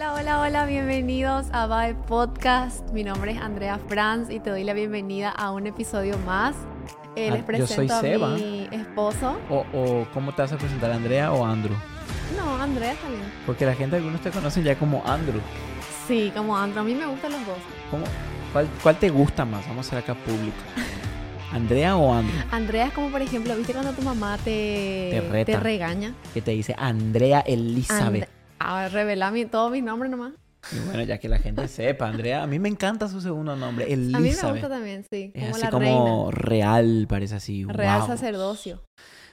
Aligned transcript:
Hola, 0.00 0.14
hola, 0.14 0.40
hola, 0.40 0.64
bienvenidos 0.64 1.48
a 1.52 1.66
Vibe 1.66 2.00
Podcast. 2.06 2.90
Mi 2.90 3.04
nombre 3.04 3.32
es 3.32 3.38
Andrea 3.38 3.78
Franz 3.86 4.30
y 4.30 4.40
te 4.40 4.48
doy 4.48 4.64
la 4.64 4.72
bienvenida 4.72 5.28
a 5.28 5.50
un 5.50 5.66
episodio 5.66 6.16
más. 6.24 6.54
Eh, 7.16 7.28
Ah, 7.28 7.32
les 7.34 7.40
yo 7.40 7.46
presento 7.46 7.74
soy 7.74 7.90
a 7.90 8.00
Seba. 8.00 8.28
mi 8.30 8.66
esposo. 8.72 9.38
O, 9.50 9.66
o 9.74 10.06
¿cómo 10.14 10.32
te 10.32 10.40
vas 10.40 10.52
a 10.54 10.56
presentar, 10.56 10.90
Andrea 10.90 11.30
o 11.34 11.44
Andrew? 11.44 11.76
No, 12.34 12.62
Andrea 12.62 12.92
está 12.92 13.08
bien. 13.10 13.20
Porque 13.44 13.66
la 13.66 13.74
gente, 13.74 13.96
algunos 13.96 14.22
te 14.22 14.30
conocen 14.30 14.64
ya 14.64 14.74
como 14.78 15.02
Andrew. 15.04 15.42
Sí, 16.08 16.32
como 16.34 16.56
Andrea. 16.56 16.80
A 16.80 16.84
mí 16.84 16.94
me 16.94 17.04
gustan 17.04 17.32
los 17.32 17.46
dos. 17.46 17.58
¿Cómo? 17.90 18.04
¿Cuál, 18.54 18.68
cuál 18.82 18.96
te 18.96 19.10
gusta 19.10 19.44
más? 19.44 19.68
Vamos 19.68 19.84
a 19.84 19.88
hacer 19.88 19.98
acá 19.98 20.14
público. 20.24 20.56
¿Andrea 21.52 21.98
o 21.98 22.14
Andrew? 22.14 22.40
Andrea 22.52 22.86
es 22.86 22.94
como, 22.94 23.10
por 23.10 23.20
ejemplo, 23.20 23.54
¿viste 23.54 23.74
cuando 23.74 23.92
tu 23.92 24.00
mamá 24.00 24.38
te, 24.38 25.10
Te 25.12 25.28
reta. 25.30 25.60
regaña? 25.60 26.14
Que 26.32 26.40
te 26.40 26.52
dice 26.52 26.74
Andrea 26.78 27.40
Elizabeth. 27.40 28.22
And- 28.22 28.39
A 28.60 28.82
ver, 28.82 28.92
revela 28.92 29.30
mi, 29.30 29.46
todo 29.46 29.70
mi 29.70 29.80
nombre 29.82 30.08
nomás. 30.08 30.34
Y 30.72 30.78
bueno, 30.80 31.02
ya 31.02 31.18
que 31.18 31.28
la 31.28 31.38
gente 31.38 31.66
sepa, 31.68 32.08
Andrea, 32.08 32.42
a 32.42 32.46
mí 32.46 32.58
me 32.58 32.68
encanta 32.68 33.08
su 33.08 33.20
segundo 33.20 33.56
nombre, 33.56 33.86
A 33.86 33.96
mí 33.96 33.96
me 33.96 34.18
Elizabeth. 34.18 34.52
gusta 34.62 34.68
también, 34.68 35.04
sí. 35.10 35.32
es 35.34 35.42
Como 35.44 35.54
así 35.56 35.64
la 35.64 35.70
como 35.70 36.30
real, 36.30 37.06
parece 37.08 37.36
así. 37.36 37.64
Real 37.64 38.00
wow. 38.00 38.06
sacerdocio. 38.08 38.82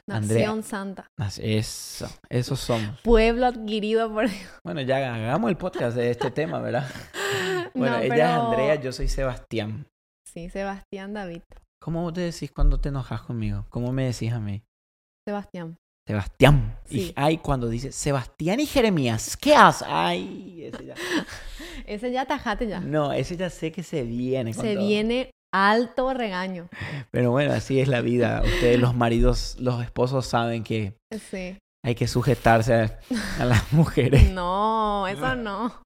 Andrea. 0.09 0.47
Nación 0.47 0.63
santa. 0.63 1.07
Así- 1.19 1.41
Eso, 1.43 2.07
esos 2.29 2.61
somos. 2.61 2.97
Pueblo 3.01 3.45
adquirido 3.45 4.09
por... 4.13 4.27
Bueno, 4.63 4.79
ya 4.79 5.13
hagamos 5.13 5.49
el 5.49 5.57
podcast 5.57 5.97
de 5.97 6.11
este 6.11 6.31
tema, 6.31 6.59
¿verdad? 6.59 6.87
Bueno, 7.75 7.97
No, 7.97 8.03
ella 8.03 8.09
pero- 8.15 8.23
es 8.23 8.29
Andrea, 8.45 8.75
yo 8.75 8.91
soy 8.93 9.09
Sebastián. 9.09 9.85
Sí, 10.25 10.49
Sebastián 10.49 11.13
David. 11.13 11.41
¿Cómo 11.81 12.11
te 12.13 12.21
decís 12.21 12.51
cuando 12.55 12.79
te 12.79 12.89
enojas 12.89 13.21
conmigo? 13.21 13.65
¿Cómo 13.69 13.91
me 13.91 14.05
decís 14.05 14.31
a 14.31 14.39
mí? 14.39 14.63
Sebastián. 15.27 15.77
Sebastián. 16.07 16.77
Sí. 16.85 16.99
Y 17.09 17.13
ay, 17.15 17.37
cuando 17.37 17.67
dice 17.69 17.91
Sebastián 17.91 18.59
y 18.61 18.65
Jeremías, 18.65 19.35
¿qué 19.37 19.53
haces? 19.55 19.85
Ay, 19.89 20.63
ese 20.73 20.85
ya. 20.85 20.95
Ese 21.85 22.11
ya 22.11 22.25
tajate 22.25 22.67
ya. 22.67 22.79
No, 22.81 23.13
ese 23.13 23.37
ya 23.37 23.49
sé 23.49 23.71
que 23.71 23.81
se 23.83 24.03
viene. 24.03 24.53
con 24.53 24.61
Se 24.65 24.73
todo. 24.73 24.85
viene 24.85 25.31
alto 25.53 26.13
regaño. 26.13 26.67
Pero 27.11 27.31
bueno, 27.31 27.53
así 27.53 27.79
es 27.79 27.87
la 27.87 28.01
vida. 28.01 28.41
Ustedes, 28.43 28.77
los 28.79 28.93
maridos, 28.93 29.55
los 29.59 29.81
esposos, 29.83 30.25
saben 30.25 30.63
que 30.65 30.97
Sí. 31.29 31.57
hay 31.85 31.95
que 31.95 32.07
sujetarse 32.07 32.73
a, 32.73 32.99
a 33.39 33.45
las 33.45 33.71
mujeres. 33.71 34.31
No, 34.33 35.07
eso 35.07 35.35
no. 35.35 35.81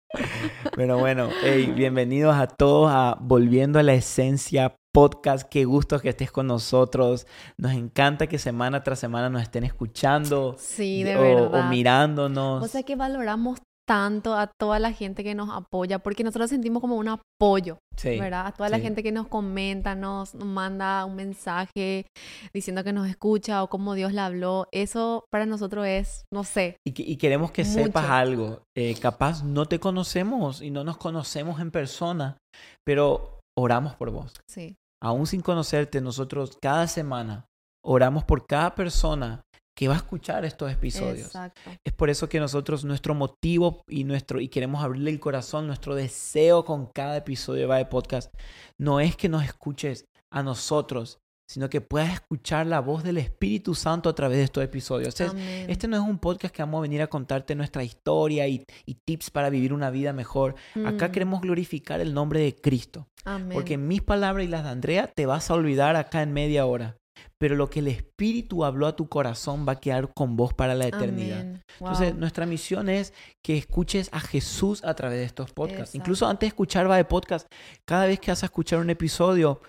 Pero 0.76 0.98
bueno, 0.98 1.30
hey, 1.44 1.72
bienvenidos 1.76 2.36
a 2.36 2.48
todos 2.48 2.90
a 2.92 3.18
Volviendo 3.20 3.78
a 3.78 3.84
la 3.84 3.94
Esencia 3.94 4.76
Podcast. 4.94 5.48
Qué 5.50 5.66
gusto 5.66 6.00
que 6.00 6.10
estés 6.10 6.32
con 6.32 6.48
nosotros. 6.48 7.26
Nos 7.58 7.72
encanta 7.74 8.28
que 8.28 8.38
semana 8.38 8.84
tras 8.84 9.00
semana 9.00 9.30
nos 9.30 9.42
estén 9.42 9.64
escuchando. 9.64 10.56
Sí, 10.60 11.04
de 11.04 11.16
o, 11.18 11.22
verdad. 11.22 11.66
o 11.66 11.70
mirándonos. 11.70 12.64
O 12.64 12.68
sea 12.68 12.84
que 12.84 12.96
valoramos 12.96 13.60
tanto 13.88 14.36
a 14.36 14.48
toda 14.48 14.80
la 14.80 14.94
gente 14.94 15.22
que 15.24 15.36
nos 15.36 15.50
apoya, 15.50 16.00
porque 16.00 16.24
nosotros 16.24 16.50
sentimos 16.50 16.80
como 16.82 16.96
un 16.96 17.10
apoyo, 17.10 17.78
Sí, 17.98 18.18
¿verdad? 18.20 18.48
A 18.48 18.52
toda 18.54 18.70
la 18.70 18.80
gente 18.80 19.04
que 19.04 19.12
nos 19.12 19.28
comenta, 19.28 19.96
nos, 19.96 20.34
nos 20.34 20.48
manda 20.48 21.04
un 21.04 21.16
mensaje 21.16 22.06
diciendo 22.54 22.86
que 22.86 22.94
nos 22.94 23.10
escucha 23.10 23.64
o 23.64 23.70
cómo 23.70 23.94
Dios 23.96 24.14
le 24.14 24.22
habló. 24.22 24.68
Eso 24.72 25.26
para 25.30 25.46
nosotros 25.46 25.86
es, 25.88 26.24
no 26.32 26.46
sé, 26.46 26.78
Y, 26.88 26.94
que- 26.94 27.04
y 27.04 27.18
queremos 27.18 27.52
que 27.52 27.66
sepas 27.66 28.04
Mucho. 28.04 28.14
algo. 28.14 28.64
Eh, 28.78 28.96
capaz 29.02 29.44
no 29.44 29.66
te 29.66 29.80
conocemos 29.80 30.62
y 30.62 30.72
no 30.72 30.86
nos 30.86 30.96
conocemos 30.98 31.60
en 31.60 31.72
persona, 31.72 32.38
pero 32.86 33.40
oramos 33.58 33.96
por 33.96 34.12
vos. 34.12 34.34
sí. 34.50 34.76
Aún 35.02 35.26
sin 35.26 35.42
conocerte, 35.42 36.00
nosotros 36.00 36.58
cada 36.62 36.88
semana 36.88 37.46
oramos 37.84 38.24
por 38.24 38.46
cada 38.46 38.76
persona 38.76 39.42
que 39.76 39.88
va 39.88 39.96
a 39.96 39.98
escuchar 39.98 40.46
estos 40.46 40.72
episodios. 40.72 41.28
Exacto. 41.28 41.72
Es 41.84 41.94
por 41.94 42.10
eso 42.10 42.30
que 42.30 42.40
nosotros, 42.40 42.86
nuestro 42.86 43.16
motivo 43.16 43.84
y 43.88 44.04
nuestro, 44.04 44.40
y 44.40 44.48
queremos 44.48 44.84
abrirle 44.84 45.12
el 45.12 45.20
corazón, 45.20 45.66
nuestro 45.66 45.96
deseo 45.96 46.66
con 46.66 46.88
cada 46.88 47.18
episodio 47.18 47.62
de 47.62 47.68
Vae 47.68 47.86
Podcast, 47.86 48.32
no 48.80 49.00
es 49.00 49.16
que 49.16 49.30
nos 49.30 49.44
escuches 49.44 50.06
a 50.32 50.44
nosotros, 50.44 51.20
sino 51.52 51.70
que 51.70 51.82
puedas 51.82 52.14
escuchar 52.14 52.66
la 52.68 52.80
voz 52.80 53.04
del 53.04 53.18
Espíritu 53.18 53.76
Santo 53.76 54.10
a 54.10 54.16
través 54.16 54.38
de 54.38 54.44
estos 54.46 54.64
episodios. 54.64 55.20
Es- 55.20 55.30
Amén. 55.32 55.70
este 55.70 55.88
no 55.88 55.98
es 55.98 56.02
un 56.04 56.18
podcast 56.18 56.54
que 56.56 56.62
vamos 56.62 56.80
a 56.80 56.82
venir 56.84 57.02
a 57.02 57.08
contarte 57.08 57.56
nuestra 57.56 57.84
historia 57.84 58.48
y, 58.48 58.64
y 58.86 58.96
tips 59.06 59.30
para 59.32 59.50
vivir 59.50 59.74
una 59.74 59.90
vida 59.90 60.14
mejor. 60.14 60.56
Acá 60.86 61.10
Mm, 61.10 61.12
queremos 61.12 61.42
glorificar 61.42 62.00
el 62.00 62.14
nombre 62.14 62.40
de 62.40 62.56
Cristo. 62.56 63.08
amén. 63.26 63.50
Porque 63.54 63.78
mis 63.78 64.02
palabras 64.02 64.46
y 64.46 64.50
las 64.50 64.64
de 64.64 64.70
Andrea 64.70 65.08
te 65.08 65.26
vas 65.26 65.50
a 65.52 65.54
olvidar 65.54 65.96
acá 65.96 66.22
en 66.22 66.32
media 66.34 66.66
hora. 66.66 66.96
Pero 67.38 67.56
lo 67.56 67.70
que 67.70 67.80
el 67.80 67.88
Espíritu 67.88 68.64
habló 68.66 68.88
a 68.88 68.96
tu 68.96 69.08
corazón 69.10 69.66
va 69.68 69.74
a 69.74 69.80
quedar 69.80 70.14
con 70.14 70.36
vos 70.38 70.54
para 70.54 70.74
la 70.76 70.88
eternidad. 70.88 71.42
Amén. 71.42 71.62
Entonces, 71.80 72.12
Wow. 72.12 72.20
nuestra 72.20 72.46
misión 72.46 72.88
es 72.90 73.14
que 73.44 73.58
escuches 73.58 74.10
a 74.12 74.20
Jesús 74.20 74.84
a 74.84 74.94
través 74.94 75.20
de 75.20 75.26
estos 75.26 75.52
podcasts. 75.52 75.80
Exacto. 75.82 75.98
Incluso 75.98 76.28
antes 76.28 76.42
de 76.42 76.48
escuchar 76.48 76.90
va 76.90 76.98
de 76.98 77.06
podcast, 77.06 77.48
cada 77.86 78.06
vez 78.06 78.20
que 78.20 78.32
vas 78.32 78.44
a 78.44 78.46
escuchar 78.48 78.80
un 78.80 78.90
episodio, 78.92 79.60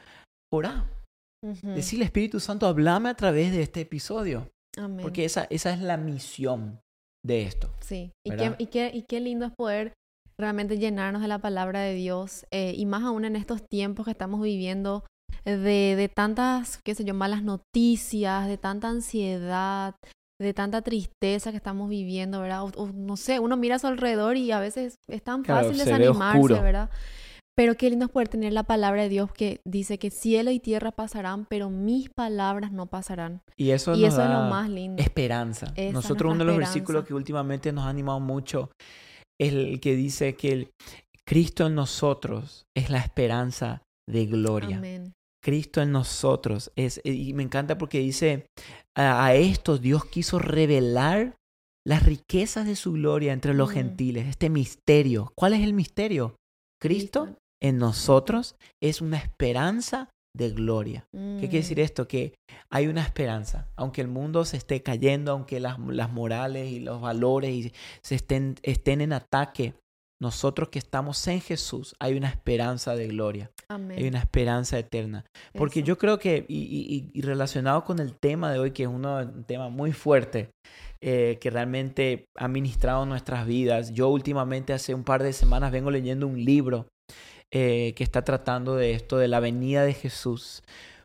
ora. 1.42 1.53
Ujú. 1.53 1.69
Decirle, 1.75 2.04
Espíritu 2.04 2.41
Santo, 2.41 2.66
hablame 2.66 3.08
a 3.08 3.14
través 3.14 3.53
de 3.53 3.62
este 3.62 3.82
episodio. 3.82 4.50
Amén. 4.76 5.00
Porque 5.03 5.25
esa, 5.25 5.47
esa 5.50 5.72
es 5.72 5.80
la 5.80 5.97
misión 5.97 6.80
de 7.25 7.42
esto. 7.42 7.70
Sí, 7.80 8.12
y 8.26 8.30
qué, 8.30 8.54
y, 8.58 8.66
qué, 8.66 8.91
y 8.92 9.03
qué 9.03 9.20
lindo 9.20 9.47
es 9.47 9.52
poder 9.52 9.92
realmente 10.38 10.78
llenarnos 10.78 11.22
de 11.22 11.28
la 11.28 11.38
palabra 11.38 11.81
de 11.81 11.94
Dios, 11.94 12.47
eh, 12.50 12.75
y 12.76 12.86
más 12.86 13.02
aún 13.04 13.25
en 13.25 13.36
estos 13.36 13.69
tiempos 13.69 14.06
que 14.06 14.12
estamos 14.12 14.41
viviendo 14.42 15.04
de, 15.44 15.94
de 15.97 16.08
tantas, 16.08 16.81
qué 16.84 16.94
sé 16.94 17.04
yo, 17.04 17.14
malas 17.14 17.42
noticias, 17.42 18.48
de 18.48 18.58
tanta 18.58 18.88
ansiedad, 18.88 19.94
de 20.41 20.54
tanta 20.54 20.82
tristeza 20.82 21.50
que 21.50 21.58
estamos 21.58 21.88
viviendo, 21.88 22.41
¿verdad? 22.41 22.64
O, 22.64 22.70
o 22.76 22.88
no 22.92 23.16
sé, 23.16 23.38
uno 23.38 23.56
mira 23.56 23.76
a 23.76 23.78
su 23.78 23.86
alrededor 23.86 24.36
y 24.36 24.50
a 24.50 24.58
veces 24.58 24.97
es 25.06 25.22
tan 25.22 25.42
Claro, 25.42 25.69
fácil 25.69 25.78
desanimarse. 25.84 26.60
¿verdad? 26.60 26.91
Pero 27.54 27.76
qué 27.76 27.90
lindo 27.90 28.06
es 28.06 28.10
poder 28.10 28.28
tener 28.28 28.52
la 28.54 28.62
palabra 28.62 29.02
de 29.02 29.08
Dios 29.10 29.30
que 29.32 29.60
dice 29.66 29.98
que 29.98 30.10
cielo 30.10 30.50
y 30.50 30.58
tierra 30.58 30.90
pasarán, 30.90 31.44
pero 31.44 31.68
mis 31.68 32.08
palabras 32.08 32.72
no 32.72 32.86
pasarán. 32.86 33.42
Y 33.58 33.70
eso, 33.70 33.94
y 33.94 34.00
nos 34.02 34.14
eso 34.14 34.22
es 34.24 34.30
lo 34.30 34.40
más 34.48 34.70
lindo. 34.70 35.02
esperanza. 35.02 35.72
Esa 35.76 35.92
Nosotros 35.92 36.30
uno 36.32 36.38
de 36.40 36.44
los 36.46 36.54
esperanza. 36.54 36.72
versículos 36.74 37.04
que 37.04 37.14
últimamente 37.14 37.72
nos 37.72 37.84
ha 37.84 37.90
animado 37.90 38.20
mucho 38.20 38.70
es 39.38 39.52
el 39.52 39.80
que 39.80 39.94
dice 39.96 40.34
que 40.34 40.52
el 40.52 40.70
Cristo 41.26 41.66
en 41.66 41.74
nosotros 41.74 42.64
es 42.76 42.88
la 42.90 42.98
esperanza 42.98 43.82
de 44.08 44.26
gloria. 44.26 44.78
Amén. 44.78 45.12
Cristo 45.44 45.82
en 45.82 45.92
nosotros 45.92 46.72
es 46.76 47.00
y 47.04 47.34
me 47.34 47.42
encanta 47.42 47.76
porque 47.76 47.98
dice 47.98 48.46
a, 48.96 49.26
a 49.26 49.34
esto 49.34 49.76
Dios 49.76 50.04
quiso 50.06 50.38
revelar 50.38 51.34
las 51.86 52.04
riquezas 52.06 52.64
de 52.66 52.76
su 52.76 52.92
gloria 52.92 53.32
entre 53.32 53.52
los 53.52 53.70
Mm. 53.70 53.74
gentiles, 53.74 54.26
este 54.28 54.48
misterio. 54.50 55.32
¿Cuál 55.36 55.52
es 55.54 55.60
el 55.62 55.74
misterio? 55.74 56.36
Cristo 56.80 57.36
en 57.62 57.78
nosotros 57.78 58.56
es 58.82 59.00
una 59.00 59.18
esperanza 59.18 60.08
de 60.36 60.50
gloria. 60.50 61.04
¿Qué 61.12 61.40
quiere 61.40 61.58
decir 61.58 61.78
Mm. 61.78 61.82
esto? 61.82 62.08
Que 62.08 62.34
hay 62.70 62.86
una 62.86 63.02
esperanza. 63.02 63.68
Aunque 63.76 64.00
el 64.00 64.08
mundo 64.08 64.44
se 64.46 64.56
esté 64.56 64.82
cayendo, 64.82 65.32
aunque 65.32 65.60
las, 65.60 65.78
las 65.78 66.10
morales 66.10 66.70
y 66.72 66.80
los 66.80 67.00
valores 67.00 67.50
y 67.50 67.72
se 68.02 68.14
estén, 68.14 68.54
estén 68.62 69.02
en 69.02 69.12
ataque, 69.12 69.74
nosotros 70.22 70.68
que 70.70 70.78
estamos 70.78 71.26
en 71.28 71.40
Jesús, 71.40 71.94
hay 72.00 72.16
una 72.16 72.28
esperanza 72.28 72.94
de 72.94 73.08
gloria, 73.08 73.50
Amén. 73.68 73.98
hay 73.98 74.06
una 74.08 74.20
esperanza 74.20 74.78
eterna. 74.78 75.24
Porque 75.52 75.80
Eso. 75.80 75.86
yo 75.88 75.98
creo 75.98 76.18
que, 76.18 76.46
y, 76.48 76.60
y- 76.60 77.10
y 77.12 77.22
relacionado 77.22 77.84
con 77.84 77.98
el 77.98 78.14
tema 78.14 78.52
de 78.52 78.58
hoy, 78.60 78.70
que 78.70 78.84
es 78.84 78.88
uno- 78.88 79.18
un 79.18 79.44
tema 79.44 79.68
muy 79.68 79.92
fuerte, 79.92 80.50
eh, 81.02 81.38
que 81.40 81.50
realmente 81.50 82.24
ha 82.38 82.46
ministrado 82.48 83.04
nuestras 83.04 83.46
vidas, 83.46 83.92
yo 83.92 84.08
últimamente 84.08 84.72
hace 84.72 84.94
un 84.94 85.02
par 85.04 85.22
de 85.24 85.32
semanas 85.32 85.72
vengo 85.72 85.90
leyendo 85.90 86.26
un 86.28 86.42
libro 86.42 86.86
eh, 87.52 87.92
que 87.94 88.04
está 88.04 88.22
tratando 88.24 88.74
de 88.76 88.92
esto, 88.92 89.18
de 89.18 89.28
la 89.28 89.40
venida 89.40 89.84
de 89.84 89.94
Jesús. 89.94 90.62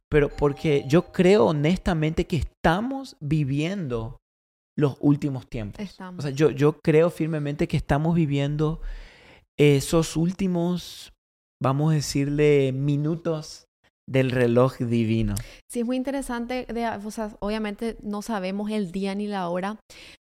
Pero 0.10 0.30
porque 0.30 0.86
yo 0.88 1.12
creo 1.12 1.48
honestamente 1.48 2.26
que 2.26 2.38
estamos 2.38 3.18
viviendo 3.20 4.18
los 4.78 4.96
últimos 5.02 5.48
tiempos. 5.48 5.82
Estamos. 5.82 6.20
O 6.20 6.28
sea, 6.28 6.32
yo, 6.32 6.50
yo 6.52 6.80
creo 6.84 7.10
firmemente 7.10 7.68
que 7.68 7.78
estamos 7.78 8.16
viviendo 8.16 8.80
esos 9.60 10.16
últimos, 10.16 11.12
vamos 11.62 11.92
a 11.92 11.96
decirle, 11.96 12.72
minutos 12.72 13.66
del 14.10 14.32
reloj 14.32 14.78
divino. 14.78 15.36
Sí, 15.70 15.82
es 15.82 15.86
muy 15.86 15.98
interesante. 15.98 16.66
De, 16.72 16.88
o 16.88 17.12
sea, 17.12 17.36
obviamente 17.40 17.98
no 18.02 18.22
sabemos 18.22 18.72
el 18.72 18.92
día 18.92 19.16
ni 19.16 19.28
la 19.28 19.50
hora, 19.50 19.78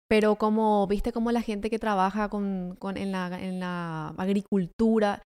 pero 0.09 0.35
como 0.35 0.87
viste 0.87 1.11
como 1.11 1.31
la 1.31 1.41
gente 1.41 1.69
que 1.69 1.79
trabaja 1.79 2.29
con, 2.29 2.77
con- 2.79 2.95
en, 2.95 3.11
la, 3.11 3.27
en 3.41 3.59
la 3.59 4.09
agricultura, 4.17 5.21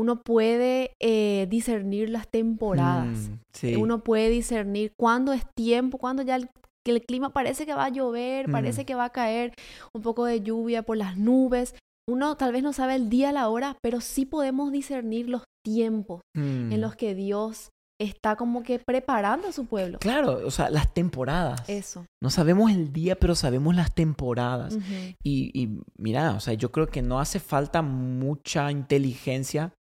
uno 0.00 0.22
puede 0.22 0.92
eh, 1.00 1.46
discernir 1.50 2.10
las 2.10 2.28
temporadas. 2.28 3.28
Mm, 3.30 3.38
sí. 3.52 3.76
Uno 3.76 4.02
puede 4.02 4.28
discernir 4.30 4.92
cuándo 4.98 5.32
es 5.32 5.44
tiempo, 5.54 5.98
cuándo 5.98 6.22
ya 6.22 6.36
el, 6.36 6.48
que 6.84 6.92
el 6.92 7.02
clima 7.02 7.30
parece 7.32 7.66
que 7.66 7.74
va 7.74 7.84
a 7.86 7.90
llover, 7.90 8.48
Mm. 8.48 8.52
parece 8.52 8.84
que 8.84 8.94
va 8.94 9.04
a 9.06 9.10
caer 9.10 9.52
un 9.94 10.02
poco 10.02 10.24
de 10.24 10.40
lluvia 10.40 10.82
por 10.82 10.96
las 10.96 11.16
nubes. 11.16 11.74
Uno 12.08 12.36
tal 12.36 12.52
vez 12.52 12.62
no 12.62 12.72
sabe 12.72 12.94
el 12.96 13.08
día, 13.10 13.30
la 13.32 13.48
hora, 13.48 13.76
pero 13.82 14.00
sí 14.00 14.24
podemos 14.26 14.72
discernir 14.72 15.28
los 15.28 15.42
tiempos 15.64 16.22
Mm, 16.34 16.72
en 16.72 16.80
los 16.80 16.96
que 16.96 17.14
Dios 17.14 17.68
está 18.00 18.34
como 18.36 18.62
que 18.62 18.78
preparando 18.78 19.46
a 19.48 19.52
su 19.52 19.66
pueblo. 19.66 19.98
Claro, 19.98 20.40
o 20.46 20.50
sea, 20.50 20.70
las 20.70 20.92
temporadas. 20.94 21.68
Eso. 21.68 22.06
No 22.22 22.30
sabemos 22.30 22.70
el 22.70 22.94
día, 22.94 23.14
pero 23.14 23.34
sabemos 23.34 23.74
las 23.76 23.94
temporadas. 23.94 24.74
Ujú. 24.76 24.84
Y, 25.22 25.50
y 25.52 25.68
mira, 25.98 26.32
o 26.32 26.40
sea, 26.40 26.54
yo 26.54 26.72
creo 26.72 26.86
que 26.86 27.02
no 27.02 27.20
hace 27.20 27.40
falta 27.40 27.82
mucha 27.82 28.70
inteligencia 28.72 29.74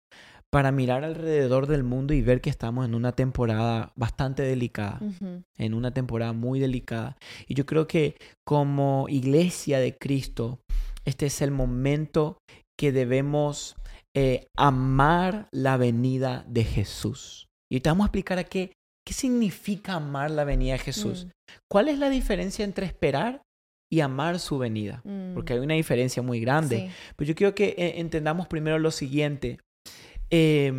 para 0.56 0.72
mirar 0.72 1.04
alrededor 1.04 1.66
del 1.66 1.84
mundo 1.84 2.14
y 2.14 2.22
ver 2.22 2.40
que 2.40 2.48
estamos 2.48 2.86
en 2.86 2.94
una 2.94 3.12
temporada 3.12 3.92
bastante 3.94 4.42
delicada, 4.42 5.02
en 5.58 5.74
una 5.74 5.90
temporada 5.90 6.32
muy 6.32 6.60
delicada. 6.60 7.18
Y 7.46 7.52
yo 7.52 7.66
creo 7.66 7.86
que 7.86 8.16
como 8.42 9.04
iglesia 9.10 9.80
de 9.80 9.98
Cristo, 9.98 10.60
este 11.04 11.26
es 11.26 11.42
el 11.42 11.50
momento 11.50 12.38
que 12.78 12.90
debemos 12.90 13.76
eh, 14.16 14.46
amar 14.56 15.48
la 15.52 15.76
venida 15.76 16.46
de 16.48 16.64
Jesús. 16.64 17.48
Y 17.70 17.80
te 17.80 17.90
vamos 17.90 18.04
a 18.04 18.06
explicar 18.06 18.38
a 18.38 18.44
qué, 18.44 18.72
qué 19.06 19.12
significa 19.12 19.92
amar 19.92 20.30
la 20.30 20.44
venida 20.44 20.72
de 20.72 20.78
Jesús. 20.78 21.26
Mm, 21.26 21.30
¿Cuál 21.70 21.88
es 21.88 21.98
la 21.98 22.08
diferencia 22.08 22.64
entre 22.64 22.86
esperar 22.86 23.42
y 23.92 24.00
amar 24.00 24.38
su 24.38 24.56
venida? 24.56 25.02
mm. 25.04 25.34
Porque 25.34 25.52
hay 25.52 25.58
una 25.58 25.74
diferencia 25.74 26.22
muy 26.22 26.40
grande. 26.40 26.78
Sí. 26.78 26.94
Pero 27.14 27.28
yo 27.28 27.34
quiero 27.34 27.54
que 27.54 27.74
eh, 27.76 28.00
entendamos 28.00 28.46
primero 28.46 28.78
lo 28.78 28.90
siguiente. 28.90 29.58
Eh, 30.30 30.72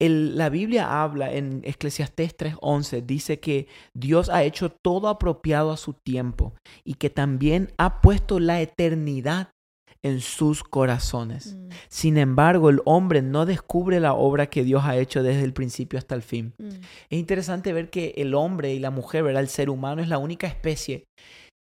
el- 0.00 0.36
la 0.36 0.48
Biblia 0.48 1.02
habla 1.02 1.32
en 1.32 1.60
Eclesiastés 1.64 2.36
3:11, 2.36 3.00
dice 3.02 3.38
que 3.40 3.68
Dios 3.96 4.28
ha 4.28 4.42
hecho 4.42 4.70
todo 4.84 5.08
apropiado 5.08 5.70
a 5.70 5.76
su 5.76 5.94
tiempo 6.04 6.54
y 6.84 6.94
que 6.94 7.10
también 7.10 7.72
ha 7.78 8.00
puesto 8.00 8.40
la 8.40 8.60
eternidad 8.60 9.50
en 10.02 10.20
sus 10.20 10.62
corazones. 10.62 11.54
Mm, 11.56 11.68
Sin 11.88 12.18
embargo, 12.18 12.68
el 12.68 12.80
hombre 12.84 13.22
no 13.22 13.46
descubre 13.46 14.00
la 14.00 14.12
obra 14.12 14.46
que 14.48 14.62
Dios 14.64 14.82
ha 14.84 14.98
hecho 14.98 15.22
desde 15.22 15.44
el 15.44 15.52
principio 15.54 15.98
hasta 15.98 16.14
el 16.14 16.22
fin. 16.22 16.52
mm. 16.58 16.68
Es 17.08 17.18
interesante 17.18 17.72
ver 17.72 17.88
que 17.88 18.12
el 18.16 18.34
hombre 18.34 18.74
y 18.74 18.80
la 18.80 18.90
mujer, 18.90 19.22
¿verdad? 19.22 19.42
El 19.42 19.48
ser 19.48 19.70
humano 19.70 20.02
es 20.02 20.08
la 20.08 20.18
única 20.18 20.46
especie 20.46 21.04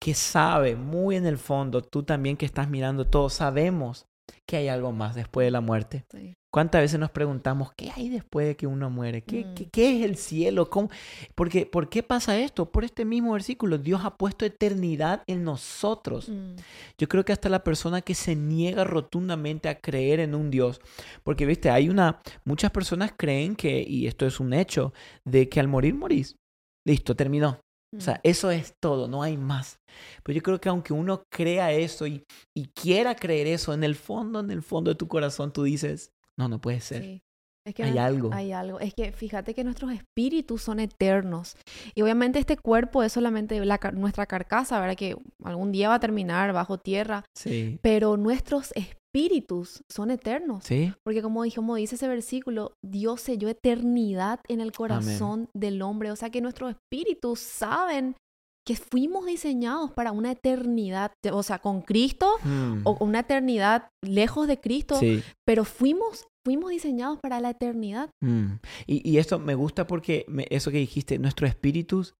que 0.01 0.13
sabe 0.15 0.75
muy 0.75 1.15
en 1.15 1.25
el 1.25 1.37
fondo, 1.37 1.81
tú 1.81 2.03
también 2.03 2.35
que 2.37 2.45
estás 2.45 2.69
mirando 2.69 3.05
todo, 3.05 3.29
sabemos 3.29 4.05
que 4.49 4.57
hay 4.57 4.67
algo 4.67 4.91
más 4.91 5.13
después 5.15 5.45
de 5.45 5.51
la 5.51 5.61
muerte. 5.61 6.03
Sí. 6.11 6.33
¿Cuántas 6.53 6.81
veces 6.81 6.99
nos 6.99 7.09
preguntamos 7.09 7.71
qué 7.75 7.89
hay 7.95 8.09
después 8.09 8.45
de 8.45 8.55
que 8.55 8.67
uno 8.67 8.91
muere? 8.91 9.23
¿Qué, 9.23 9.43
Mm. 9.43 9.53
qué, 9.55 9.69
qué 9.69 9.97
es 9.97 10.05
el 10.05 10.17
cielo? 10.17 10.69
¿Cómo? 10.69 10.91
Porque, 11.33 11.65
¿Por 11.65 11.89
qué 11.89 12.03
pasa 12.03 12.37
esto? 12.37 12.71
Por 12.71 12.83
este 12.83 13.05
mismo 13.05 13.33
versículo. 13.33 13.79
Dios 13.79 14.01
ha 14.05 14.15
puesto 14.17 14.45
eternidad 14.45 15.23
en 15.25 15.43
nosotros. 15.43 16.29
Mm, 16.29 16.57
Yo 16.99 17.07
creo 17.07 17.25
que 17.25 17.33
hasta 17.33 17.49
la 17.49 17.63
persona 17.63 18.01
que 18.01 18.13
se 18.13 18.35
niega 18.35 18.83
rotundamente 18.83 19.67
a 19.67 19.79
creer 19.79 20.19
en 20.19 20.35
un 20.35 20.51
Dios, 20.51 20.79
porque 21.23 21.47
viste, 21.47 21.71
hay 21.71 21.89
una, 21.89 22.19
muchas 22.45 22.69
personas 22.69 23.13
creen 23.17 23.55
que, 23.55 23.81
y 23.81 24.05
esto 24.05 24.27
es 24.27 24.39
un 24.39 24.53
hecho, 24.53 24.93
de 25.25 25.49
que 25.49 25.59
al 25.59 25.67
morir 25.67 25.95
morís. 25.95 26.35
Listo, 26.85 27.15
terminó. 27.15 27.61
O 27.97 28.01
sea, 28.01 28.15
mm. 28.15 28.19
eso 28.23 28.51
es 28.51 28.75
todo, 28.79 29.07
no 29.07 29.23
hay 29.23 29.37
más. 29.37 29.79
Pero 30.21 30.35
yo 30.35 30.43
creo 30.43 30.61
que 30.61 30.69
aunque 30.69 30.93
uno 30.93 31.23
crea 31.31 31.71
eso 31.71 32.05
y, 32.05 32.23
y 32.55 32.67
quiera 32.67 33.15
creer 33.15 33.47
eso, 33.47 33.73
en 33.73 33.83
el 33.83 33.95
fondo, 33.95 34.39
en 34.39 34.51
el 34.51 34.61
fondo 34.61 34.91
de 34.91 34.95
tu 34.95 35.07
corazón, 35.07 35.51
tú 35.51 35.63
dices, 35.63 36.11
no, 36.37 36.47
no 36.47 36.59
puede 36.59 36.79
ser. 36.79 37.01
Sí. 37.03 37.21
Es 37.65 37.73
que 37.75 37.83
Hay 37.83 37.93
no- 37.93 38.01
algo. 38.01 38.29
Hay 38.33 38.51
algo. 38.51 38.79
Es 38.81 38.93
que 38.93 39.13
fíjate 39.13 39.53
que 39.53 39.63
nuestros 39.63 39.93
espíritus 39.93 40.61
son 40.61 40.81
eternos. 40.81 41.55
Y 41.95 42.01
obviamente 42.01 42.37
este 42.39 42.57
cuerpo 42.57 43.03
es 43.03 43.13
solamente 43.13 43.63
la 43.63 43.79
nuestra 43.93 44.25
carcasa, 44.25 44.81
¿verdad? 44.81 44.97
Que 44.97 45.15
algún 45.45 45.71
día 45.71 45.87
va 45.87 45.95
a 45.95 45.99
terminar 46.01 46.51
bajo 46.51 46.77
tierra. 46.77 47.23
Sí. 47.37 47.79
Pero 47.81 48.17
nuestros 48.17 48.73
espíritus 48.75 49.81
son 49.89 50.11
eternos. 50.11 50.65
Sí. 50.65 50.91
Porque 51.05 51.21
como, 51.21 51.43
como 51.55 51.75
dice 51.75 51.95
ese 51.95 52.07
versículo, 52.09 52.73
Dios 52.83 53.21
selló 53.21 53.47
eternidad 53.47 54.41
en 54.49 54.59
el 54.59 54.73
corazón 54.73 55.47
del 55.55 55.81
hombre. 55.83 56.11
O 56.11 56.15
sea 56.17 56.29
que 56.31 56.41
nuestros 56.41 56.75
espíritus 56.75 57.39
saben 57.39 58.15
que 58.65 58.75
fuimos 58.75 59.25
diseñados 59.25 59.91
para 59.91 60.11
una 60.11 60.31
eternidad, 60.31 61.11
o 61.31 61.43
sea, 61.43 61.59
con 61.59 61.81
Cristo 61.81 62.37
Hmm. 62.43 62.81
o 62.85 62.97
una 63.01 63.19
eternidad 63.19 63.89
lejos 64.01 64.47
de 64.47 64.59
Cristo, 64.59 64.97
Sí. 64.99 65.21
pero 65.45 65.65
fuimos, 65.65 66.27
fuimos 66.45 66.69
diseñados 66.71 67.19
para 67.21 67.39
la 67.41 67.49
eternidad. 67.51 68.09
Mm. 68.21 68.53
Y, 68.87 69.09
y 69.09 69.17
esto 69.17 69.39
me 69.39 69.55
gusta 69.55 69.85
porque 69.87 70.25
me- 70.27 70.47
eso 70.49 70.71
que 70.71 70.77
dijiste, 70.77 71.19
nuestros 71.19 71.49
espíritus 71.49 72.13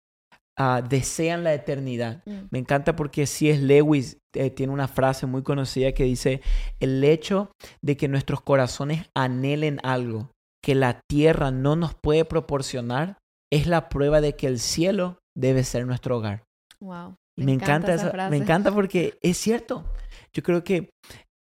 ah, 0.56 0.84
desean 0.88 1.44
la 1.44 1.52
eternidad. 1.54 2.22
Mm, 2.28 2.32
Me 2.52 2.60
encanta 2.60 2.96
porque 2.96 3.26
C.S. 3.26 3.60
Lewis 3.64 4.18
eh, 4.36 4.52
tiene 4.52 4.72
una 4.72 4.88
frase 4.88 5.26
muy 5.26 5.42
conocida 5.42 5.94
que 5.94 6.04
dice, 6.04 6.42
el 6.80 7.04
hecho 7.04 7.50
de 7.82 7.98
que 7.98 8.08
nuestros 8.08 8.42
corazones 8.42 9.08
anhelen 9.16 9.80
algo 9.82 10.30
que 10.64 10.76
la 10.76 11.00
tierra 11.10 11.50
no 11.50 11.76
nos 11.76 11.96
puede 11.96 12.24
proporcionar 12.24 13.18
es 13.52 13.66
la 13.66 13.90
prueba 13.90 14.22
de 14.22 14.36
que 14.36 14.46
el 14.46 14.60
cielo 14.60 15.18
debe 15.36 15.64
ser 15.64 15.86
nuestro 15.86 16.18
hogar. 16.18 16.44
Wow. 16.80 17.16
Y 17.38 17.44
me, 17.46 17.54
encanta, 17.54 17.94
esa 17.94 18.04
esa- 18.04 18.12
frase. 18.12 18.30
me 18.32 18.38
encanta 18.38 18.72
porque 18.72 19.18
es 19.22 19.38
cierto. 19.38 19.86
Yo 20.34 20.44
creo 20.44 20.64
que 20.64 20.90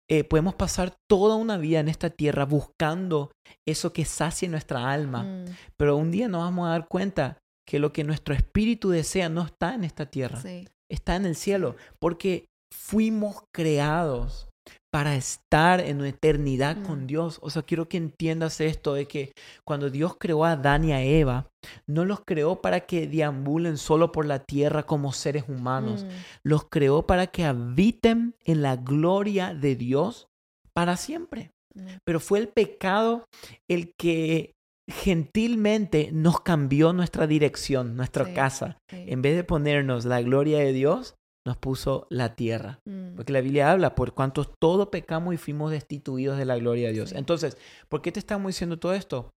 eh, 0.09 0.23
podemos 0.23 0.55
pasar 0.55 0.95
toda 1.09 1.35
una 1.35 1.57
vida 1.57 1.79
en 1.79 1.87
esta 1.87 2.09
tierra 2.09 2.45
buscando 2.45 3.31
eso 3.67 3.93
que 3.93 4.05
sacie 4.05 4.49
nuestra 4.49 4.91
alma, 4.91 5.23
Mm, 5.23 5.45
pero 5.77 5.95
un 5.97 6.11
día 6.11 6.27
nos 6.27 6.41
vamos 6.41 6.67
a 6.67 6.71
dar 6.71 6.87
cuenta 6.87 7.37
que 7.67 7.79
lo 7.79 7.93
que 7.93 8.03
nuestro 8.03 8.35
espíritu 8.35 8.89
desea 8.89 9.29
no 9.29 9.43
está 9.43 9.73
en 9.75 9.83
esta 9.85 10.05
tierra, 10.07 10.41
sí. 10.41 10.67
está 10.91 11.15
en 11.15 11.25
el 11.25 11.35
cielo, 11.35 11.75
porque 11.99 12.45
fuimos 12.73 13.43
creados 13.55 14.47
para 14.91 15.15
estar 15.15 15.79
en 15.81 15.97
una 15.99 16.09
eternidad 16.09 16.83
con 16.83 17.03
Mm. 17.03 17.07
Dios. 17.07 17.39
O 17.41 17.49
sea, 17.49 17.63
quiero 17.63 17.89
que 17.89 17.97
entiendas 17.97 18.61
esto 18.61 18.93
de 18.93 19.07
que 19.07 19.31
cuando 19.65 19.89
Dios 19.89 20.15
creó 20.19 20.45
a 20.45 20.51
Adán 20.51 20.83
y 20.85 20.91
a 20.91 21.01
Eva, 21.01 21.47
no 21.87 22.05
los 22.05 22.21
creó 22.25 22.61
para 22.61 22.81
que 22.81 23.07
deambulen 23.07 23.77
solo 23.77 24.11
por 24.11 24.25
la 24.25 24.39
tierra 24.39 24.83
como 24.83 25.11
seres 25.11 25.45
humanos. 25.47 26.03
Mm, 26.03 26.07
Los 26.43 26.65
creó 26.69 27.07
para 27.07 27.27
que 27.27 27.43
habiten 27.43 28.35
en 28.45 28.61
la 28.61 28.75
gloria 28.75 29.53
de 29.55 29.75
Dios 29.75 30.27
para 30.73 30.95
siempre. 30.97 31.49
mm, 31.75 31.87
Pero 32.05 32.19
fue 32.19 32.37
el 32.39 32.47
pecado 32.49 33.25
el 33.67 33.93
que 33.99 34.51
gentilmente 34.87 36.09
nos 36.11 36.41
cambió 36.41 36.93
nuestra 36.93 37.25
dirección, 37.27 37.95
nuestra 37.95 38.25
Sí. 38.25 38.33
casa. 38.33 38.77
sí. 38.89 39.05
En 39.07 39.21
vez 39.21 39.35
de 39.35 39.43
ponernos 39.43 40.05
la 40.05 40.21
gloria 40.21 40.59
de 40.59 40.73
Dios, 40.73 41.15
nos 41.45 41.57
puso 41.57 42.07
la 42.09 42.35
tierra. 42.35 42.79
Mm, 42.87 43.15
Porque 43.15 43.33
la 43.33 43.41
Biblia 43.41 43.71
habla, 43.71 43.95
por 43.95 44.13
cuanto 44.13 44.45
todos 44.45 44.87
pecamos 44.89 45.33
y 45.33 45.37
fuimos 45.37 45.71
destituidos 45.71 46.37
de 46.37 46.45
la 46.45 46.57
gloria 46.57 46.87
de 46.87 46.93
Dios. 46.93 47.09
Sí. 47.09 47.17
Entonces, 47.17 47.57
¿por 47.89 48.01
qué 48.01 48.11
te 48.11 48.19
estamos 48.19 48.49
diciendo 48.49 48.79
todo 48.79 48.93
esto? 48.93 49.29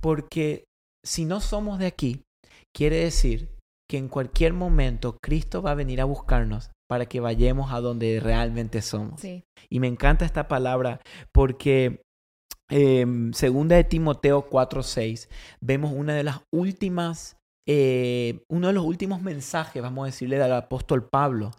Porque 0.00 0.64
si 1.04 1.24
no 1.24 1.40
somos 1.40 1.78
de 1.78 1.86
aquí, 1.86 2.22
quiere 2.76 2.96
decir 2.96 3.48
que 3.88 3.98
en 3.98 4.08
cualquier 4.08 4.52
momento 4.52 5.16
Cristo 5.22 5.62
va 5.62 5.72
a 5.72 5.74
venir 5.76 6.00
a 6.00 6.04
buscarnos 6.06 6.70
para 6.88 7.06
que 7.06 7.20
vayamos 7.20 7.72
a 7.72 7.80
donde 7.80 8.20
realmente 8.20 8.82
somos. 8.82 9.20
sí. 9.20 9.44
Y 9.70 9.80
me 9.80 9.86
encanta 9.88 10.24
esta 10.24 10.46
palabra 10.46 11.00
porque 11.32 12.02
em, 12.70 13.32
segunda 13.32 13.76
de 13.76 13.84
Timoteo 13.84 14.48
4:6 14.48 15.28
vemos 15.60 15.92
una 15.92 16.14
de 16.14 16.22
las 16.24 16.40
últimas, 16.52 17.36
eh, 17.66 18.42
uno 18.50 18.68
de 18.68 18.72
los 18.74 18.84
últimos 18.84 19.22
mensajes, 19.22 19.82
vamos 19.82 20.02
a 20.02 20.06
decirle, 20.06 20.38
del 20.38 20.52
apóstol 20.52 21.08
Pablo. 21.08 21.50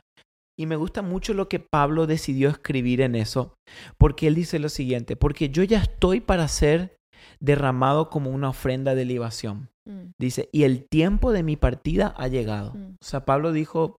Y 0.58 0.68
me 0.68 0.76
gusta 0.78 1.02
mucho 1.02 1.34
lo 1.34 1.50
que 1.50 1.60
Pablo 1.60 2.08
decidió 2.08 2.50
escribir 2.50 3.02
en 3.02 3.16
eso, 3.16 3.56
porque 3.98 4.28
él 4.28 4.36
dice 4.36 4.58
lo 4.60 4.70
siguiente, 4.70 5.16
porque 5.18 5.50
yo 5.50 5.64
ya 5.64 5.80
estoy 5.82 6.22
para 6.22 6.48
ser 6.48 6.96
derramado 7.42 8.10
como 8.10 8.30
una 8.30 8.50
ofrenda 8.50 8.96
de 8.96 9.06
libación. 9.06 9.70
Mm, 9.88 10.12
Dice, 10.20 10.50
y 10.54 10.64
el 10.64 10.86
tiempo 10.90 11.32
de 11.34 11.44
mi 11.44 11.58
partida 11.58 12.14
ha 12.18 12.28
llegado. 12.28 12.74
mm. 12.74 12.96
O 13.02 13.06
sea, 13.06 13.26
Pablo 13.26 13.52
dijo, 13.52 13.98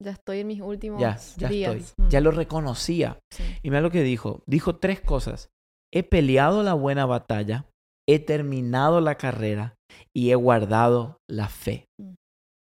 Ya 0.00 0.12
estoy 0.12 0.40
en 0.40 0.46
mis 0.46 0.60
últimos 0.60 1.00
ya, 1.00 1.18
ya 1.36 1.48
días. 1.48 1.74
estoy, 1.74 2.04
Mm, 2.06 2.08
ya 2.10 2.20
lo 2.20 2.30
reconocía. 2.30 3.18
sí. 3.32 3.42
Y 3.64 3.70
mira 3.70 3.80
lo 3.82 3.90
que 3.90 4.02
dijo. 4.04 4.42
Dijo 4.46 4.76
tres 4.76 5.00
cosas. 5.00 5.48
He 5.92 6.04
peleado 6.04 6.62
la 6.62 6.74
buena 6.74 7.04
batalla, 7.06 7.66
he 8.08 8.18
terminado 8.18 9.00
la 9.00 9.16
carrera 9.16 9.74
y 10.16 10.30
he 10.30 10.34
guardado 10.34 11.18
la 11.28 11.48
fe. 11.48 11.84
Mm. 12.00 12.14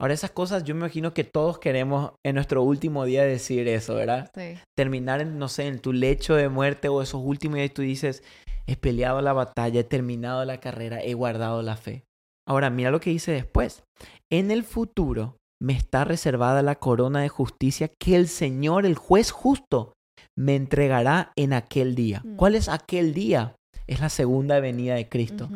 Ahora 0.02 0.14
esas 0.14 0.32
cosas 0.32 0.64
yo 0.64 0.76
me 0.76 0.82
imagino 0.82 1.14
que 1.14 1.24
todos 1.24 1.60
queremos 1.60 2.14
en 2.26 2.36
nuestro 2.36 2.64
último 2.64 3.06
día 3.06 3.24
decir 3.24 3.68
eso, 3.68 3.96
¿verdad? 3.96 4.30
Sí. 4.36 4.58
Terminar, 4.78 5.22
en, 5.22 5.38
no 5.40 5.48
sé, 5.48 5.68
en 5.68 5.80
tu 5.80 5.94
lecho 5.94 6.36
de 6.36 6.50
muerte 6.50 6.90
o 6.90 7.02
esos 7.02 7.22
últimos 7.24 7.58
días 7.58 7.74
tú 7.74 7.82
dices, 7.82 8.24
he 8.68 8.76
peleado 8.76 9.22
la 9.22 9.34
batalla, 9.34 9.80
he 9.80 9.86
terminado 9.86 10.44
la 10.44 10.60
carrera, 10.60 11.02
he 11.02 11.14
guardado 11.14 11.62
la 11.62 11.78
fe. 11.78 12.04
Ahora 12.48 12.70
mira 12.70 12.92
lo 12.92 13.00
que 13.00 13.10
dice 13.10 13.32
después. 13.32 13.84
En 14.30 14.52
el 14.52 14.64
futuro 14.64 15.38
me 15.62 15.74
está 15.74 16.04
reservada 16.04 16.62
la 16.62 16.76
corona 16.76 17.22
de 17.22 17.30
justicia 17.30 17.90
que 18.00 18.16
el 18.16 18.28
Señor, 18.28 18.86
el 18.86 18.96
juez 18.96 19.32
justo, 19.32 19.94
me 20.38 20.56
entregará 20.56 21.32
en 21.38 21.54
aquel 21.54 21.96
día. 21.96 22.22
Mm. 22.24 22.36
¿Cuál 22.36 22.56
es 22.56 22.68
aquel 22.68 23.14
día? 23.14 23.56
Es 23.88 24.00
la 24.00 24.10
segunda 24.10 24.60
venida 24.60 24.96
de 24.96 25.08
Cristo. 25.10 25.50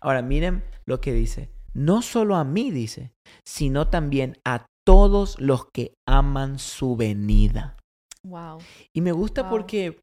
Ahora 0.00 0.22
miren 0.22 0.62
lo 0.86 1.00
que 1.00 1.12
dice. 1.12 1.48
No 1.74 2.02
solo 2.02 2.36
a 2.36 2.44
mí, 2.44 2.70
dice, 2.70 3.12
sino 3.46 3.88
también 3.88 4.38
a 4.44 4.66
todos 4.86 5.38
los 5.40 5.66
que 5.74 5.94
aman 6.08 6.58
su 6.58 6.96
venida. 6.96 7.76
Wow. 8.24 8.58
Y 8.94 9.00
me 9.02 9.12
gusta 9.12 9.42
Wow. 9.42 9.50
porque 9.50 10.00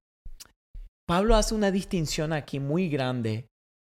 Pablo 1.08 1.36
hace 1.36 1.56
una 1.56 1.72
distinción 1.72 2.32
aquí 2.34 2.60
muy 2.60 2.90
grande 2.90 3.48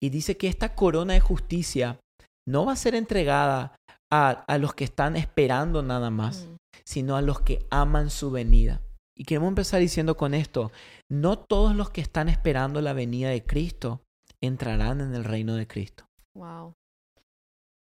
y 0.03 0.11
dice 0.11 0.37
que 0.37 0.49
esta 0.49 0.75
corona 0.75 1.15
de 1.15 1.21
justicia 1.21 2.01
no 2.49 2.67
va 2.67 2.73
a 2.73 2.77
ser 2.77 2.95
entregada 2.95 3.77
a, 4.13 4.31
a 4.31 4.59
los 4.59 4.75
que 4.75 4.85
están 4.85 5.17
esperando 5.17 5.83
nada 5.83 6.11
más, 6.11 6.47
Mm. 6.47 6.57
sino 6.85 7.17
a 7.17 7.23
los 7.23 7.41
que 7.41 7.67
aman 7.71 8.11
su 8.11 8.31
venida. 8.31 8.81
Y 9.19 9.25
queremos 9.25 9.49
empezar 9.49 9.81
diciendo 9.81 10.17
con 10.17 10.35
esto, 10.35 10.71
no 11.11 11.39
todos 11.39 11.75
los 11.75 11.91
que 11.91 12.01
están 12.03 12.29
esperando 12.29 12.81
la 12.81 12.93
venida 12.93 13.31
de 13.31 13.45
Cristo 13.45 14.03
entrarán 14.43 15.01
en 15.01 15.15
el 15.15 15.25
reino 15.25 15.55
de 15.57 15.67
Cristo. 15.67 16.05
Wow. 16.37 16.75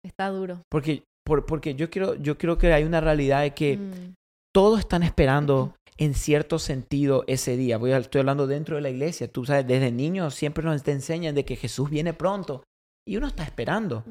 Está 0.05 0.29
duro. 0.31 0.63
Porque, 0.71 1.05
por- 1.25 1.47
porque 1.47 1.75
yo, 1.75 1.91
quiero, 1.91 2.15
yo 2.17 2.37
creo 2.39 2.59
que 2.59 2.73
hay 2.73 2.85
una 2.85 3.01
realidad 3.01 3.43
de 3.43 3.55
que 3.55 3.77
Mm. 3.77 4.15
todos 4.55 4.81
están 4.81 5.03
esperando 5.03 5.75
en 5.99 6.15
cierto 6.15 6.59
sentido 6.59 7.23
ese 7.27 7.57
día. 7.57 7.77
Voy 7.79 7.93
a- 7.93 7.99
estoy 7.99 8.21
hablando 8.21 8.47
dentro 8.47 8.77
de 8.77 8.83
la 8.83 8.91
iglesia. 8.91 9.31
Tú 9.31 9.45
sabes, 9.45 9.67
desde 9.67 9.93
niños 9.93 10.35
siempre 10.35 10.65
nos 10.65 10.83
te 10.83 10.93
enseñan 10.93 11.35
de 11.35 11.45
que 11.45 11.57
Jesús 11.57 11.91
viene 11.91 12.15
pronto 12.15 12.65
y 13.07 13.17
uno 13.19 13.27
está 13.29 13.45
esperando. 13.45 14.05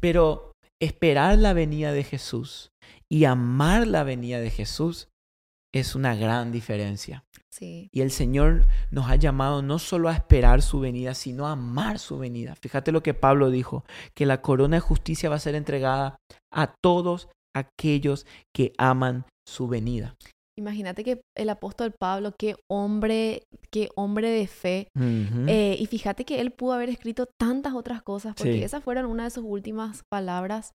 Pero 0.00 0.52
esperar 0.80 1.38
la 1.38 1.52
venida 1.54 1.92
de 1.92 2.04
Jesús 2.04 2.68
y 3.10 3.24
amar 3.24 3.86
la 3.86 4.04
venida 4.04 4.38
de 4.40 4.50
Jesús 4.50 5.08
es 5.80 5.94
una 5.94 6.14
gran 6.14 6.52
diferencia. 6.52 7.24
Sí. 7.50 7.88
Y 7.92 8.00
el 8.00 8.10
Señor 8.10 8.66
nos 8.90 9.08
ha 9.08 9.16
llamado 9.16 9.62
no 9.62 9.78
solo 9.78 10.08
a 10.08 10.14
esperar 10.14 10.60
su 10.60 10.80
venida, 10.80 11.14
sino 11.14 11.46
a 11.46 11.52
amar 11.52 11.98
su 11.98 12.18
venida. 12.18 12.54
Fíjate 12.60 12.90
lo 12.90 13.02
que 13.02 13.14
Pablo 13.14 13.50
dijo, 13.50 13.84
que 14.14 14.26
la 14.26 14.42
corona 14.42 14.76
de 14.76 14.80
justicia 14.80 15.30
va 15.30 15.36
a 15.36 15.40
ser 15.40 15.54
entregada 15.54 16.16
a 16.52 16.74
todos 16.82 17.28
aquellos 17.54 18.26
que 18.54 18.72
aman 18.76 19.24
su 19.48 19.68
venida. 19.68 20.16
Imagínate 20.56 21.02
que 21.02 21.20
el 21.36 21.50
apóstol 21.50 21.92
Pablo, 21.98 22.32
qué 22.38 22.54
hombre, 22.70 23.42
qué 23.72 23.88
hombre 23.96 24.30
de 24.30 24.46
fe. 24.46 24.88
Eh, 24.96 25.76
y 25.78 25.86
fíjate 25.86 26.24
que 26.24 26.40
él 26.40 26.52
pudo 26.52 26.74
haber 26.74 26.88
escrito 26.90 27.26
tantas 27.40 27.74
otras 27.74 28.02
cosas, 28.02 28.34
porque 28.36 28.58
Sí. 28.58 28.62
esas 28.62 28.82
fueron 28.84 29.06
una 29.06 29.24
de 29.24 29.30
sus 29.30 29.44
últimas 29.44 30.02
palabras. 30.08 30.72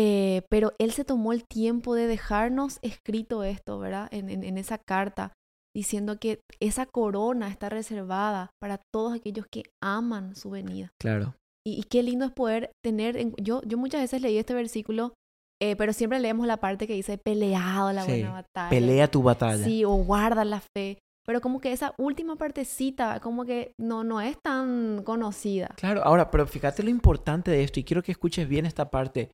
Eh, 0.00 0.42
pero 0.48 0.74
él 0.78 0.92
se 0.92 1.04
tomó 1.04 1.32
el 1.32 1.42
tiempo 1.44 1.94
de 1.96 2.06
dejarnos 2.06 2.78
escrito 2.82 3.42
esto, 3.42 3.80
¿verdad? 3.80 4.06
En, 4.12 4.30
en- 4.30 4.44
en 4.44 4.56
esa 4.56 4.78
carta, 4.78 5.32
diciendo 5.74 6.18
que 6.20 6.40
esa 6.60 6.86
corona 6.86 7.48
está 7.48 7.68
reservada 7.68 8.50
para 8.60 8.78
todos 8.94 9.14
aquellos 9.14 9.46
que 9.50 9.64
aman 9.82 10.36
su 10.36 10.50
venida. 10.50 10.92
Claro. 11.00 11.34
Y, 11.66 11.80
y 11.80 11.82
qué 11.84 12.04
lindo 12.04 12.24
es 12.26 12.30
poder 12.32 12.70
tener, 12.84 13.16
en- 13.16 13.34
yo, 13.42 13.60
yo 13.64 13.76
muchas 13.76 14.00
veces 14.02 14.22
leí 14.22 14.38
este 14.38 14.54
versículo, 14.54 15.14
eh, 15.60 15.74
pero 15.74 15.92
siempre 15.92 16.20
leemos 16.20 16.46
la 16.46 16.58
parte 16.58 16.86
que 16.86 16.94
dice 16.94 17.18
peleado 17.18 17.92
la 17.92 18.04
Sí, 18.04 18.10
buena 18.12 18.30
batalla. 18.32 18.70
Pelea 18.70 19.10
tu 19.10 19.22
batalla. 19.24 19.64
Sí, 19.64 19.84
o 19.84 19.90
guarda 19.94 20.44
la 20.44 20.60
fe. 20.76 20.98
Pero 21.26 21.40
como 21.42 21.60
que 21.60 21.72
esa 21.72 21.92
última 21.98 22.36
partecita, 22.36 23.18
como 23.20 23.44
que 23.44 23.72
no, 23.78 24.04
no 24.04 24.20
es 24.20 24.36
tan 24.42 25.02
conocida. 25.02 25.74
Claro, 25.76 26.02
ahora, 26.04 26.30
pero 26.30 26.46
fíjate 26.46 26.82
lo 26.84 26.88
importante 26.88 27.50
de 27.50 27.64
esto 27.64 27.80
y 27.80 27.84
quiero 27.84 28.02
que 28.02 28.12
escuches 28.12 28.48
bien 28.48 28.64
esta 28.64 28.88
parte. 28.88 29.30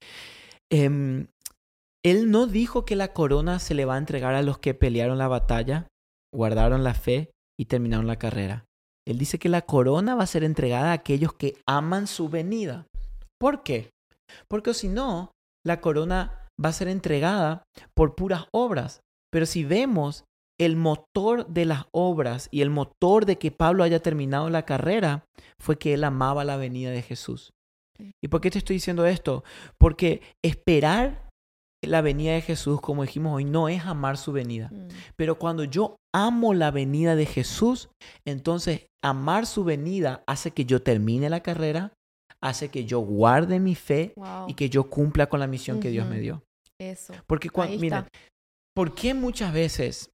Em, 0.70 1.28
él 2.04 2.30
no 2.30 2.46
dijo 2.46 2.84
que 2.84 2.96
la 2.96 3.12
corona 3.12 3.58
se 3.58 3.74
le 3.74 3.84
va 3.84 3.94
a 3.94 3.98
entregar 3.98 4.34
a 4.34 4.42
los 4.42 4.58
que 4.58 4.74
pelearon 4.74 5.18
la 5.18 5.28
batalla, 5.28 5.88
guardaron 6.34 6.84
la 6.84 6.94
fe 6.94 7.30
y 7.58 7.66
terminaron 7.66 8.06
la 8.06 8.18
carrera. 8.18 8.66
Él 9.06 9.18
dice 9.18 9.38
que 9.38 9.48
la 9.48 9.62
corona 9.62 10.14
va 10.14 10.24
a 10.24 10.28
ser 10.28 10.44
entregada 10.44 10.90
a 10.90 10.94
aquellos 10.94 11.34
que 11.34 11.56
aman 11.66 12.06
su 12.06 12.28
venida. 12.28 12.86
¿Por 13.38 13.62
qué? 13.62 13.90
Porque 14.48 14.74
si 14.74 14.88
no, 14.88 15.32
la 15.64 15.80
corona 15.80 16.50
va 16.62 16.70
a 16.70 16.74
ser 16.74 16.88
entregada 16.88 17.64
por 17.94 18.14
puras 18.14 18.46
obras. 18.52 19.00
Pero 19.30 19.46
si 19.46 19.64
vemos 19.64 20.24
el 20.58 20.76
motor 20.76 21.46
de 21.48 21.64
las 21.64 21.86
obras 21.92 22.48
y 22.50 22.62
el 22.62 22.70
motor 22.70 23.26
de 23.26 23.38
que 23.38 23.50
Pablo 23.50 23.82
haya 23.82 24.00
terminado 24.00 24.50
la 24.50 24.64
carrera 24.64 25.24
fue 25.58 25.78
que 25.78 25.94
él 25.94 26.04
amaba 26.04 26.44
la 26.44 26.56
venida 26.56 26.90
de 26.90 27.02
Jesús. 27.02 27.53
¿Y 28.22 28.28
por 28.28 28.40
qué 28.40 28.50
te 28.50 28.58
estoy 28.58 28.76
diciendo 28.76 29.06
esto? 29.06 29.44
Porque 29.78 30.20
esperar 30.42 31.28
la 31.82 32.00
venida 32.00 32.32
de 32.32 32.40
Jesús, 32.40 32.80
como 32.80 33.02
dijimos 33.02 33.34
hoy, 33.34 33.44
no 33.44 33.68
es 33.68 33.84
amar 33.84 34.16
su 34.16 34.32
venida. 34.32 34.70
Mm, 34.72 34.88
Pero 35.16 35.38
cuando 35.38 35.64
yo 35.64 35.96
amo 36.14 36.54
la 36.54 36.70
venida 36.70 37.14
de 37.14 37.26
Jesús, 37.26 37.90
entonces 38.26 38.86
amar 39.04 39.46
su 39.46 39.64
venida 39.64 40.22
hace 40.26 40.50
que 40.50 40.64
yo 40.64 40.80
termine 40.82 41.28
la 41.28 41.40
carrera, 41.42 41.92
hace 42.42 42.68
que 42.70 42.84
yo 42.86 43.00
guarde 43.00 43.60
mi 43.60 43.74
fe 43.74 44.12
Wow. 44.16 44.48
y 44.48 44.54
que 44.54 44.70
yo 44.70 44.88
cumpla 44.88 45.26
con 45.26 45.40
la 45.40 45.46
misión 45.46 45.80
que 45.80 45.90
Dios 45.90 46.08
me 46.08 46.20
dio. 46.20 46.42
Eso. 46.80 47.12
Porque 47.26 47.50
cuando, 47.50 47.78
miren. 47.78 48.06
¿por 48.74 48.94
qué 48.94 49.14
muchas 49.14 49.52
veces 49.52 50.10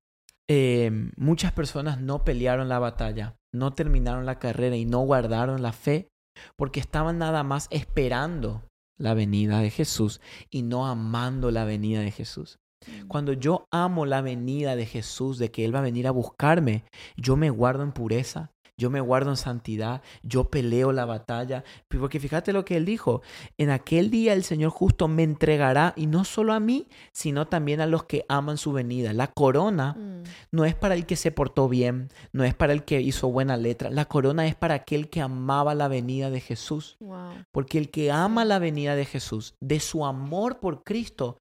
eh, 0.49 0.91
muchas 1.17 1.53
personas 1.53 2.01
no 2.01 2.25
pelearon 2.25 2.69
la 2.69 2.79
batalla, 2.79 3.37
no 3.55 3.73
terminaron 3.73 4.27
la 4.27 4.39
carrera 4.39 4.77
y 4.77 4.85
no 4.85 5.01
guardaron 5.01 5.63
la 5.63 5.73
fe? 5.73 6.09
Porque 6.57 6.81
estaban 6.81 7.19
nada 7.19 7.43
más 7.43 7.69
esperando 7.71 8.63
la 8.99 9.15
venida 9.15 9.61
de 9.61 9.71
Jesús 9.71 10.21
y 10.51 10.63
no 10.63 10.87
amando 10.87 11.51
la 11.51 11.65
venida 11.65 12.01
de 12.01 12.11
Jesús. 12.11 12.59
Mm, 12.87 13.09
Cuando 13.09 13.33
yo 13.33 13.67
amo 13.73 14.07
la 14.07 14.21
venida 14.21 14.77
de 14.77 14.87
Jesús, 14.87 15.39
de 15.39 15.51
que 15.51 15.65
Él 15.65 15.75
va 15.75 15.81
a 15.81 15.83
venir 15.83 16.07
a 16.07 16.13
buscarme, 16.13 16.85
yo 17.17 17.37
me 17.37 17.51
guardo 17.51 17.83
en 17.83 17.93
pureza, 17.93 18.51
yo 18.81 18.89
me 18.89 19.01
guardo 19.01 19.31
en 19.31 19.37
santidad, 19.37 20.01
yo 20.23 20.45
peleo 20.45 20.91
la 20.91 21.05
batalla. 21.05 21.65
Porque 21.89 22.19
fíjate 22.19 22.55
lo 22.55 22.65
que 22.65 22.79
Él 22.79 22.87
dijo, 22.87 23.21
en 23.59 23.69
aquel 23.69 24.11
día 24.11 24.33
el 24.33 24.43
Señor 24.43 24.71
justo 24.71 25.07
me 25.07 25.23
entregará, 25.23 25.93
y 25.97 26.07
no 26.07 26.25
solo 26.25 26.55
a 26.55 26.61
mí, 26.61 26.89
sino 27.13 27.47
también 27.47 27.83
a 27.83 27.87
los 27.87 28.05
que 28.05 28.25
aman 28.29 28.57
su 28.57 28.73
venida. 28.73 29.13
La 29.13 29.27
corona 29.27 29.93
mm, 29.93 30.23
no 30.51 30.65
es 30.65 30.75
para 30.75 30.95
el 30.95 31.05
que 31.05 31.17
se 31.17 31.31
portó 31.31 31.69
bien, 31.69 32.09
no 32.33 32.43
es 32.43 32.55
para 32.55 32.73
el 32.73 32.85
que 32.85 33.03
hizo 33.03 33.31
buena 33.31 33.59
letra, 33.59 33.91
la 33.91 34.07
corona 34.07 34.47
es 34.47 34.55
para 34.55 34.75
aquel 34.75 35.11
que 35.11 35.21
amaba 35.21 35.75
la 35.75 35.89
venida 35.89 36.31
de 36.31 36.41
Jesús. 36.41 36.97
wow. 37.01 37.35
Porque 37.53 37.77
el 37.77 37.91
que 37.91 38.11
ama 38.11 38.47
la 38.47 38.59
venida 38.59 38.97
de 38.97 39.05
Jesús, 39.05 39.55
de 39.61 39.79
su 39.79 40.07
amor 40.07 40.59
por 40.59 40.83
Cristo, 40.85 41.37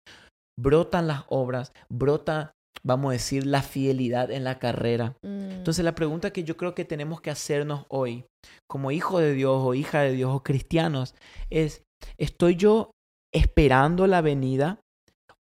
brotan 0.60 1.08
las 1.08 1.24
obras, 1.30 1.72
brota, 1.88 2.52
vamos 2.84 3.10
a 3.10 3.14
decir, 3.14 3.46
la 3.46 3.62
fidelidad 3.62 4.32
en 4.32 4.44
la 4.44 4.60
carrera. 4.60 5.16
Mm, 5.24 5.52
Entonces 5.52 5.84
la 5.86 5.96
pregunta 5.96 6.32
que 6.32 6.44
yo 6.44 6.58
creo 6.58 6.74
que 6.76 6.86
tenemos 6.86 7.22
que 7.22 7.30
hacernos 7.32 7.86
hoy, 7.90 8.26
como 8.70 8.92
hijo 8.92 9.20
de 9.20 9.34
Dios 9.34 9.58
o 9.64 9.74
hija 9.74 10.02
de 10.02 10.14
Dios 10.14 10.32
o 10.34 10.44
cristianos, 10.44 11.16
es, 11.50 11.84
¿estoy 12.18 12.56
yo 12.56 12.92
esperando 13.34 14.08
la 14.08 14.22
venida 14.22 14.80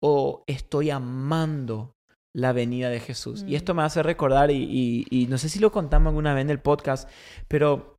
o 0.02 0.42
estoy 0.46 0.90
amando 0.90 1.92
la 2.34 2.52
venida 2.52 2.88
de 2.90 3.00
Jesús? 3.00 3.42
Y 3.46 3.52
Mm. 3.52 3.56
esto 3.56 3.74
me 3.74 3.82
hace 3.82 4.02
recordar, 4.02 4.50
y, 4.50 4.56
y- 4.62 5.06
y 5.10 5.26
no 5.26 5.38
sé 5.38 5.48
si 5.48 5.58
lo 5.58 5.70
contamos 5.72 6.10
alguna 6.10 6.34
vez 6.34 6.42
en 6.42 6.50
el 6.50 6.60
podcast, 6.60 7.08
pero 7.48 7.96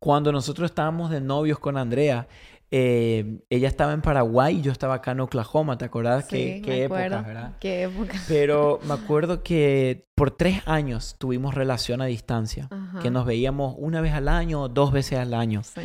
cuando 0.00 0.32
nosotros 0.32 0.70
estábamos 0.70 1.10
de 1.10 1.20
novios 1.20 1.58
con 1.58 1.76
Andrea, 1.76 2.28
eh, 2.70 3.38
ella 3.50 3.68
estaba 3.68 3.92
en 3.92 4.02
Paraguay 4.02 4.58
y 4.58 4.62
yo 4.62 4.72
estaba 4.72 4.94
acá 4.94 5.12
en 5.12 5.20
Oklahoma, 5.20 5.78
¿te 5.78 5.84
acordás? 5.86 6.26
sí, 6.28 6.36
qué 6.36 6.62
qué 6.62 6.70
me 6.80 6.84
acuerdo. 6.84 7.22
¿verdad? 7.22 7.52
Qué 7.60 7.82
época. 7.84 8.18
Pero 8.28 8.80
me 8.84 8.94
acuerdo 8.94 9.42
que 9.42 10.06
por 10.14 10.30
tres 10.30 10.60
años 10.66 11.16
tuvimos 11.18 11.54
relación 11.54 12.02
a 12.02 12.06
distancia, 12.06 12.68
Ajá. 12.70 12.98
que 13.00 13.10
nos 13.10 13.24
veíamos 13.24 13.74
una 13.78 14.00
vez 14.00 14.12
al 14.12 14.28
año 14.28 14.62
o 14.62 14.68
dos 14.68 14.92
veces 14.92 15.18
al 15.18 15.32
año. 15.34 15.62
Sí. 15.62 15.82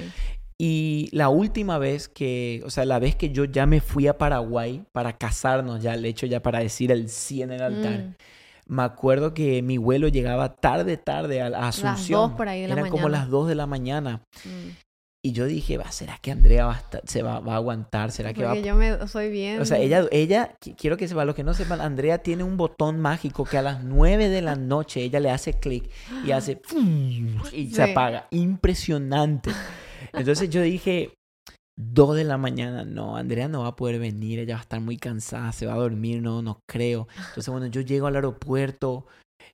Y 0.57 1.09
la 1.11 1.29
última 1.29 1.77
vez 1.77 2.07
que, 2.07 2.61
o 2.65 2.69
sea, 2.69 2.85
la 2.85 2.99
vez 2.99 3.15
que 3.15 3.31
yo 3.31 3.45
ya 3.45 3.65
me 3.65 3.81
fui 3.81 4.07
a 4.07 4.17
Paraguay 4.17 4.83
para 4.91 5.17
casarnos, 5.17 5.81
ya 5.81 5.93
el 5.93 6.05
hecho 6.05 6.25
ya 6.25 6.41
para 6.41 6.59
decir 6.59 6.91
el 6.91 7.09
sí 7.09 7.41
en 7.41 7.51
el 7.51 7.61
altar, 7.61 7.99
Mm, 7.99 8.13
me 8.75 8.83
acuerdo 8.83 9.33
que 9.33 9.61
mi 9.61 9.77
vuelo 9.77 10.07
llegaba 10.07 10.55
tarde, 10.55 10.95
tarde 10.95 11.41
a, 11.41 11.47
Asunción. 11.67 12.21
dos 12.29 12.31
por 12.37 12.47
ahí 12.47 12.61
de 12.61 12.67
la 12.69 12.73
Eran 12.75 12.89
como 12.89 13.09
las 13.09 13.29
dos 13.29 13.47
de 13.47 13.55
la 13.55 13.65
mañana. 13.67 14.21
mm. 14.45 14.69
Y 15.25 15.31
yo 15.31 15.45
dije, 15.45 15.77
va, 15.77 15.89
¿será 15.89 16.17
que 16.21 16.31
Andrea 16.31 16.65
va 16.65 16.73
a, 16.75 16.79
estar- 16.79 17.01
se 17.05 17.23
va, 17.23 17.39
va 17.39 17.53
a 17.53 17.55
aguantar? 17.55 18.11
¿Será 18.11 18.33
que 18.33 18.43
va 18.43 18.49
Porque 18.49 18.67
yo 18.67 18.75
me 18.75 19.07
soy 19.07 19.31
bien. 19.31 19.61
o 19.61 19.65
sea, 19.65 19.77
ella, 19.77 20.05
ella, 20.11 20.57
qui- 20.59 20.75
quiero 20.75 20.97
que 20.97 21.07
sepan, 21.07 21.25
los 21.27 21.35
que 21.35 21.45
no 21.45 21.53
sepan, 21.53 21.79
Andrea 21.79 22.17
tiene 22.17 22.43
un 22.43 22.57
botón 22.57 22.99
mágico 22.99 23.45
que 23.45 23.57
a 23.57 23.61
las 23.61 23.85
9 23.85 24.27
de 24.27 24.41
la 24.41 24.57
noche 24.57 25.01
ella 25.01 25.21
le 25.21 25.31
hace 25.31 25.53
clic 25.53 25.89
y 26.25 26.31
hace 26.31 26.61
y 27.53 27.69
se 27.69 27.85
Sí. 27.85 27.91
apaga. 27.91 28.27
Impresionante. 28.31 29.51
Entonces 30.11 30.49
yo 30.49 30.61
dije, 30.61 31.13
2 31.79 32.17
de 32.17 32.25
la 32.25 32.37
mañana, 32.37 32.83
no, 32.83 33.15
Andrea 33.15 33.47
no 33.47 33.61
va 33.61 33.69
a 33.69 33.75
poder 33.77 33.99
venir, 33.99 34.39
ella 34.39 34.55
va 34.55 34.59
a 34.59 34.63
estar 34.63 34.81
muy 34.81 34.97
cansada, 34.97 35.53
se 35.53 35.65
va 35.65 35.73
a 35.75 35.77
dormir, 35.77 36.21
no, 36.21 36.41
no 36.41 36.59
creo. 36.69 37.07
Entonces, 37.29 37.47
bueno, 37.49 37.67
yo 37.67 37.79
llego 37.79 38.07
al 38.07 38.15
aeropuerto, 38.17 39.05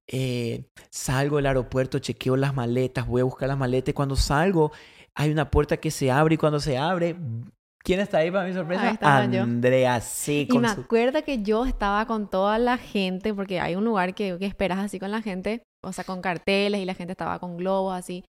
eh, 0.08 0.64
salgo 0.90 1.36
del 1.38 1.46
aeropuerto, 1.46 2.00
chequeo 2.00 2.36
las 2.36 2.56
maletas, 2.56 3.06
voy 3.08 3.22
a 3.22 3.26
buscar 3.26 3.48
las 3.48 3.58
maletas 3.58 3.90
y 3.92 3.94
cuando 3.94 4.16
salgo 4.16 4.72
hay 5.16 5.32
una 5.32 5.50
puerta 5.50 5.78
que 5.78 5.92
se 5.92 6.12
abre 6.12 6.36
y 6.36 6.38
cuando 6.38 6.60
se 6.60 6.78
abre, 6.78 7.16
¿quién 7.84 8.00
está 8.00 8.20
ahí 8.20 8.32
para 8.32 8.48
mi 8.48 8.54
sorpresa? 8.54 8.98
Andrea, 9.01 10.00
sí, 10.01 10.42
Y 10.42 10.48
con 10.48 10.62
me 10.62 10.74
su... 10.74 10.82
acuerdo 10.82 11.24
que 11.24 11.42
yo 11.42 11.66
estaba 11.66 12.06
con 12.06 12.30
toda 12.30 12.58
la 12.60 12.78
gente, 12.78 13.34
porque 13.34 13.60
hay 13.60 13.75
un 13.75 13.86
lugar 13.86 14.13
que, 14.13 14.38
que 14.38 14.46
esperas 14.46 14.80
así 14.80 15.00
con 15.00 15.12
la 15.12 15.22
gente, 15.22 15.63
o 15.84 15.94
sea, 15.94 16.04
con 16.04 16.22
carteles 16.22 16.82
y 16.82 16.86
la 16.86 16.94
gente 16.94 17.13
estaba 17.13 17.39
con 17.39 17.58
globos 17.58 17.94
así. 17.94 18.24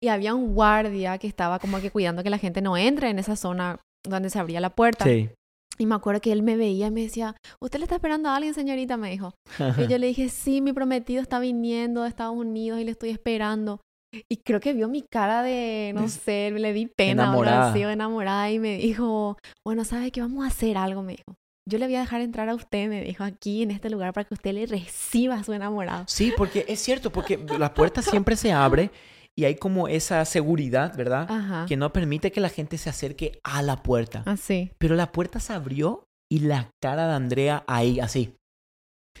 Y 0.00 0.08
había 0.08 0.34
un 0.34 0.54
guardia 0.54 1.18
que 1.18 1.28
estaba 1.28 1.58
como 1.58 1.80
que 1.80 1.90
cuidando 1.90 2.22
que 2.22 2.30
la 2.30 2.38
gente 2.38 2.60
no 2.60 2.76
entre 2.76 3.10
en 3.10 3.18
esa 3.18 3.36
zona 3.36 3.80
donde 4.04 4.30
se 4.30 4.38
abría 4.38 4.60
la 4.60 4.70
puerta. 4.70 5.04
Sí. 5.04 5.30
Y 5.78 5.86
me 5.86 5.94
acuerdo 5.94 6.20
que 6.20 6.32
él 6.32 6.42
me 6.42 6.56
veía 6.56 6.88
y 6.88 6.90
me 6.90 7.02
decía, 7.02 7.36
¿usted 7.60 7.78
le 7.78 7.84
está 7.84 7.94
esperando 7.94 8.28
a 8.28 8.36
alguien, 8.36 8.52
señorita? 8.52 8.96
Me 8.96 9.10
dijo. 9.10 9.34
Y 9.78 9.86
yo 9.86 9.98
le 9.98 10.08
dije, 10.08 10.28
sí, 10.28 10.60
mi 10.60 10.72
prometido 10.72 11.22
está 11.22 11.38
viniendo 11.38 12.02
de 12.02 12.08
Estados 12.08 12.36
Unidos 12.36 12.80
y 12.80 12.84
le 12.84 12.90
estoy 12.90 13.10
esperando. 13.10 13.80
Y 14.28 14.38
creo 14.38 14.60
que 14.60 14.72
vio 14.72 14.88
mi 14.88 15.02
cara 15.02 15.42
de, 15.42 15.92
no 15.94 16.08
sé, 16.08 16.50
le 16.50 16.72
di 16.72 16.86
pena 16.86 17.24
Enamorada. 17.24 17.70
así, 17.70 17.82
enamorada 17.82 18.50
y 18.50 18.58
me 18.58 18.78
dijo, 18.78 19.36
bueno, 19.66 19.84
¿sabe 19.84 20.10
qué? 20.10 20.20
Vamos 20.20 20.44
a 20.44 20.48
hacer 20.48 20.78
algo, 20.78 21.02
me 21.02 21.12
dijo. 21.12 21.34
Yo 21.68 21.78
le 21.78 21.84
voy 21.86 21.96
a 21.96 22.00
dejar 22.00 22.22
entrar 22.22 22.48
a 22.48 22.54
usted, 22.54 22.88
me 22.88 23.04
dijo, 23.04 23.22
aquí 23.24 23.62
en 23.62 23.70
este 23.70 23.90
lugar 23.90 24.14
para 24.14 24.26
que 24.26 24.32
usted 24.32 24.52
le 24.54 24.64
reciba 24.64 25.34
a 25.34 25.44
su 25.44 25.52
enamorado. 25.52 26.04
Sí, 26.08 26.32
porque 26.34 26.64
es 26.66 26.80
cierto, 26.80 27.12
porque 27.12 27.38
la 27.58 27.74
puerta 27.74 28.00
siempre 28.00 28.36
se 28.36 28.52
abre 28.52 28.90
y 29.36 29.44
hay 29.44 29.56
como 29.56 29.86
esa 29.86 30.24
seguridad, 30.24 30.96
¿verdad? 30.96 31.30
Ajá. 31.30 31.66
Que 31.68 31.76
no 31.76 31.92
permite 31.92 32.32
que 32.32 32.40
la 32.40 32.48
gente 32.48 32.78
se 32.78 32.88
acerque 32.88 33.38
a 33.44 33.60
la 33.62 33.82
puerta. 33.82 34.22
Así. 34.24 34.72
Pero 34.78 34.94
la 34.94 35.12
puerta 35.12 35.40
se 35.40 35.52
abrió 35.52 36.04
y 36.30 36.40
la 36.40 36.70
cara 36.80 37.06
de 37.06 37.14
Andrea 37.14 37.64
ahí, 37.66 38.00
así. 38.00 38.34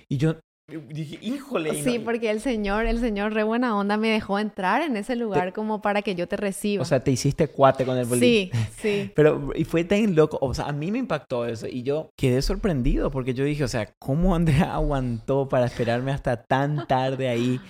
Y 0.08 0.16
yo 0.16 0.36
dije, 0.68 1.18
híjole. 1.22 1.82
Sí, 1.82 1.98
no- 1.98 2.04
porque 2.04 2.30
el 2.30 2.40
señor, 2.40 2.86
el 2.86 3.00
señor 3.00 3.32
re 3.32 3.42
buena 3.42 3.76
onda 3.76 3.96
me 3.96 4.08
dejó 4.08 4.38
entrar 4.38 4.82
en 4.82 4.96
ese 4.96 5.16
lugar 5.16 5.52
como 5.52 5.80
para 5.80 6.02
que 6.02 6.14
yo 6.14 6.28
te 6.28 6.36
reciba. 6.36 6.82
O 6.82 6.84
sea, 6.84 7.00
te 7.02 7.10
hiciste 7.10 7.48
cuate 7.48 7.84
con 7.86 7.96
el 7.96 8.04
bolígrafo. 8.06 8.66
sí, 8.76 9.04
sí. 9.04 9.12
Pero, 9.16 9.50
y 9.54 9.64
fue 9.64 9.84
tan 9.84 10.14
loco, 10.14 10.38
o 10.40 10.52
sea, 10.52 10.66
a 10.66 10.72
mí 10.72 10.92
me 10.92 10.98
impactó 10.98 11.46
eso 11.46 11.66
y 11.66 11.82
yo 11.82 12.10
quedé 12.16 12.42
sorprendido 12.42 13.10
porque 13.10 13.34
yo 13.34 13.44
dije, 13.44 13.64
o 13.64 13.68
sea, 13.68 13.92
¿cómo 13.98 14.34
Andrea 14.34 14.74
aguantó 14.74 15.48
para 15.48 15.66
esperarme 15.66 16.12
hasta 16.12 16.42
tan 16.44 16.86
tarde 16.86 17.28
ahí? 17.28 17.60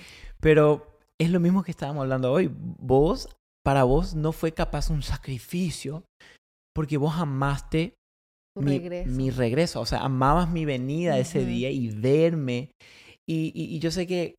Pero 0.41 0.85
es 1.17 1.29
lo 1.31 1.39
mismo 1.39 1.63
que 1.63 1.71
estábamos 1.71 2.01
hablando 2.01 2.31
hoy. 2.31 2.51
Vos, 2.53 3.29
para 3.63 3.83
vos 3.83 4.13
no 4.15 4.31
fue 4.31 4.51
capaz 4.53 4.89
un 4.89 5.03
sacrificio 5.03 6.03
porque 6.73 6.97
vos 6.97 7.13
amaste 7.17 7.93
mi, 8.57 8.77
regreso. 8.79 9.09
mi 9.11 9.29
regreso, 9.29 9.81
o 9.81 9.85
sea, 9.85 9.99
amabas 9.99 10.49
mi 10.49 10.65
venida 10.65 11.17
ese 11.19 11.39
Ujú. 11.39 11.47
día 11.49 11.69
y 11.71 11.89
verme. 11.89 12.71
Y, 13.27 13.51
y- 13.53 13.75
y 13.75 13.79
yo 13.79 13.91
sé 13.91 14.07
que 14.07 14.35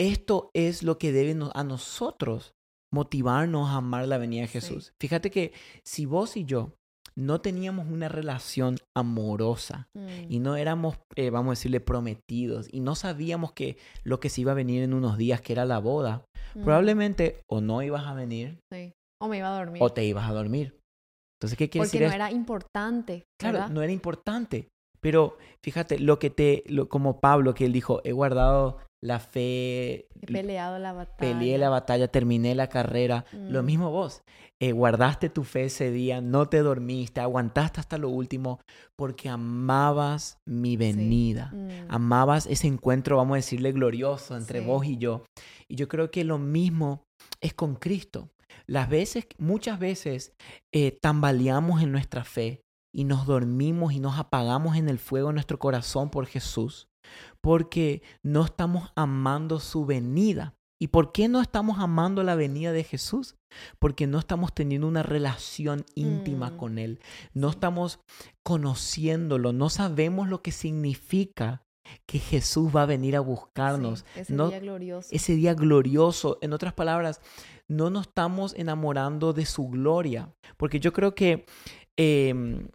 esto 0.00 0.50
es 0.54 0.82
lo 0.82 0.98
que 0.98 1.12
debe 1.12 1.36
a 1.54 1.64
nosotros 1.64 2.52
motivarnos 2.92 3.68
a 3.68 3.76
amar 3.76 4.06
la 4.08 4.18
venida 4.18 4.42
de 4.42 4.46
Sí. 4.48 4.52
Jesús. 4.54 4.92
Fíjate 5.00 5.30
que 5.30 5.52
si 5.84 6.06
vos 6.06 6.36
y 6.36 6.44
yo 6.44 6.72
no 7.16 7.40
teníamos 7.40 7.88
una 7.88 8.08
relación 8.08 8.76
amorosa 8.96 9.88
Mm, 9.94 10.30
y 10.32 10.38
no 10.38 10.54
éramos, 10.56 10.98
eh, 11.16 11.30
vamos 11.30 11.48
a 11.48 11.52
decirle, 11.58 11.80
prometidos 11.80 12.68
y 12.72 12.80
no 12.80 12.94
sabíamos 12.94 13.52
que 13.52 13.76
lo 14.04 14.20
que 14.20 14.28
se 14.28 14.42
iba 14.42 14.52
a 14.52 14.54
venir 14.54 14.82
en 14.84 14.94
unos 14.94 15.18
días, 15.18 15.40
que 15.40 15.52
era 15.52 15.64
la 15.64 15.80
boda, 15.80 16.24
mm, 16.54 16.62
probablemente 16.62 17.42
o 17.48 17.60
no 17.60 17.82
ibas 17.82 18.06
a 18.06 18.14
venir 18.14 18.60
sí. 18.72 18.92
O 19.20 19.26
me 19.26 19.38
iba 19.38 19.52
a 19.52 19.58
dormir. 19.58 19.82
o 19.82 19.90
te 19.92 20.04
ibas 20.04 20.28
a 20.30 20.32
dormir. 20.32 20.77
Entonces, 21.38 21.56
¿qué 21.56 21.68
quiere 21.70 21.86
porque 21.86 21.98
decir 21.98 22.00
no 22.02 22.06
esto? 22.08 22.16
era 22.16 22.30
importante. 22.32 23.24
Claro, 23.40 23.58
¿verdad? 23.58 23.70
no 23.72 23.82
era 23.82 23.92
importante. 23.92 24.68
Pero 25.00 25.38
fíjate, 25.64 26.00
lo 26.00 26.18
que 26.18 26.30
te, 26.30 26.64
lo- 26.66 26.88
como 26.88 27.20
Pablo, 27.20 27.54
que 27.54 27.64
él 27.66 27.72
dijo, 27.72 28.00
he 28.02 28.10
guardado 28.10 28.78
la 29.00 29.20
fe, 29.20 30.08
He 30.20 30.26
peleado 30.32 30.80
la 30.80 30.92
batalla. 30.92 31.16
peleé 31.38 31.56
la 31.56 31.68
batalla, 31.70 32.08
terminé 32.08 32.56
la 32.56 32.66
carrera. 32.68 33.24
Lo 33.32 33.62
Mm. 33.62 33.66
mismo 33.66 33.90
vos, 33.92 34.22
eh, 34.60 34.72
guardaste 34.72 35.28
tu 35.28 35.44
fe 35.44 35.66
ese 35.66 35.92
día, 35.92 36.20
no 36.20 36.48
te 36.48 36.58
dormiste, 36.58 37.20
aguantaste 37.20 37.78
hasta 37.78 37.96
lo 37.96 38.08
último, 38.08 38.58
porque 38.96 39.28
amabas 39.28 40.38
mi 40.48 40.76
venida. 40.76 41.52
Mm, 41.54 41.68
Amabas 41.90 42.46
ese 42.46 42.66
encuentro, 42.66 43.16
vamos 43.18 43.34
a 43.34 43.36
decirle, 43.36 43.70
glorioso 43.70 44.36
entre 44.36 44.58
Sí. 44.60 44.66
vos 44.66 44.84
y 44.84 44.96
yo. 44.96 45.22
Y 45.68 45.76
yo 45.76 45.86
creo 45.86 46.10
que 46.10 46.24
lo 46.24 46.38
mismo 46.38 47.04
es 47.40 47.54
con 47.54 47.76
Cristo. 47.76 48.30
Las 48.66 48.88
veces, 48.88 49.26
muchas 49.38 49.78
veces, 49.78 50.32
eh, 50.74 50.98
tambaleamos 51.00 51.82
en 51.82 51.92
nuestra 51.92 52.24
fe 52.24 52.62
y 52.94 53.04
nos 53.04 53.26
dormimos 53.26 53.92
y 53.92 54.00
nos 54.00 54.18
apagamos 54.18 54.76
en 54.76 54.88
el 54.88 54.98
fuego 54.98 55.28
de 55.28 55.34
nuestro 55.34 55.58
corazón 55.58 56.10
por 56.10 56.26
Jesús, 56.26 56.88
porque 57.40 58.02
no 58.22 58.44
estamos 58.44 58.90
amando 58.96 59.60
su 59.60 59.86
venida. 59.86 60.54
¿Y 60.80 60.88
por 60.88 61.10
qué 61.10 61.26
no 61.26 61.40
estamos 61.40 61.80
amando 61.80 62.22
la 62.22 62.36
venida 62.36 62.70
de 62.70 62.84
Jesús? 62.84 63.34
Porque 63.80 64.06
no 64.06 64.20
estamos 64.20 64.54
teniendo 64.54 64.86
una 64.86 65.02
relación 65.02 65.84
íntima 65.96 66.50
Mm. 66.50 66.56
con 66.56 66.78
Él. 66.78 67.00
No 67.34 67.50
estamos 67.50 67.98
conociéndolo, 68.62 69.52
no 69.52 69.70
sabemos 69.70 70.28
lo 70.28 70.42
que 70.42 70.52
significa 70.52 71.62
que 72.06 72.18
Jesús 72.18 72.70
va 72.74 72.82
a 72.82 72.86
venir 72.86 73.16
a 73.16 73.20
buscarnos. 73.20 74.00
sí, 74.14 74.20
ese 74.20 74.34
no- 74.34 74.48
día 74.48 74.60
glorioso. 74.60 75.08
Ese 75.10 75.34
día 75.34 75.54
glorioso. 75.54 76.38
En 76.42 76.52
otras 76.52 76.74
palabras, 76.74 77.20
no 77.70 77.90
nos 77.90 78.06
estamos 78.08 78.54
enamorando 78.54 79.32
de 79.32 79.44
su 79.46 79.68
gloria. 79.68 80.30
Porque 80.56 80.80
yo 80.80 80.92
creo 80.92 81.14
que 81.14 81.44
em, 81.98 82.68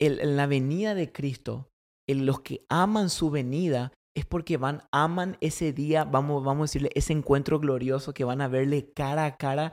el- 0.00 0.20
en 0.20 0.36
la 0.36 0.46
venida 0.46 0.94
de 0.94 1.12
Cristo, 1.12 1.68
en 2.08 2.26
los 2.26 2.40
que 2.40 2.64
aman 2.68 3.10
su 3.10 3.30
venida, 3.30 3.92
es 4.16 4.24
porque 4.26 4.56
van, 4.56 4.82
aman 4.92 5.36
ese 5.40 5.72
día, 5.72 6.04
vamos, 6.04 6.44
vamos 6.44 6.62
a 6.62 6.64
decirle, 6.70 6.90
ese 6.94 7.12
encuentro 7.12 7.58
glorioso 7.60 8.12
que 8.12 8.24
van 8.24 8.40
a 8.40 8.48
verle 8.48 8.90
cara 8.94 9.24
a 9.24 9.36
cara 9.36 9.72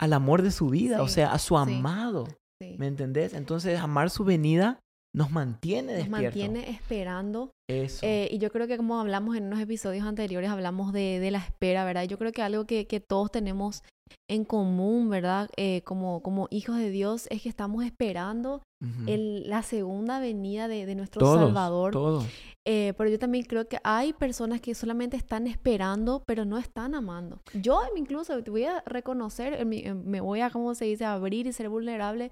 al 0.00 0.12
amor 0.12 0.42
de 0.42 0.50
su 0.50 0.68
vida, 0.68 1.02
o 1.02 1.08
sea, 1.08 1.32
a 1.32 1.38
su 1.38 1.56
amado. 1.58 2.26
Sí. 2.60 2.74
¿Me 2.78 2.86
entendés? 2.86 3.34
Entonces, 3.34 3.78
amar 3.78 4.10
su 4.10 4.24
venida 4.24 4.80
nos 5.14 5.30
mantiene 5.30 5.92
Nos 5.94 6.08
despiertos. 6.08 6.40
mantiene 6.42 6.70
esperando. 6.70 7.50
Eso. 7.68 8.04
Eh, 8.06 8.28
y 8.30 8.38
yo 8.38 8.50
creo 8.50 8.66
que 8.66 8.76
como 8.76 9.00
hablamos 9.00 9.36
en 9.36 9.44
unos 9.44 9.60
episodios 9.60 10.06
anteriores, 10.06 10.50
hablamos 10.50 10.92
de, 10.92 11.18
de 11.20 11.30
la 11.30 11.38
espera, 11.38 11.84
¿verdad? 11.84 12.04
Yo 12.04 12.18
creo 12.18 12.32
que 12.32 12.42
algo 12.42 12.66
que, 12.66 12.86
que 12.86 13.00
todos 13.00 13.30
tenemos 13.30 13.82
en 14.28 14.44
común, 14.44 15.08
¿verdad? 15.10 15.48
Eh, 15.56 15.82
como, 15.82 16.22
como 16.22 16.48
hijos 16.50 16.76
de 16.76 16.90
Dios, 16.90 17.26
es 17.30 17.42
que 17.42 17.48
estamos 17.48 17.84
esperando 17.84 18.62
el- 19.06 19.48
la 19.50 19.62
segunda 19.62 20.20
venida 20.20 20.68
de, 20.68 20.86
de 20.86 20.94
nuestro 20.94 21.18
Todos, 21.20 21.40
Salvador. 21.40 21.92
todos. 21.92 22.24
Eh, 22.64 22.92
pero 22.96 23.08
yo 23.10 23.18
también 23.18 23.44
creo 23.44 23.66
que 23.66 23.78
hay 23.82 24.12
personas 24.12 24.60
que 24.60 24.74
solamente 24.74 25.16
están 25.16 25.46
esperando, 25.46 26.22
pero 26.26 26.44
no 26.44 26.58
están 26.58 26.94
amando. 26.94 27.40
Yo 27.54 27.80
incluso 27.96 28.40
te 28.42 28.50
voy 28.50 28.64
a 28.64 28.82
reconocer, 28.86 29.54
en 29.54 29.68
mi- 29.68 29.80
en- 29.80 30.08
me 30.08 30.20
voy 30.20 30.40
a, 30.42 30.50
¿cómo 30.50 30.74
se 30.74 30.84
dice?, 30.84 31.04
abrir 31.04 31.46
y 31.46 31.52
ser 31.52 31.68
vulnerable. 31.68 32.30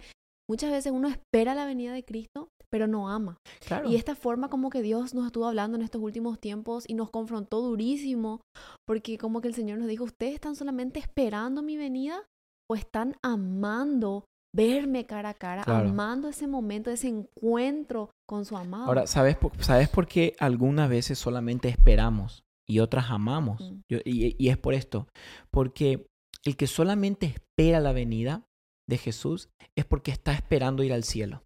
Muchas 0.49 0.71
veces 0.71 0.93
uno 0.93 1.09
espera 1.09 1.55
la 1.55 1.67
venida 1.67 1.93
de 1.93 2.05
Cristo, 2.05 2.49
pero 2.71 2.87
no 2.87 3.09
ama. 3.09 3.39
Claro. 3.67 3.89
Y 3.91 3.97
esta 3.97 4.15
forma 4.15 4.49
como 4.49 4.71
que 4.71 4.83
Dios 4.83 5.15
nos 5.15 5.27
estuvo 5.27 5.47
hablando 5.47 5.77
en 5.77 5.83
estos 5.83 6.01
últimos 6.03 6.39
tiempos 6.41 6.85
y 6.89 6.95
nos 6.95 7.11
confrontó 7.11 7.61
durísimo, 7.61 8.41
porque 8.87 9.19
como 9.19 9.41
que 9.41 9.49
el 9.49 9.55
Señor 9.55 9.79
nos 9.79 9.89
dijo, 9.89 10.05
ustedes 10.05 10.35
están 10.35 10.55
solamente 10.57 10.99
esperando 11.01 11.63
mi 11.63 11.77
venida 11.77 12.23
o 12.71 12.75
están 12.77 13.17
amando 13.23 14.25
verme 14.55 15.05
cara 15.05 15.31
a 15.31 15.35
cara, 15.35 15.65
Claro. 15.65 15.89
amando 15.91 16.29
ese 16.29 16.47
momento, 16.47 16.91
ese 16.91 17.09
encuentro 17.09 18.11
con 18.29 18.45
su 18.45 18.57
amado. 18.57 18.87
Ahora, 18.87 19.07
¿sabes 19.07 19.37
por, 19.37 19.53
¿sabes 19.63 19.89
por 19.89 20.07
qué 20.07 20.35
algunas 20.39 20.89
veces 20.89 21.19
solamente 21.19 21.69
esperamos 21.69 22.43
y 22.69 22.79
otras 22.79 23.11
amamos? 23.11 23.61
Mm. 23.61 23.81
Yo- 23.91 23.99
y, 24.05 24.35
y 24.43 24.49
es 24.49 24.57
por 24.57 24.75
esto. 24.75 25.09
Porque 25.51 26.07
el 26.45 26.57
que 26.57 26.67
solamente 26.67 27.27
espera 27.27 27.81
la 27.81 27.93
venida 27.93 28.45
de 28.89 28.99
Jesús 28.99 29.49
es 29.77 29.85
porque 29.85 30.11
está 30.11 30.33
esperando 30.33 30.83
ir 30.83 30.93
al 30.93 31.05
cielo. 31.05 31.43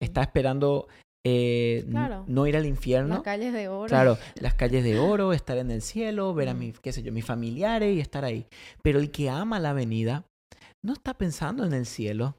Está 0.00 0.22
esperando 0.22 0.86
eh, 1.26 1.84
Claro. 1.90 2.24
no 2.28 2.46
ir 2.46 2.56
al 2.56 2.66
infierno. 2.66 3.14
Las 3.14 3.22
calles 3.22 3.52
de 3.52 3.68
oro. 3.68 3.88
Claro, 3.88 4.18
las 4.40 4.54
calles 4.54 4.84
de 4.84 4.98
oro, 4.98 5.32
estar 5.32 5.56
en 5.58 5.70
el 5.70 5.82
cielo, 5.82 6.34
ver 6.34 6.48
a 6.48 6.54
mis, 6.54 6.78
qué 6.80 6.92
sé 6.92 7.02
yo, 7.02 7.12
mis 7.12 7.24
familiares 7.24 7.96
y 7.96 8.00
estar 8.00 8.24
ahí. 8.24 8.46
Pero 8.82 8.98
el 8.98 9.10
que 9.10 9.30
ama 9.30 9.58
la 9.58 9.72
venida 9.72 10.26
no 10.84 10.92
está 10.92 11.14
pensando 11.14 11.64
en 11.64 11.72
el 11.72 11.86
cielo, 11.86 12.36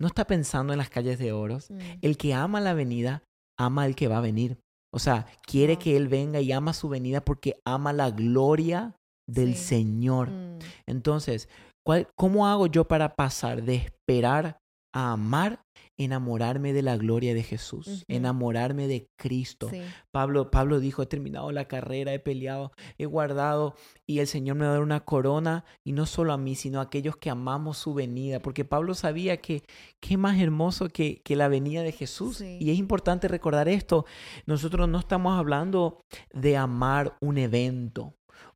no 0.00 0.06
está 0.06 0.26
pensando 0.26 0.72
en 0.72 0.78
las 0.78 0.88
calles 0.90 1.18
de 1.18 1.32
oro. 1.32 1.58
Mm. 1.68 1.78
El 2.00 2.16
que 2.16 2.32
ama 2.34 2.60
la 2.60 2.72
venida, 2.74 3.22
ama 3.58 3.82
al 3.84 3.94
que 3.94 4.08
va 4.08 4.18
a 4.18 4.22
venir. 4.22 4.56
O 4.94 4.98
sea, 4.98 5.26
quiere 5.46 5.76
que 5.78 5.96
Él 5.96 6.08
venga 6.08 6.40
y 6.40 6.52
ama 6.52 6.72
su 6.72 6.88
venida 6.88 7.24
porque 7.24 7.60
ama 7.66 7.92
la 7.92 8.10
gloria 8.10 8.94
del 9.28 9.54
Sí. 9.56 9.64
Señor. 9.64 10.30
Mm. 10.30 10.58
Entonces, 10.88 11.48
¿cuál- 11.84 12.08
¿cómo 12.16 12.46
hago 12.46 12.66
yo 12.66 12.86
para 12.86 13.14
pasar 13.14 13.62
de 13.62 13.74
esperar 13.76 14.58
a 14.94 15.12
amar, 15.12 15.62
enamorarme 15.98 16.72
de 16.74 16.82
la 16.82 16.96
gloria 16.98 17.32
de 17.32 17.42
Jesús, 17.42 18.04
enamorarme 18.08 18.88
de 18.88 19.06
Cristo? 19.18 19.68
Sí. 19.70 19.80
Pablo, 20.10 20.50
Pablo 20.50 20.80
dijo, 20.80 21.02
he 21.02 21.06
terminado 21.06 21.50
la 21.50 21.66
carrera, 21.66 22.12
he 22.12 22.18
peleado, 22.18 22.72
he 22.98 23.06
guardado 23.06 23.74
y 24.06 24.18
el 24.18 24.26
Señor 24.26 24.56
me 24.56 24.64
va 24.66 24.70
a 24.72 24.74
dar 24.74 24.82
una 24.82 25.00
corona 25.04 25.64
y 25.82 25.92
no 25.92 26.04
solo 26.04 26.32
a 26.34 26.38
mí, 26.38 26.54
sino 26.56 26.78
a 26.78 26.82
aquellos 26.84 27.16
que 27.16 27.30
amamos 27.30 27.78
su 27.78 27.94
venida, 27.94 28.40
porque 28.40 28.64
Pablo 28.66 28.94
sabía 28.94 29.38
que 29.38 29.62
qué 30.00 30.16
más 30.18 30.38
hermoso 30.40 30.88
que, 30.88 31.22
que 31.24 31.36
la 31.36 31.48
venida 31.48 31.82
de 31.82 31.92
Jesús. 31.92 32.36
Sí. 32.38 32.58
Y 32.60 32.70
es 32.70 32.78
importante 32.78 33.28
recordar 33.28 33.68
esto, 33.68 34.04
nosotros 34.44 34.88
no 34.90 34.98
estamos 34.98 35.38
hablando 35.38 36.00
de 36.34 36.56
amar 36.58 37.16
un 37.22 37.38
evento 37.38 38.14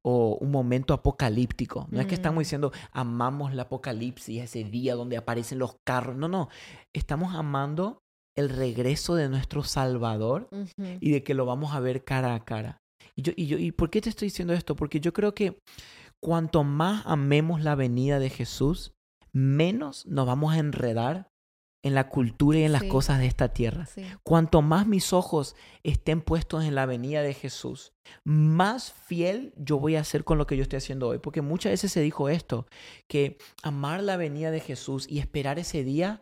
o 0.08 0.38
un 0.40 0.52
momento 0.52 0.94
apocalíptico. 0.94 1.88
No 1.90 2.00
es 2.00 2.06
que 2.06 2.14
estamos 2.14 2.36
Mm. 2.36 2.44
diciendo 2.44 2.72
amamos 2.92 3.50
el 3.52 3.58
apocalipsis, 3.58 4.40
ese 4.40 4.62
día 4.62 4.94
donde 4.94 5.16
aparecen 5.16 5.58
los 5.58 5.76
carros. 5.84 6.14
No, 6.16 6.28
no. 6.28 6.48
Estamos 6.94 7.34
amando 7.34 7.98
el 8.36 8.48
regreso 8.50 9.16
de 9.16 9.28
nuestro 9.28 9.64
Salvador 9.64 10.48
y 11.00 11.10
de 11.10 11.24
que 11.24 11.34
lo 11.34 11.44
vamos 11.46 11.74
a 11.74 11.80
ver 11.80 12.04
cara 12.04 12.34
a 12.34 12.44
cara. 12.44 12.78
Y 13.16 13.22
yo, 13.22 13.32
y 13.34 13.46
yo, 13.46 13.58
¿y 13.58 13.72
por 13.72 13.90
qué 13.90 14.00
te 14.00 14.10
estoy 14.10 14.26
diciendo 14.26 14.52
esto? 14.54 14.76
Porque 14.76 15.00
yo 15.00 15.12
creo 15.12 15.34
que 15.34 15.58
cuanto 16.22 16.62
más 16.64 17.02
amemos 17.06 17.62
la 17.62 17.74
venida 17.74 18.18
de 18.18 18.30
Jesús, 18.30 18.92
menos 19.32 20.06
nos 20.06 20.26
vamos 20.26 20.54
a 20.54 20.58
enredar 20.58 21.28
en 21.86 21.94
la 21.94 22.08
cultura 22.08 22.58
y 22.58 22.64
en 22.64 22.72
las 22.72 22.82
Sí. 22.82 22.88
cosas 22.88 23.18
de 23.18 23.26
esta 23.26 23.48
tierra. 23.48 23.86
Sí. 23.86 24.02
Cuanto 24.22 24.62
más 24.62 24.86
mis 24.86 25.12
ojos 25.12 25.54
estén 25.82 26.20
puestos 26.20 26.64
en 26.64 26.74
la 26.74 26.86
venida 26.86 27.22
de 27.22 27.34
Jesús, 27.34 27.92
más 28.24 28.92
fiel 28.92 29.52
yo 29.56 29.78
voy 29.78 29.96
a 29.96 30.04
ser 30.04 30.24
con 30.24 30.38
lo 30.38 30.46
que 30.46 30.56
yo 30.56 30.62
estoy 30.62 30.78
haciendo 30.78 31.08
hoy. 31.08 31.18
Porque 31.18 31.42
muchas 31.42 31.72
veces 31.72 31.92
se 31.92 32.00
dijo 32.00 32.28
esto, 32.28 32.66
que 33.08 33.38
amar 33.62 34.02
la 34.02 34.16
venida 34.16 34.50
de 34.50 34.60
Jesús 34.60 35.06
y 35.08 35.18
esperar 35.18 35.58
ese 35.58 35.84
día 35.84 36.20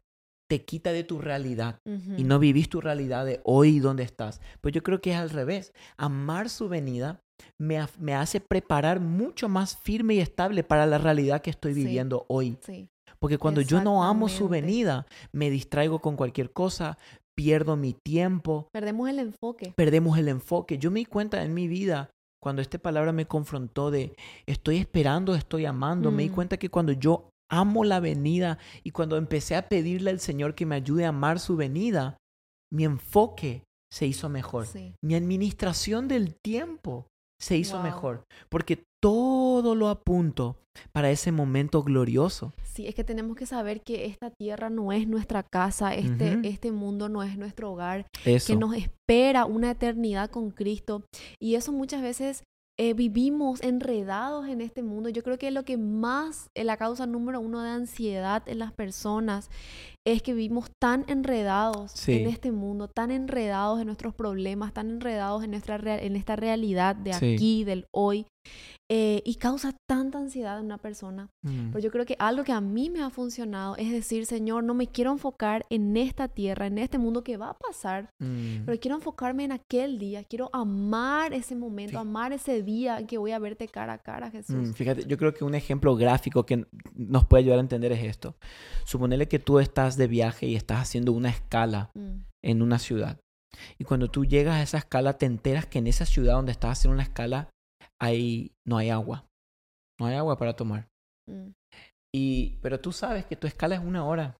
te 0.51 0.63
quita 0.65 0.93
de 0.93 1.05
tu 1.05 1.19
realidad 1.21 1.79
y 2.19 2.23
no 2.25 2.39
vivís 2.39 2.69
tu 2.69 2.81
realidad 2.83 3.25
de 3.25 3.41
hoy 3.45 3.79
donde 3.81 4.03
estás. 4.03 4.41
Pues 4.61 4.75
yo 4.75 4.83
creo 4.83 5.01
que 5.01 5.13
es 5.13 5.17
al 5.17 5.31
revés. 5.31 5.73
Amar 5.97 6.51
su 6.51 6.69
venida 6.69 7.21
me, 7.59 7.79
ha- 7.79 7.89
me 7.99 8.15
hace 8.15 8.41
preparar 8.41 9.01
mucho 9.01 9.49
más 9.49 9.77
firme 9.79 10.15
y 10.15 10.21
estable 10.21 10.63
para 10.63 10.85
la 10.85 10.99
realidad 10.99 11.41
que 11.41 11.49
estoy 11.51 11.73
Sí. 11.73 11.83
viviendo 11.85 12.27
hoy. 12.29 12.59
Sí. 12.61 12.89
Porque 13.19 13.39
cuando 13.39 13.61
yo 13.61 13.83
no 13.83 14.05
amo 14.05 14.29
su 14.29 14.49
venida, 14.49 15.07
me 15.33 15.51
distraigo 15.51 16.01
con 16.01 16.17
cualquier 16.17 16.53
cosa, 16.53 16.99
pierdo 17.37 17.77
mi 17.77 17.95
tiempo, 17.95 18.69
Perdemos 18.73 19.09
el 19.09 19.19
enfoque. 19.19 19.73
perdemos 19.77 20.19
el 20.19 20.29
enfoque. 20.29 20.79
Yo 20.79 20.91
me 20.91 21.01
di 21.01 21.07
cuenta 21.07 21.43
en 21.43 21.53
mi 21.55 21.67
vida, 21.69 22.11
cuando 22.43 22.63
esta 22.63 22.79
palabra 22.79 23.13
me 23.13 23.27
confrontó 23.27 23.91
de 23.91 24.15
estoy 24.47 24.77
esperando, 24.77 25.35
estoy 25.35 25.65
amando, 25.67 26.11
me 26.11 26.23
di 26.25 26.29
Mm. 26.29 26.35
cuenta 26.35 26.57
que 26.59 26.69
cuando 26.71 26.93
yo 26.93 27.29
amo 27.51 27.85
la 27.85 28.01
venida 28.01 28.59
y 28.83 28.91
cuando 28.91 29.17
empecé 29.17 29.57
a 29.57 29.69
pedirle 29.69 30.11
al 30.11 30.21
Señor 30.21 30.55
que 30.55 30.67
me 30.67 30.75
ayude 30.77 31.05
a 31.07 31.09
amar 31.09 31.39
su 31.41 31.57
venida, 31.57 32.17
mi 32.73 32.85
enfoque 32.85 33.65
se 33.93 34.07
hizo 34.07 34.29
mejor. 34.29 34.67
Sí. 34.67 34.95
Mi 35.03 35.15
administración 35.15 36.09
del 36.09 36.35
tiempo 36.45 37.07
se 37.41 37.57
hizo 37.57 37.77
Wow. 37.77 37.83
mejor. 37.85 38.25
Porque 38.49 38.83
todo 39.05 39.75
lo 39.75 39.91
apunto 39.91 40.57
para 40.93 41.11
ese 41.11 41.31
momento 41.31 41.83
glorioso. 41.83 42.55
Sí, 42.63 42.87
es 42.87 42.95
que 42.95 43.05
tenemos 43.05 43.37
que 43.37 43.45
saber 43.45 43.83
que 43.83 44.07
esta 44.07 44.31
tierra 44.31 44.71
no 44.71 44.93
es 44.93 45.07
nuestra 45.07 45.43
casa, 45.43 45.95
este, 45.95 46.39
este 46.43 46.73
mundo 46.73 47.11
no 47.11 47.23
es 47.23 47.37
nuestro 47.37 47.71
hogar, 47.71 48.07
Eso. 48.25 48.47
que 48.47 48.57
nos 48.57 48.75
espera 48.75 49.45
una 49.45 49.73
eternidad 49.73 50.31
con 50.31 50.51
Cristo. 50.51 51.05
Y 51.39 51.57
eso 51.57 51.71
muchas 51.71 52.01
veces 52.01 52.45
eh, 52.79 52.95
vivimos 52.95 53.63
enredados 53.63 54.49
en 54.49 54.63
este 54.63 54.83
mundo. 54.83 55.11
Yo 55.11 55.23
creo 55.23 55.37
que 55.37 55.51
lo 55.51 55.67
que 55.67 55.77
más, 55.77 56.49
eh, 56.55 56.65
la 56.65 56.79
causa 56.79 57.07
número 57.07 57.41
uno 57.41 57.63
de 57.63 57.69
ansiedad 57.69 58.43
en 58.47 58.59
las 58.59 58.73
personas 58.73 59.51
es 60.07 60.23
que 60.23 60.35
vivimos 60.35 60.71
tan 60.81 61.05
enredados 61.09 61.93
Sí. 61.93 62.13
en 62.13 62.29
este 62.29 62.53
mundo, 62.53 62.89
tan 62.89 63.11
enredados 63.11 63.81
en 63.81 63.87
nuestros 63.87 64.15
problemas, 64.15 64.73
tan 64.73 64.91
enredados 64.91 65.43
en, 65.45 65.51
nuestra 65.53 65.77
en 66.03 66.17
esta 66.17 66.37
realidad 66.37 66.95
de 66.97 67.13
Sí. 67.15 67.35
aquí, 67.35 67.65
del 67.65 67.87
hoy, 67.91 68.27
eh, 68.91 69.23
y 69.25 69.37
causa 69.37 69.73
tanta 69.89 70.19
ansiedad 70.19 70.59
en 70.59 70.67
una 70.67 70.77
persona. 70.77 71.31
Mm. 71.43 71.71
Pero 71.73 71.79
yo 71.79 71.91
creo 71.91 72.05
que 72.05 72.17
algo 72.19 72.45
que 72.45 72.53
a 72.53 72.61
mí 72.61 72.91
me 72.91 73.01
ha 73.03 73.09
funcionado 73.09 73.77
es 73.77 73.91
decir, 73.91 74.27
Señor, 74.27 74.63
no 74.63 74.75
me 74.75 74.87
quiero 74.89 75.11
enfocar 75.13 75.65
en 75.71 75.97
esta 75.97 76.29
tierra, 76.29 76.67
en 76.67 76.77
este 76.77 76.99
mundo 76.99 77.25
que 77.25 77.39
va 77.39 77.49
a 77.51 77.55
pasar, 77.59 78.11
Mm. 78.21 78.67
pero 78.67 78.79
quiero 78.79 78.97
enfocarme 78.97 79.45
en 79.45 79.53
aquel 79.53 79.99
día, 79.99 80.23
quiero 80.25 80.51
amar 80.53 81.33
ese 81.33 81.57
momento, 81.57 81.93
Sí. 81.93 81.97
amar 81.97 82.35
ese 82.35 82.63
día 82.63 82.99
en 83.01 83.07
que 83.07 83.17
voy 83.17 83.33
a 83.33 83.39
verte 83.39 83.67
cara 83.69 83.95
a 83.95 83.99
cara, 83.99 84.31
Jesús. 84.31 84.55
Mm, 84.57 84.73
fíjate, 84.75 85.05
yo 85.07 85.17
creo 85.17 85.33
que 85.33 85.45
un 85.45 85.55
ejemplo 85.55 85.97
gráfico 85.97 86.45
que 86.45 86.67
nos 86.95 87.25
puede 87.25 87.45
ayudar 87.45 87.59
a 87.59 87.63
entender 87.63 87.93
es 87.93 88.05
esto. 88.05 88.37
Suponele 88.85 89.27
que 89.29 89.39
tú 89.39 89.59
estás 89.61 89.94
de 89.97 90.07
viaje 90.07 90.47
y 90.47 90.57
estás 90.57 90.81
haciendo 90.81 91.13
una 91.13 91.29
escala 91.31 91.91
Mm, 91.95 92.25
en 92.43 92.63
una 92.63 92.79
ciudad. 92.79 93.19
Y 93.79 93.85
cuando 93.85 94.11
tú 94.11 94.25
llegas 94.25 94.57
a 94.57 94.63
esa 94.63 94.79
escala, 94.79 95.17
te 95.19 95.27
enteras 95.27 95.67
que 95.67 95.79
en 95.79 95.87
esa 95.87 96.07
ciudad 96.07 96.35
donde 96.35 96.53
estás 96.53 96.73
haciendo 96.79 96.95
una 96.95 97.05
escala 97.05 97.49
hay, 98.01 98.53
no 98.67 98.77
hay 98.79 98.91
agua. 98.91 99.27
No 100.01 100.07
hay 100.07 100.17
agua 100.17 100.37
para 100.37 100.55
tomar. 100.57 100.89
mm, 101.29 101.51
Y, 102.15 102.59
pero 102.63 102.79
tú 102.81 102.93
sabes 102.93 103.27
que 103.27 103.37
tu 103.37 103.47
escala 103.47 103.75
es 103.77 103.81
una 103.81 104.05
hora 104.05 104.37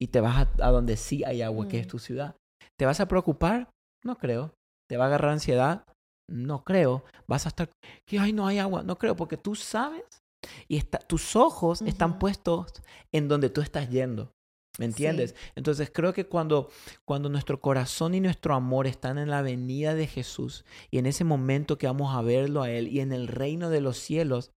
y 0.00 0.08
te 0.08 0.20
vas 0.20 0.46
a, 0.60 0.66
a 0.66 0.70
donde 0.70 0.96
sí 0.96 1.22
hay 1.24 1.42
agua, 1.42 1.68
que 1.68 1.78
es 1.80 1.86
Mm. 1.86 1.90
tu 1.90 1.98
ciudad. 1.98 2.36
¿Te 2.78 2.86
vas 2.86 3.00
a 3.00 3.06
preocupar? 3.06 3.70
No 4.04 4.16
creo. 4.16 4.52
¿Te 4.88 4.96
va 4.96 5.04
a 5.04 5.06
agarrar 5.08 5.30
ansiedad? 5.32 5.84
No 6.28 6.64
creo. 6.64 7.04
Vas 7.28 7.46
a 7.46 7.50
estar, 7.50 7.68
que 8.08 8.18
ay, 8.18 8.32
no 8.32 8.46
hay 8.46 8.58
agua. 8.58 8.82
No 8.82 8.96
creo, 8.96 9.14
porque 9.16 9.36
tú 9.36 9.54
sabes 9.54 10.04
y 10.68 10.76
está, 10.76 10.98
tus 10.98 11.36
ojos 11.36 11.82
están 11.82 12.18
puestos 12.18 12.72
en 13.12 13.28
donde 13.28 13.50
tú 13.50 13.60
estás 13.60 13.88
yendo. 13.90 14.32
¿Me 14.78 14.86
entiendes? 14.86 15.34
Entonces 15.54 15.90
creo 15.92 16.12
que 16.14 16.24
cuando, 16.26 16.70
cuando 17.04 17.28
nuestro 17.28 17.60
corazón 17.60 18.14
y 18.14 18.20
nuestro 18.20 18.54
amor 18.54 18.86
están 18.86 19.18
en 19.18 19.28
la 19.28 19.42
venida 19.42 19.94
de 19.94 20.06
Jesús 20.06 20.64
y 20.90 20.98
en 20.98 21.06
ese 21.06 21.24
momento 21.24 21.76
que 21.76 21.86
vamos 21.86 22.14
a 22.16 22.22
verlo 22.22 22.62
a 22.62 22.70
Él 22.70 22.88
y 22.88 23.00
en 23.00 23.12
el 23.12 23.28
reino 23.28 23.68
de 23.68 23.82
los 23.82 23.98
cielos, 23.98 24.50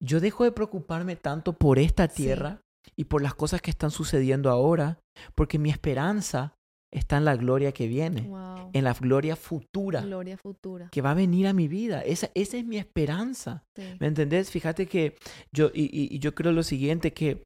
yo 0.00 0.20
dejo 0.20 0.44
de 0.44 0.52
preocuparme 0.52 1.16
tanto 1.16 1.54
por 1.54 1.78
esta 1.78 2.08
Sí. 2.08 2.22
tierra 2.24 2.60
y 2.96 3.04
por 3.04 3.20
las 3.22 3.34
cosas 3.34 3.60
que 3.62 3.70
están 3.70 3.90
sucediendo 3.90 4.50
ahora, 4.50 5.00
porque 5.34 5.58
mi 5.58 5.70
esperanza 5.70 6.54
está 6.94 7.16
en 7.16 7.24
la 7.24 7.34
gloria 7.36 7.72
que 7.72 7.88
viene, 7.88 8.22
wow. 8.22 8.70
en 8.72 8.84
la 8.84 8.92
gloria 8.94 9.34
futura 9.34 10.02
Gloria 10.02 10.36
futura. 10.36 10.88
que 10.92 11.02
va 11.02 11.10
a 11.10 11.14
venir 11.14 11.48
a 11.48 11.52
mi 11.52 11.66
vida. 11.66 12.00
Esa, 12.02 12.30
esa 12.34 12.58
es 12.58 12.64
mi 12.64 12.76
esperanza. 12.78 13.64
Sí. 13.74 13.82
¿Me 13.98 14.06
entendés? 14.06 14.50
Fíjate 14.52 14.86
que 14.86 15.16
yo, 15.52 15.70
y- 15.74 16.14
y 16.14 16.18
yo 16.20 16.32
creo 16.34 16.52
lo 16.52 16.62
siguiente, 16.62 17.12
que 17.12 17.42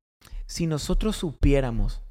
si 0.50 0.66
nosotros 0.66 1.14
supiéramos 1.14 2.02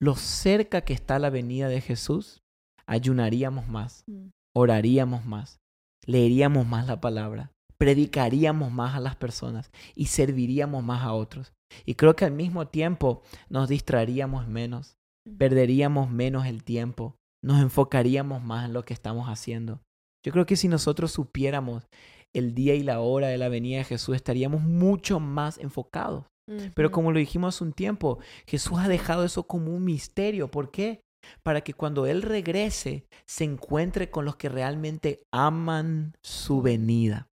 lo 0.00 0.14
cerca 0.14 0.82
que 0.82 0.92
está 0.92 1.18
la 1.18 1.30
venida 1.30 1.66
de 1.68 1.80
Jesús, 1.80 2.44
ayunaríamos 2.86 3.66
más, 3.66 4.04
Mm, 4.06 4.28
oraríamos 4.54 5.24
más, 5.26 5.58
leeríamos 6.06 6.64
más 6.64 6.86
la 6.86 7.00
palabra, 7.00 7.50
predicaríamos 7.76 8.70
más 8.70 8.94
a 8.94 9.00
las 9.00 9.16
personas 9.16 9.72
y 9.96 10.06
serviríamos 10.06 10.84
más 10.84 11.02
a 11.02 11.12
otros. 11.12 11.52
Y 11.84 11.96
creo 11.96 12.14
que 12.14 12.24
al 12.24 12.32
mismo 12.32 12.68
tiempo 12.68 13.22
nos 13.48 13.68
distraeríamos 13.68 14.46
menos, 14.46 14.96
mm. 15.26 15.36
perderíamos 15.36 16.08
menos 16.08 16.46
el 16.46 16.62
tiempo, 16.62 17.16
nos 17.42 17.60
enfocaríamos 17.60 18.44
más 18.44 18.66
en 18.66 18.74
lo 18.74 18.84
que 18.84 18.94
estamos 18.94 19.28
haciendo. 19.28 19.80
Yo 20.24 20.32
creo 20.32 20.46
que 20.46 20.56
si 20.56 20.68
nosotros 20.68 21.10
supiéramos 21.10 21.88
el 22.32 22.54
día 22.54 22.76
y 22.76 22.84
la 22.84 23.00
hora 23.00 23.26
de 23.26 23.38
la 23.38 23.48
venida 23.48 23.78
de 23.78 23.84
Jesús, 23.84 24.14
estaríamos 24.14 24.60
mucho 24.60 25.18
más 25.18 25.58
enfocados. 25.58 26.26
Pero 26.74 26.90
como 26.90 27.12
lo 27.12 27.18
dijimos 27.18 27.54
hace 27.56 27.64
un 27.64 27.72
tiempo, 27.72 28.18
Jesús 28.46 28.78
ha 28.78 28.88
dejado 28.88 29.24
eso 29.24 29.44
como 29.46 29.74
un 29.74 29.84
misterio. 29.84 30.50
¿Por 30.50 30.70
qué? 30.70 31.00
Para 31.42 31.60
que 31.62 31.74
cuando 31.74 32.06
Él 32.06 32.22
regrese 32.22 33.06
se 33.26 33.44
encuentre 33.44 34.10
con 34.10 34.24
los 34.24 34.36
que 34.36 34.48
realmente 34.48 35.20
aman 35.32 36.14
su 36.22 36.62
venida. 36.62 37.28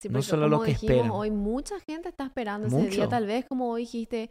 Sí, 0.00 0.08
no 0.08 0.22
solo 0.22 0.42
como 0.46 0.56
lo 0.56 0.62
que 0.62 0.72
dijimos 0.72 0.92
esperan. 0.94 1.10
Hoy 1.10 1.30
mucha 1.30 1.78
gente 1.80 2.08
está 2.08 2.24
esperando 2.24 2.68
ese 2.68 2.76
Mucho. 2.76 2.90
día, 2.90 3.08
tal 3.08 3.26
vez 3.26 3.44
como 3.46 3.70
hoy 3.70 3.82
dijiste, 3.82 4.30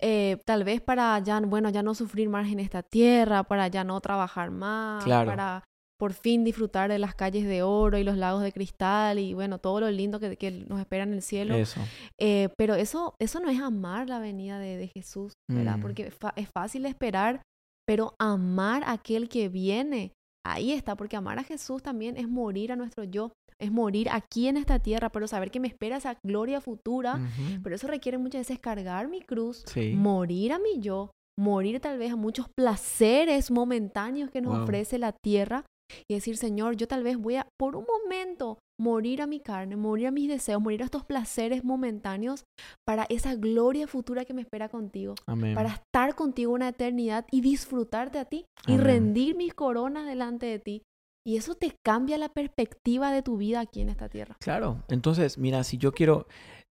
eh, 0.00 0.40
tal 0.44 0.62
vez 0.64 0.80
para 0.80 1.18
ya, 1.20 1.40
bueno, 1.40 1.70
ya 1.70 1.82
no 1.82 1.94
sufrir 1.94 2.28
más 2.28 2.48
en 2.52 2.60
esta 2.60 2.82
tierra, 2.82 3.42
para 3.44 3.66
ya 3.68 3.82
no 3.84 4.00
trabajar 4.00 4.50
más, 4.50 5.02
Claro. 5.04 5.30
para 5.30 5.64
por 5.98 6.12
fin 6.12 6.44
disfrutar 6.44 6.90
de 6.90 6.98
las 6.98 7.14
calles 7.14 7.44
de 7.46 7.62
oro 7.62 7.98
y 7.98 8.04
los 8.04 8.16
lagos 8.16 8.42
de 8.42 8.52
cristal 8.52 9.18
y 9.18 9.34
bueno, 9.34 9.58
todo 9.58 9.80
lo 9.80 9.90
lindo 9.90 10.20
que, 10.20 10.36
que 10.36 10.50
nos 10.50 10.78
espera 10.80 11.02
en 11.04 11.12
el 11.12 11.22
cielo. 11.22 11.54
Eso. 11.54 11.80
Eh, 12.18 12.48
pero 12.56 12.74
eso, 12.74 13.14
eso 13.18 13.40
no 13.40 13.50
es 13.50 13.60
amar 13.60 14.08
la 14.08 14.18
venida 14.20 14.58
de, 14.58 14.76
de 14.76 14.88
Jesús, 14.88 15.32
¿verdad? 15.50 15.78
Mm. 15.78 15.80
Porque 15.82 16.12
es 16.36 16.48
fácil 16.50 16.86
esperar, 16.86 17.42
pero 17.86 18.14
amar 18.18 18.84
a 18.84 18.92
aquel 18.92 19.28
que 19.28 19.48
viene, 19.48 20.12
ahí 20.46 20.72
está, 20.72 20.94
porque 20.94 21.16
amar 21.16 21.38
a 21.38 21.44
Jesús 21.44 21.82
también 21.82 22.16
es 22.16 22.28
morir 22.28 22.70
a 22.70 22.76
nuestro 22.76 23.02
yo, 23.04 23.32
es 23.60 23.72
morir 23.72 24.08
aquí 24.12 24.46
en 24.46 24.56
esta 24.56 24.78
tierra, 24.78 25.08
pero 25.10 25.26
saber 25.26 25.50
que 25.50 25.58
me 25.58 25.66
espera 25.66 25.96
esa 25.96 26.16
gloria 26.24 26.60
futura. 26.60 27.18
Pero 27.62 27.74
eso 27.74 27.88
requiere 27.88 28.16
muchas 28.18 28.42
veces 28.42 28.60
cargar 28.60 29.08
mi 29.08 29.20
cruz, 29.20 29.64
Sí. 29.66 29.94
morir 29.96 30.52
a 30.52 30.60
mi 30.60 30.78
yo, 30.78 31.10
morir 31.36 31.80
tal 31.80 31.98
vez 31.98 32.12
a 32.12 32.16
muchos 32.16 32.46
placeres 32.56 33.50
momentáneos 33.50 34.30
que 34.30 34.40
nos 34.40 34.54
Wow. 34.54 34.62
ofrece 34.62 34.98
la 34.98 35.12
tierra 35.12 35.64
y 36.08 36.14
decir, 36.14 36.36
Señor, 36.36 36.76
yo 36.76 36.88
tal 36.88 37.02
vez 37.02 37.16
voy 37.16 37.36
a, 37.36 37.46
por 37.58 37.76
un 37.76 37.86
momento, 37.86 38.58
morir 38.80 39.22
a 39.22 39.26
mi 39.26 39.40
carne, 39.40 39.76
morir 39.76 40.08
a 40.08 40.10
mis 40.10 40.28
deseos, 40.28 40.62
morir 40.62 40.82
a 40.82 40.86
estos 40.86 41.04
placeres 41.04 41.64
momentáneos 41.64 42.44
para 42.86 43.06
esa 43.08 43.34
gloria 43.34 43.86
futura 43.86 44.24
que 44.24 44.34
me 44.34 44.42
espera 44.42 44.68
contigo, 44.68 45.14
Amén. 45.26 45.54
para 45.54 45.70
estar 45.70 46.14
contigo 46.14 46.52
una 46.52 46.68
eternidad 46.68 47.26
y 47.30 47.40
disfrutarte 47.40 48.18
a 48.18 48.24
ti 48.24 48.46
y 48.66 48.76
rendir 48.76 49.36
mis 49.36 49.54
coronas 49.54 50.06
delante 50.06 50.46
de 50.46 50.58
ti. 50.58 50.82
Y 51.26 51.36
eso 51.36 51.54
te 51.54 51.74
cambia 51.84 52.16
la 52.16 52.30
perspectiva 52.30 53.12
de 53.12 53.22
tu 53.22 53.36
vida 53.36 53.60
aquí 53.60 53.82
en 53.82 53.90
esta 53.90 54.08
tierra. 54.08 54.36
Claro. 54.40 54.82
Entonces, 54.88 55.36
mira, 55.36 55.62
si 55.62 55.76
yo 55.76 55.92
quiero, 55.92 56.26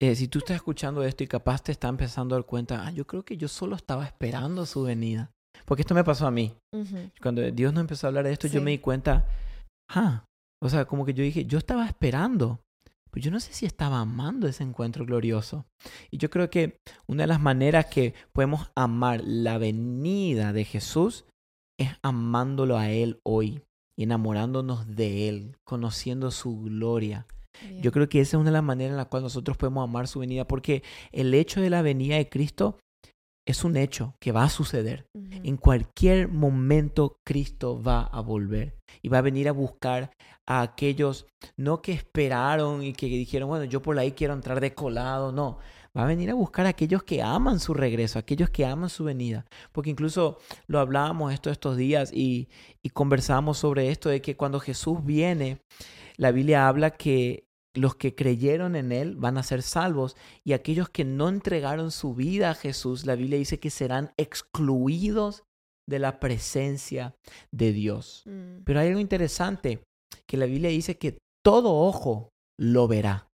eh, 0.03 0.17
si 0.17 0.27
tú 0.27 0.41
estás 0.41 0.57
escuchando 0.57 1.05
esto 1.05 1.23
y 1.23 1.29
capaz 1.29 1.63
te 1.63 1.71
está 1.71 1.89
empezando 1.89 2.35
a 2.35 2.39
dar 2.39 2.47
cuenta, 2.47 2.85
ah, 2.85 2.91
yo 2.91 3.07
creo 3.07 3.23
que 3.23 3.37
yo 3.37 3.47
solo 3.47 3.77
estaba 3.77 4.05
esperando 4.05 4.67
su 4.67 4.83
venida. 4.83 5.31
Porque 5.65 5.83
esto 5.83 5.95
me 5.95 6.05
pasó 6.05 6.27
a 6.27 6.31
mí. 6.31 6.55
Cuando 7.23 7.43
Dios 7.51 7.73
nos 7.73 7.83
empezó 7.83 8.07
a 8.07 8.09
hablar 8.09 8.25
de 8.25 8.33
esto, 8.33 8.49
yo 8.49 8.61
me 8.63 8.73
di 8.73 8.79
cuenta, 8.79 9.27
ah, 9.91 10.25
o 10.63 10.69
sea, 10.69 10.85
como 10.85 11.05
que 11.05 11.15
yo 11.15 11.23
dije, 11.23 11.47
yo 11.47 11.59
estaba 11.59 11.87
esperando, 11.87 12.61
pero 13.11 13.25
yo 13.25 13.31
no 13.31 13.41
sé 13.41 13.53
si 13.53 13.67
estaba 13.67 14.01
amando 14.01 14.47
ese 14.47 14.63
encuentro 14.63 15.05
glorioso. 15.07 15.65
Y 16.11 16.19
yo 16.19 16.31
creo 16.31 16.51
que 16.51 16.79
una 17.07 17.25
de 17.25 17.29
las 17.29 17.41
maneras 17.41 17.87
que 17.87 18.15
podemos 18.33 18.71
amar 18.75 19.23
la 19.25 19.59
venida 19.59 20.53
de 20.53 20.65
Jesús 20.65 21.25
es 21.79 21.91
amándolo 22.03 22.77
a 22.77 22.91
Él 22.91 23.21
hoy 23.25 23.63
y 23.97 24.05
enamorándonos 24.05 24.95
de 24.95 25.29
Él, 25.29 25.57
conociendo 25.65 26.31
su 26.31 26.61
gloria. 26.61 27.27
Bien. 27.63 27.83
Yo 27.83 27.91
creo 27.91 28.09
que 28.09 28.21
esa 28.21 28.37
es 28.37 28.41
una 28.41 28.51
de 28.51 28.55
las 28.55 28.63
maneras 28.63 28.93
en 28.93 28.97
la 28.97 29.07
cual 29.07 29.23
nosotros 29.23 29.57
podemos 29.57 29.83
amar 29.83 30.09
su 30.09 30.21
venida, 30.21 30.47
porque 30.47 30.83
el 31.11 31.35
hecho 31.35 31.61
de 31.61 31.71
la 31.71 31.83
venida 31.83 32.17
de 32.17 32.29
Cristo 32.29 32.79
es 33.47 33.65
un 33.65 33.77
hecho 33.77 34.15
que 34.21 34.33
va 34.33 34.45
a 34.45 34.51
suceder. 34.51 35.07
En 35.15 35.57
cualquier 35.57 36.29
momento 36.29 37.17
Cristo 37.25 37.83
va 37.83 38.03
a 38.03 38.21
volver 38.21 38.79
y 39.03 39.09
va 39.09 39.19
a 39.19 39.23
venir 39.23 39.49
a 39.49 39.53
buscar 39.53 40.11
a 40.47 40.63
aquellos 40.63 41.27
no 41.57 41.81
que 41.81 41.93
esperaron 41.93 42.83
y 42.83 42.93
que 42.93 43.07
dijeron, 43.07 43.49
bueno, 43.49 43.65
yo 43.65 43.83
por 43.83 43.99
ahí 43.99 44.13
quiero 44.13 44.35
entrar 44.35 44.61
de 44.61 44.75
colado, 44.75 45.33
no. 45.33 45.59
Va 45.97 46.05
a 46.05 46.07
venir 46.07 46.31
a 46.31 46.35
buscar 46.35 46.67
a 46.67 46.71
aquellos 46.71 47.03
que 47.03 47.21
aman 47.21 47.59
su 47.59 47.75
regreso, 47.75 48.19
aquellos 48.19 48.51
que 48.51 48.65
aman 48.65 48.91
su 48.91 49.03
venida. 49.03 49.45
Porque 49.73 49.91
incluso 49.91 50.39
lo 50.69 50.79
hablábamos 50.79 51.33
esto 51.33 51.51
estos 51.51 51.77
días 51.77 52.13
y, 52.13 52.49
y 52.81 52.91
conversábamos 52.91 53.59
sobre 53.59 53.91
esto 53.91 54.09
de 54.09 54.23
que 54.23 54.37
cuando 54.37 54.61
Jesús 54.61 55.05
viene, 55.05 55.63
la 56.17 56.31
Biblia 56.31 56.69
habla 56.69 56.91
que 56.91 57.50
los 57.75 57.95
que 57.95 58.15
creyeron 58.15 58.75
en 58.77 58.93
Él 58.93 59.17
van 59.17 59.39
a 59.39 59.43
ser 59.43 59.63
salvos 59.63 60.17
y 60.45 60.53
aquellos 60.53 60.89
que 60.89 61.05
no 61.05 61.29
entregaron 61.29 61.91
su 61.91 62.15
vida 62.15 62.51
a 62.51 62.55
Jesús, 62.55 63.07
la 63.07 63.15
Biblia 63.15 63.39
dice 63.39 63.61
que 63.61 63.71
serán 63.71 64.13
excluidos 64.17 65.45
de 65.89 65.99
la 65.99 66.21
presencia 66.21 67.15
de 67.53 67.73
Dios. 67.73 68.23
Mm. 68.27 68.63
Pero 68.65 68.81
hay 68.81 68.89
algo 68.89 69.01
interesante, 69.01 69.83
que 70.27 70.37
la 70.37 70.47
Biblia 70.47 70.71
dice 70.71 70.99
que 70.99 71.19
todo 71.45 71.75
ojo 71.75 72.31
lo 72.59 72.89
verá 72.89 73.29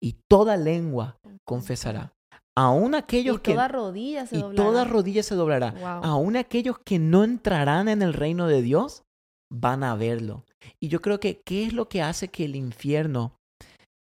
y 0.00 0.16
toda 0.28 0.56
lengua 0.56 1.18
confesará. 1.46 2.12
Aún 2.56 2.94
aquellos 2.94 3.36
Y 3.36 3.40
que... 3.40 3.52
toda 3.52 3.68
rodilla 3.68 4.26
se 4.26 4.36
y 4.36 4.40
doblará. 4.40 4.62
toda 4.62 4.84
rodilla 4.84 5.22
se 5.22 5.34
doblará. 5.34 5.72
Wow. 5.72 6.04
Aún 6.04 6.36
aquellos 6.36 6.78
que 6.78 6.98
no 6.98 7.24
entrarán 7.24 7.88
en 7.88 8.00
el 8.00 8.12
reino 8.12 8.46
de 8.46 8.62
Dios 8.62 9.02
van 9.50 9.82
a 9.82 9.94
verlo. 9.96 10.44
Y 10.80 10.88
yo 10.88 11.00
creo 11.00 11.20
que, 11.20 11.40
¿qué 11.44 11.64
es 11.64 11.72
lo 11.72 11.88
que 11.88 12.02
hace 12.02 12.28
que 12.28 12.44
el 12.44 12.56
infierno 12.56 13.36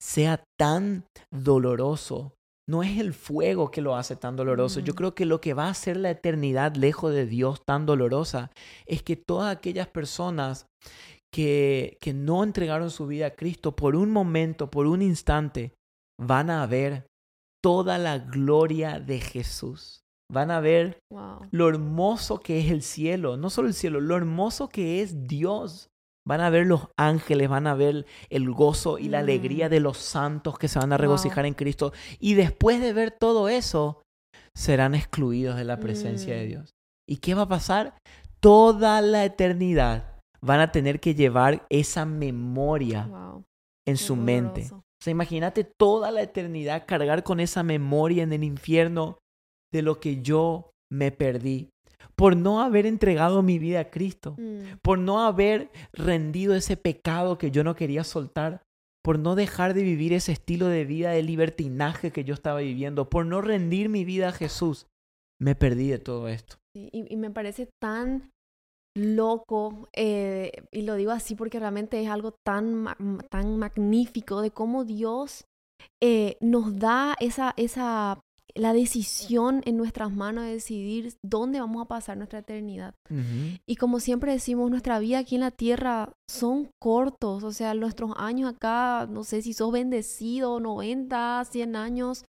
sea 0.04 0.44
tan 0.60 1.06
doloroso? 1.32 2.34
No 2.70 2.82
es 2.84 2.98
el 3.00 3.14
fuego 3.14 3.72
que 3.72 3.82
lo 3.82 3.96
hace 3.96 4.16
tan 4.16 4.36
doloroso. 4.36 4.80
Yo 4.80 4.94
Mm. 4.94 4.96
creo 4.96 5.16
que 5.16 5.26
lo 5.26 5.42
que 5.42 5.54
va 5.54 5.66
a 5.68 5.72
hacer 5.72 5.98
la 5.98 6.12
eternidad 6.12 6.76
lejos 6.76 7.14
de 7.14 7.26
Dios 7.26 7.62
tan 7.66 7.86
dolorosa 7.86 8.52
es 8.86 9.04
que 9.04 9.16
todas 9.18 9.56
aquellas 9.56 9.88
personas 9.88 10.66
que, 11.34 11.98
que 12.00 12.14
no 12.14 12.44
entregaron 12.44 12.90
su 12.92 13.08
vida 13.08 13.28
a 13.28 13.36
Cristo 13.36 13.76
por 13.76 13.96
un 13.96 14.12
momento, 14.12 14.70
por 14.70 14.86
un 14.88 15.02
instante, 15.02 15.74
van 16.22 16.50
a 16.50 16.66
ver 16.68 17.06
toda 17.62 17.98
la 17.98 18.20
gloria 18.20 19.00
de 19.00 19.20
Jesús. 19.20 20.02
Van 20.32 20.52
a 20.52 20.60
ver 20.62 21.00
Wow. 21.12 21.48
lo 21.52 21.68
hermoso 21.70 22.40
que 22.40 22.60
es 22.60 22.72
el 22.72 22.82
cielo, 22.82 23.36
no 23.36 23.50
solo 23.50 23.68
el 23.68 23.74
cielo, 23.74 24.00
lo 24.00 24.16
hermoso 24.16 24.70
que 24.70 25.02
es 25.02 25.28
Dios. 25.28 25.90
Van 26.26 26.40
a 26.42 26.50
ver 26.50 26.66
los 26.66 26.88
ángeles, 26.98 27.50
van 27.50 27.68
a 27.68 27.74
ver 27.76 28.06
el 28.30 28.52
gozo 28.52 28.98
y 28.98 29.10
la 29.10 29.20
alegría 29.20 29.68
Mm. 29.68 29.72
de 29.72 29.80
los 29.82 29.98
santos 29.98 30.58
que 30.58 30.68
se 30.68 30.80
van 30.80 30.94
a 30.94 30.96
Wow. 30.98 31.02
regocijar 31.02 31.46
en 31.46 31.54
Cristo. 31.54 31.92
Y 32.20 32.36
después 32.36 32.80
de 32.82 32.94
ver 32.94 33.12
todo 33.12 33.50
eso, 33.50 34.02
serán 34.56 34.96
excluidos 34.96 35.58
de 35.58 35.66
la 35.66 35.80
presencia 35.80 36.36
de 36.36 36.46
Mm. 36.46 36.48
Dios. 36.48 36.70
¿Y 37.10 37.18
qué 37.18 37.34
va 37.34 37.44
a 37.44 37.48
pasar? 37.50 37.98
Toda 38.40 39.02
la 39.02 39.26
eternidad 39.26 40.20
van 40.42 40.60
a 40.60 40.72
tener 40.72 41.00
que 41.00 41.16
llevar 41.16 41.66
esa 41.70 42.06
memoria 42.06 43.08
Wow. 43.08 43.44
en 43.88 43.96
Qué 43.96 43.98
su 43.98 44.16
mente. 44.16 44.70
O 44.72 44.82
sea, 45.04 45.12
imagínate 45.12 45.66
toda 45.78 46.12
la 46.12 46.22
eternidad 46.22 46.86
cargar 46.88 47.24
con 47.24 47.40
esa 47.42 47.64
memoria 47.64 48.24
en 48.24 48.32
el 48.32 48.44
infierno 48.44 49.18
de 49.74 49.82
lo 49.82 50.00
que 50.00 50.22
yo 50.22 50.72
me 50.92 51.12
perdí 51.12 51.70
por 52.16 52.36
no 52.38 52.62
haber 52.62 52.86
entregado 52.86 53.42
mi 53.42 53.60
vida 53.60 53.80
a 53.82 53.90
Cristo, 53.90 54.36
Mm. 54.38 54.78
por 54.82 55.00
no 55.00 55.22
haber 55.26 55.70
rendido 55.94 56.56
ese 56.56 56.78
pecado 56.78 57.38
que 57.38 57.52
yo 57.52 57.64
no 57.64 57.76
quería 57.76 58.04
soltar, 58.04 58.62
por 59.04 59.20
no 59.20 59.36
dejar 59.36 59.74
de 59.74 59.84
vivir 59.84 60.14
ese 60.14 60.32
estilo 60.32 60.68
de 60.68 60.86
vida 60.86 61.12
de 61.12 61.24
libertinaje 61.24 62.12
que 62.12 62.24
yo 62.24 62.34
estaba 62.34 62.60
viviendo, 62.60 63.10
por 63.10 63.26
no 63.26 63.42
rendir 63.42 63.90
mi 63.90 64.06
vida 64.06 64.30
a 64.30 64.32
Jesús. 64.34 64.88
Me 65.42 65.56
perdí 65.56 65.90
de 65.90 66.00
todo 66.00 66.30
esto. 66.30 66.56
Y, 66.76 66.90
y 67.14 67.18
me 67.18 67.30
parece 67.30 67.68
tan 67.82 68.30
loco, 68.96 69.90
eh, 69.94 70.52
y 70.72 70.84
lo 70.84 70.96
digo 70.96 71.12
así 71.12 71.36
porque 71.36 71.60
realmente 71.60 72.02
es 72.02 72.08
algo 72.10 72.36
tan, 72.46 72.86
tan 73.30 73.58
magnífico 73.58 74.42
de 74.42 74.52
cómo 74.52 74.86
Dios 74.86 75.46
eh, 76.02 76.38
nos 76.40 76.78
da 76.78 77.16
esa, 77.20 77.54
esa, 77.58 78.20
la 78.56 78.74
decisión 78.74 79.62
en 79.66 79.78
nuestras 79.78 80.12
manos 80.12 80.46
de 80.46 80.52
decidir 80.52 81.14
dónde 81.24 81.60
vamos 81.60 81.82
a 81.82 81.88
pasar 81.88 82.18
nuestra 82.18 82.40
eternidad. 82.40 82.96
Y 83.66 83.76
como 83.78 84.00
siempre 84.00 84.32
decimos, 84.32 84.70
nuestra 84.70 85.00
vida 85.00 85.20
aquí 85.20 85.36
en 85.36 85.42
la 85.42 85.52
tierra 85.52 86.14
son 86.30 86.70
cortos, 86.80 87.44
o 87.44 87.52
sea, 87.52 87.74
nuestros 87.74 88.12
años 88.16 88.54
acá, 88.54 89.08
no 89.10 89.24
sé 89.24 89.42
si 89.42 89.54
sos 89.54 89.72
bendecido, 89.72 90.60
90, 90.60 91.46
100 91.46 91.76
años, 91.76 92.26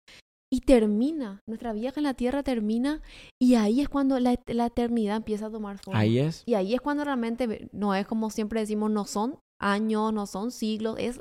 y 0.51 0.61
termina, 0.61 1.43
nuestra 1.47 1.73
vida 1.73 1.91
acá 1.91 2.01
en 2.01 2.05
la 2.05 2.15
tierra 2.15 2.43
termina, 2.43 3.03
y 3.41 3.55
ahí 3.55 3.81
es 3.81 3.89
cuando 3.89 4.19
la, 4.19 4.35
la 4.47 4.67
eternidad 4.67 5.17
empieza 5.17 5.47
a 5.47 5.51
tomar 5.51 5.79
forma. 5.79 6.01
Ahí 6.01 6.19
es. 6.19 6.43
Y 6.47 6.55
ahí 6.55 6.75
es 6.75 6.81
cuando 6.81 7.05
realmente 7.05 7.69
no 7.73 7.95
es 7.95 8.07
como 8.07 8.31
siempre 8.31 8.61
decimos, 8.61 8.91
no 8.91 9.05
son 9.05 9.39
años, 9.61 10.13
no 10.13 10.27
son 10.27 10.51
siglos, 10.51 10.97
es... 10.99 11.21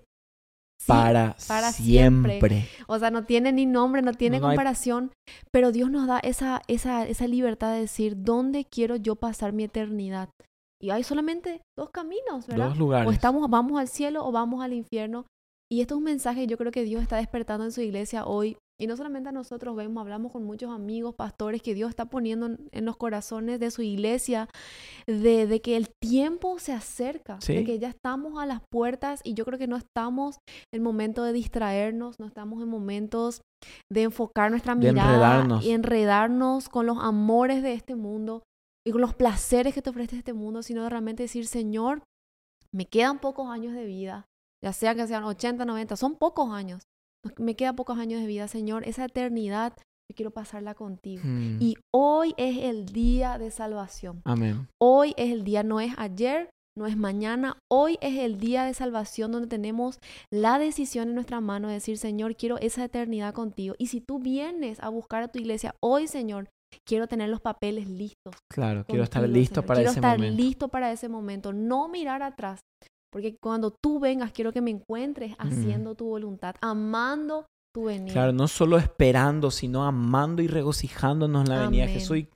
sí, 0.79 0.87
Para, 0.87 1.35
para 1.47 1.71
siempre. 1.71 2.39
siempre. 2.39 2.67
o 2.87 2.97
sea, 2.99 3.11
no 3.11 3.23
tiene 3.25 3.51
ni 3.51 3.65
nombre, 3.65 4.01
no 4.01 4.13
tiene 4.13 4.37
No, 4.37 4.43
no 4.43 4.49
hay- 4.49 4.55
comparación, 4.55 5.11
pero 5.51 5.71
Dios 5.71 5.89
nos 5.91 6.07
da 6.07 6.19
esa, 6.19 6.61
esa, 6.67 7.05
esa 7.07 7.27
libertad 7.27 7.73
de 7.73 7.81
decir, 7.81 8.15
¿dónde 8.23 8.65
quiero 8.65 8.95
yo 8.95 9.15
pasar 9.15 9.53
mi 9.53 9.63
eternidad? 9.63 10.29
Y 10.81 10.91
hay 10.91 11.03
solamente 11.03 11.61
dos 11.77 11.89
caminos, 11.89 12.45
¿verdad? 12.47 12.69
Dos 12.69 12.77
lugares. 12.77 13.07
O 13.09 13.11
estamos, 13.11 13.49
vamos 13.49 13.79
al 13.79 13.87
cielo 13.87 14.23
o 14.25 14.31
vamos 14.31 14.63
al 14.63 14.73
infierno. 14.73 15.25
Y 15.71 15.81
esto 15.81 15.95
es 15.95 15.97
un 15.97 16.03
mensaje 16.03 16.41
que 16.41 16.47
yo 16.47 16.57
creo 16.57 16.71
que 16.71 16.83
Dios 16.83 17.01
está 17.01 17.17
despertando 17.17 17.65
en 17.65 17.71
su 17.71 17.81
iglesia 17.81 18.25
hoy. 18.25 18.57
Y 18.79 18.85
no 18.85 18.95
solamente 18.95 19.29
a 19.29 19.31
nosotros 19.31 19.75
vemos, 19.75 20.01
hablamos 20.01 20.31
con 20.31 20.43
muchos 20.43 20.71
amigos, 20.71 21.15
pastores, 21.15 21.63
que 21.63 21.73
Dios 21.73 21.89
está 21.89 22.05
poniendo 22.05 22.57
en, 22.71 22.85
los 22.85 22.95
corazones 22.95 23.59
de 23.59 23.71
su 23.71 23.81
iglesia, 23.81 24.47
de, 25.07 25.47
de 25.47 25.61
que 25.61 25.77
el 25.77 25.89
tiempo 25.99 26.59
se 26.59 26.73
acerca, 26.73 27.39
de 27.47 27.63
que 27.63 27.79
ya 27.79 27.89
estamos 27.89 28.39
a 28.39 28.45
las 28.45 28.61
puertas 28.71 29.21
y 29.23 29.33
yo 29.33 29.45
creo 29.45 29.57
que 29.57 29.67
no 29.67 29.77
estamos 29.77 30.37
en 30.71 30.83
momento 30.83 31.23
de 31.23 31.33
distraernos, 31.33 32.19
no 32.19 32.27
estamos 32.27 32.61
en 32.61 32.69
momentos 32.69 33.41
de 33.91 34.03
enfocar 34.03 34.51
nuestra 34.51 34.75
De 34.75 34.91
mirada 34.91 35.13
enredarnos. 35.13 35.65
y 35.65 35.71
enredarnos 35.71 36.69
con 36.69 36.85
los 36.85 36.99
amores 36.99 37.63
de 37.63 37.73
este 37.73 37.95
mundo 37.95 38.43
y 38.85 38.91
con 38.91 39.01
los 39.01 39.15
placeres 39.15 39.73
que 39.73 39.81
te 39.81 39.89
ofrece 39.89 40.17
este 40.17 40.33
mundo, 40.33 40.61
sino 40.61 40.83
de 40.83 40.89
realmente 40.89 41.23
decir, 41.23 41.47
Señor, 41.47 42.03
me 42.71 42.85
quedan 42.85 43.19
pocos 43.19 43.49
años 43.49 43.73
de 43.73 43.85
vida, 43.85 44.27
ya 44.63 44.71
sea 44.71 44.93
que 44.93 45.07
sean 45.07 45.23
80, 45.23 45.65
90, 45.65 45.95
son 45.95 46.15
pocos 46.15 46.51
años. 46.51 46.83
Me 47.37 47.55
quedan 47.55 47.75
pocos 47.75 47.97
años 47.97 48.21
de 48.21 48.27
vida, 48.27 48.47
Señor. 48.47 48.87
Esa 48.87 49.05
eternidad, 49.05 49.73
yo 50.09 50.15
quiero 50.15 50.31
pasarla 50.31 50.73
contigo. 50.73 51.21
Mm. 51.25 51.57
Y 51.61 51.75
hoy 51.93 52.33
es 52.37 52.57
el 52.57 52.85
día 52.85 53.37
de 53.37 53.51
salvación. 53.51 54.21
Amén. 54.25 54.67
Hoy 54.81 55.13
es 55.17 55.31
el 55.31 55.43
día, 55.43 55.63
no 55.63 55.79
es 55.79 55.93
ayer, 55.97 56.49
no 56.77 56.85
es 56.87 56.95
mañana. 56.95 57.57
Hoy 57.71 57.97
es 58.01 58.17
el 58.17 58.39
día 58.39 58.63
de 58.63 58.73
salvación 58.73 59.31
donde 59.31 59.47
tenemos 59.47 59.99
la 60.31 60.59
decisión 60.59 61.09
en 61.09 61.15
nuestra 61.15 61.41
mano 61.41 61.67
de 61.67 61.75
decir, 61.75 61.97
Señor, 61.97 62.35
quiero 62.35 62.57
esa 62.59 62.85
eternidad 62.85 63.33
contigo. 63.33 63.75
Y 63.77 63.87
si 63.87 63.99
tú 63.99 64.19
vienes 64.19 64.79
a 64.81 64.89
buscar 64.89 65.23
a 65.23 65.27
tu 65.27 65.39
iglesia 65.39 65.75
hoy, 65.81 66.07
Señor, 66.07 66.49
quiero 66.85 67.07
tener 67.07 67.29
los 67.29 67.41
papeles 67.41 67.87
listos. 67.89 68.35
Claro, 68.51 68.85
quiero 68.85 69.03
estar 69.03 69.27
listo 69.27 69.55
Señor. 69.55 69.65
para 69.65 69.77
quiero 69.79 69.91
ese 69.91 69.99
estar 69.99 70.17
momento. 70.17 70.37
listo 70.43 70.67
para 70.67 70.91
ese 70.91 71.09
momento, 71.09 71.53
no 71.53 71.87
mirar 71.89 72.23
atrás. 72.23 72.59
Porque 73.11 73.37
cuando 73.37 73.71
tú 73.71 73.99
vengas, 73.99 74.31
quiero 74.31 74.51
que 74.51 74.61
me 74.61 74.71
encuentres 74.71 75.33
haciendo 75.39 75.95
tu 75.95 76.05
voluntad, 76.05 76.55
amando 76.61 77.45
tu 77.73 77.85
venida. 77.85 78.13
Claro, 78.13 78.33
no 78.33 78.47
solo 78.47 78.77
esperando, 78.77 79.51
sino 79.51 79.85
amando 79.85 80.41
y 80.41 80.47
regocijándonos 80.47 81.45
en 81.45 81.49
la 81.49 81.61
venida 81.61 81.85
de 81.85 81.91
Amén. 81.91 81.99
Jesús. 81.99 82.17
Y, 82.17 82.29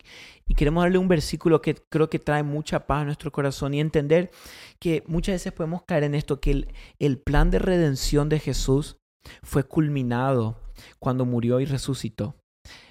y 0.47 0.55
queremos 0.55 0.84
darle 0.84 0.97
un 0.97 1.07
versículo 1.07 1.62
que 1.62 1.75
creo 1.89 2.10
que 2.10 2.19
trae 2.19 2.43
mucha 2.43 2.86
paz 2.86 3.01
a 3.01 3.05
nuestro 3.05 3.31
corazón 3.31 3.73
y 3.73 3.79
entender 3.79 4.31
que 4.79 5.03
muchas 5.07 5.36
veces 5.36 5.53
podemos 5.53 5.84
caer 5.84 6.03
en 6.03 6.15
esto, 6.15 6.39
que 6.39 6.51
el, 6.51 6.67
el 6.99 7.17
plan 7.17 7.51
de 7.51 7.60
redención 7.60 8.29
de 8.29 8.39
Jesús 8.39 8.97
fue 9.43 9.63
culminado 9.63 10.57
cuando 10.99 11.25
murió 11.25 11.60
y 11.60 11.65
resucitó. 11.65 12.36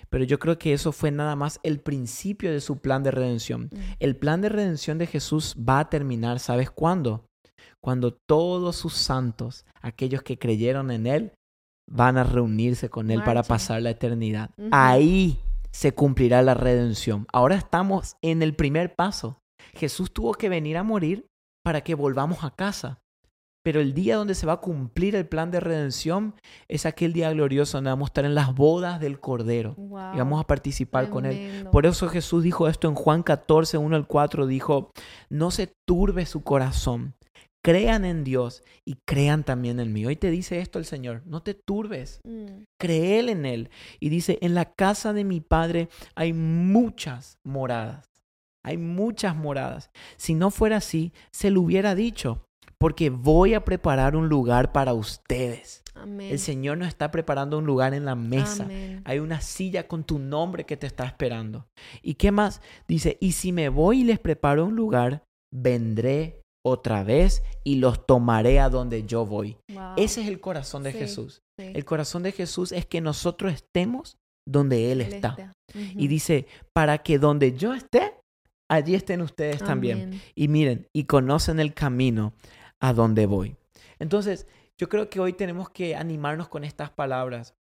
Pero 0.08 0.24
yo 0.24 0.38
creo 0.38 0.58
que 0.58 0.72
eso 0.72 0.90
fue 0.90 1.10
nada 1.10 1.36
más 1.36 1.60
el 1.62 1.80
principio 1.80 2.50
de 2.50 2.60
su 2.60 2.78
plan 2.78 3.02
de 3.02 3.12
redención. 3.12 3.70
Mm. 3.72 3.78
El 4.00 4.16
plan 4.16 4.40
de 4.40 4.48
redención 4.48 4.98
de 4.98 5.06
Jesús 5.06 5.56
va 5.56 5.80
a 5.80 5.88
terminar, 5.88 6.40
¿sabes 6.40 6.70
cuándo? 6.70 7.26
Cuando 7.82 8.12
todos 8.12 8.76
sus 8.76 8.94
santos, 8.94 9.64
aquellos 9.80 10.22
que 10.22 10.38
creyeron 10.38 10.90
en 10.90 11.06
Él, 11.06 11.32
van 11.90 12.18
a 12.18 12.24
reunirse 12.24 12.88
con 12.88 13.10
Él 13.10 13.22
para 13.24 13.42
pasar 13.42 13.82
la 13.82 13.90
eternidad. 13.90 14.50
Ahí 14.70 15.40
se 15.72 15.92
cumplirá 15.92 16.42
la 16.42 16.54
redención. 16.54 17.26
Ahora 17.32 17.56
estamos 17.56 18.16
en 18.22 18.42
el 18.42 18.54
primer 18.54 18.94
paso. 18.94 19.38
Jesús 19.74 20.12
tuvo 20.12 20.34
que 20.34 20.48
venir 20.48 20.76
a 20.76 20.82
morir 20.82 21.26
para 21.64 21.82
que 21.82 21.94
volvamos 21.94 22.44
a 22.44 22.50
casa. 22.50 23.00
Pero 23.62 23.80
el 23.80 23.92
día 23.92 24.16
donde 24.16 24.34
se 24.34 24.46
va 24.46 24.54
a 24.54 24.60
cumplir 24.60 25.14
el 25.14 25.26
plan 25.26 25.50
de 25.50 25.60
redención 25.60 26.34
es 26.66 26.86
aquel 26.86 27.12
día 27.12 27.30
glorioso 27.30 27.76
donde 27.76 27.90
vamos 27.90 28.06
a 28.06 28.10
estar 28.10 28.24
en 28.24 28.34
las 28.34 28.54
bodas 28.54 29.00
del 29.00 29.20
Cordero 29.20 29.74
Wow. 29.76 30.14
y 30.14 30.18
vamos 30.18 30.40
a 30.40 30.46
participar 30.46 31.10
con 31.10 31.26
Él. 31.26 31.66
Por 31.70 31.84
eso 31.84 32.08
Jesús 32.08 32.42
dijo 32.42 32.68
esto 32.68 32.88
en 32.88 32.94
Juan 32.94 33.22
14, 33.22 33.76
1 33.76 33.96
al 33.96 34.06
4, 34.06 34.46
dijo, 34.46 34.90
no 35.28 35.50
se 35.50 35.70
turbe 35.86 36.24
su 36.24 36.42
corazón, 36.42 37.14
crean 37.62 38.04
en 38.04 38.24
Dios 38.24 38.62
y 38.84 38.96
crean 39.06 39.44
también 39.44 39.80
en 39.80 39.92
mí. 39.92 40.06
Hoy 40.06 40.16
te 40.16 40.30
dice 40.30 40.60
esto 40.60 40.78
el 40.78 40.84
Señor, 40.84 41.22
no 41.26 41.42
te 41.42 41.54
turbes, 41.54 42.20
Mm, 42.24 42.64
créele 42.78 43.32
en 43.32 43.46
Él. 43.46 43.70
Y 43.98 44.08
dice, 44.08 44.38
en 44.40 44.54
la 44.54 44.72
casa 44.72 45.12
de 45.12 45.24
mi 45.24 45.40
Padre 45.40 45.88
hay 46.14 46.32
muchas 46.32 47.38
moradas, 47.44 48.10
hay 48.64 48.78
muchas 48.78 49.36
moradas. 49.36 49.90
Si 50.16 50.34
no 50.34 50.50
fuera 50.50 50.78
así, 50.78 51.12
se 51.30 51.50
lo 51.50 51.62
hubiera 51.62 51.94
dicho, 51.94 52.46
porque 52.78 53.10
voy 53.10 53.54
a 53.54 53.64
preparar 53.64 54.16
un 54.16 54.28
lugar 54.28 54.72
para 54.72 54.94
ustedes. 54.94 55.82
Amén. 55.94 56.30
El 56.30 56.38
Señor 56.38 56.78
nos 56.78 56.88
está 56.88 57.10
preparando 57.10 57.58
un 57.58 57.66
lugar 57.66 57.92
en 57.92 58.06
la 58.06 58.14
mesa. 58.14 58.64
Amén. 58.64 59.02
Hay 59.04 59.18
una 59.18 59.42
silla 59.42 59.86
con 59.86 60.04
tu 60.04 60.18
nombre 60.18 60.64
que 60.64 60.78
te 60.78 60.86
está 60.86 61.04
esperando. 61.04 61.66
¿Y 62.00 62.14
qué 62.14 62.32
más? 62.32 62.62
Dice, 62.88 63.18
y 63.20 63.32
si 63.32 63.52
me 63.52 63.68
voy 63.68 64.00
y 64.00 64.04
les 64.04 64.18
preparo 64.18 64.64
un 64.64 64.76
lugar, 64.76 65.24
vendré 65.52 66.39
otra 66.62 67.04
vez 67.04 67.42
y 67.64 67.76
los 67.76 68.06
tomaré 68.06 68.60
a 68.60 68.68
donde 68.68 69.04
yo 69.04 69.24
voy. 69.24 69.56
Wow. 69.72 69.94
Ese 69.96 70.22
es 70.22 70.28
el 70.28 70.40
corazón 70.40 70.82
de 70.82 70.92
Sí, 70.92 70.98
Jesús. 70.98 71.42
Sí. 71.58 71.72
El 71.74 71.84
corazón 71.84 72.22
de 72.22 72.32
Jesús 72.32 72.72
es 72.72 72.86
que 72.86 73.00
nosotros 73.00 73.52
estemos 73.52 74.18
donde 74.46 74.92
Él 74.92 75.00
Él 75.00 75.12
está. 75.14 75.28
está. 75.38 75.52
Y 75.74 76.08
dice, 76.08 76.46
para 76.72 76.98
que 76.98 77.18
donde 77.18 77.56
yo 77.56 77.74
esté, 77.74 78.14
allí 78.68 78.94
estén 78.94 79.20
ustedes 79.20 79.58
también. 79.58 80.20
Y 80.34 80.48
miren, 80.48 80.88
y 80.92 81.04
conocen 81.04 81.60
el 81.60 81.74
camino 81.74 82.34
a 82.80 82.92
donde 82.92 83.26
voy. 83.26 83.56
Entonces, 83.98 84.46
yo 84.76 84.88
creo 84.88 85.10
que 85.10 85.20
hoy 85.20 85.34
tenemos 85.34 85.68
que 85.70 85.94
animarnos 85.94 86.48
con 86.48 86.64
estas 86.64 86.90
palabras 86.90 87.54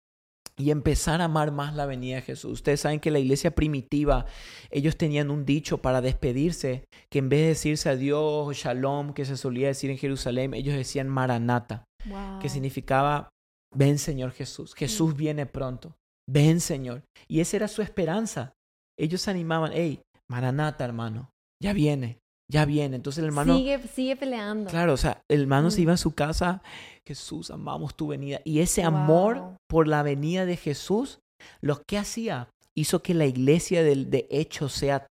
y 0.59 0.71
empezar 0.71 1.21
a 1.21 1.25
amar 1.25 1.53
más 1.53 1.75
la 1.75 1.87
venida 1.87 2.17
de 2.17 2.23
Jesús. 2.23 2.53
Ustedes 2.53 2.81
saben 2.81 3.01
que 3.01 3.11
la 3.11 3.19
iglesia 3.19 3.55
primitiva, 3.55 4.25
ellos 4.71 4.97
tenían 4.97 5.31
un 5.31 5.45
dicho 5.45 5.83
para 5.83 6.01
despedirse, 6.01 6.85
que 7.11 7.19
en 7.19 7.29
vez 7.29 7.41
de 7.43 7.49
decirse 7.49 7.89
adiós, 7.91 8.57
shalom, 8.57 9.13
que 9.13 9.25
se 9.27 9.37
solía 9.37 9.69
decir 9.69 9.91
en 9.91 9.99
Jerusalén, 9.99 10.55
ellos 10.55 10.75
decían 10.75 11.09
maranata, 11.09 11.85
Wow. 12.07 12.39
que 12.41 12.49
significaba, 12.49 13.29
ven 13.75 13.99
Señor 13.99 14.31
Jesús, 14.31 14.75
Jesús 14.75 15.17
viene 15.17 15.45
pronto, 15.45 15.97
ven 16.29 16.61
Señor. 16.61 17.03
Y 17.29 17.41
esa 17.41 17.57
era 17.57 17.69
su 17.69 17.83
esperanza. 17.83 18.53
Ellos 18.99 19.21
se 19.23 19.31
animaban, 19.31 19.73
hey, 19.75 20.01
maranata 20.31 20.85
hermano, 20.85 21.31
ya 21.63 21.73
viene, 21.73 22.19
ya 22.51 22.65
viene. 22.65 22.97
Entonces 22.97 23.21
el 23.21 23.27
hermano... 23.27 23.57
sigue, 23.57 23.79
sigue 23.89 24.17
peleando. 24.17 24.71
Claro, 24.71 24.93
o 24.93 24.97
sea, 24.97 25.23
el 25.29 25.43
hermano 25.43 25.71
se 25.71 25.81
Mm. 25.81 25.83
iba 25.83 25.93
a 25.95 25.99
su 25.99 26.15
casa, 26.15 26.63
Jesús, 27.07 27.51
amamos 27.51 27.95
tu 27.97 28.09
venida. 28.09 28.41
Y 28.45 28.61
ese 28.61 28.83
amor 28.83 29.57
por 29.69 29.89
la 29.89 30.03
venida 30.03 30.47
de 30.47 30.57
Jesús, 30.57 31.21
lo 31.61 31.83
que 31.87 31.99
hacía, 31.99 32.49
hizo 32.75 33.03
que 33.03 33.15
la 33.15 33.27
iglesia 33.27 33.83
del, 33.83 34.11
de 34.11 34.27
hecho 34.31 34.69
sea 34.69 35.07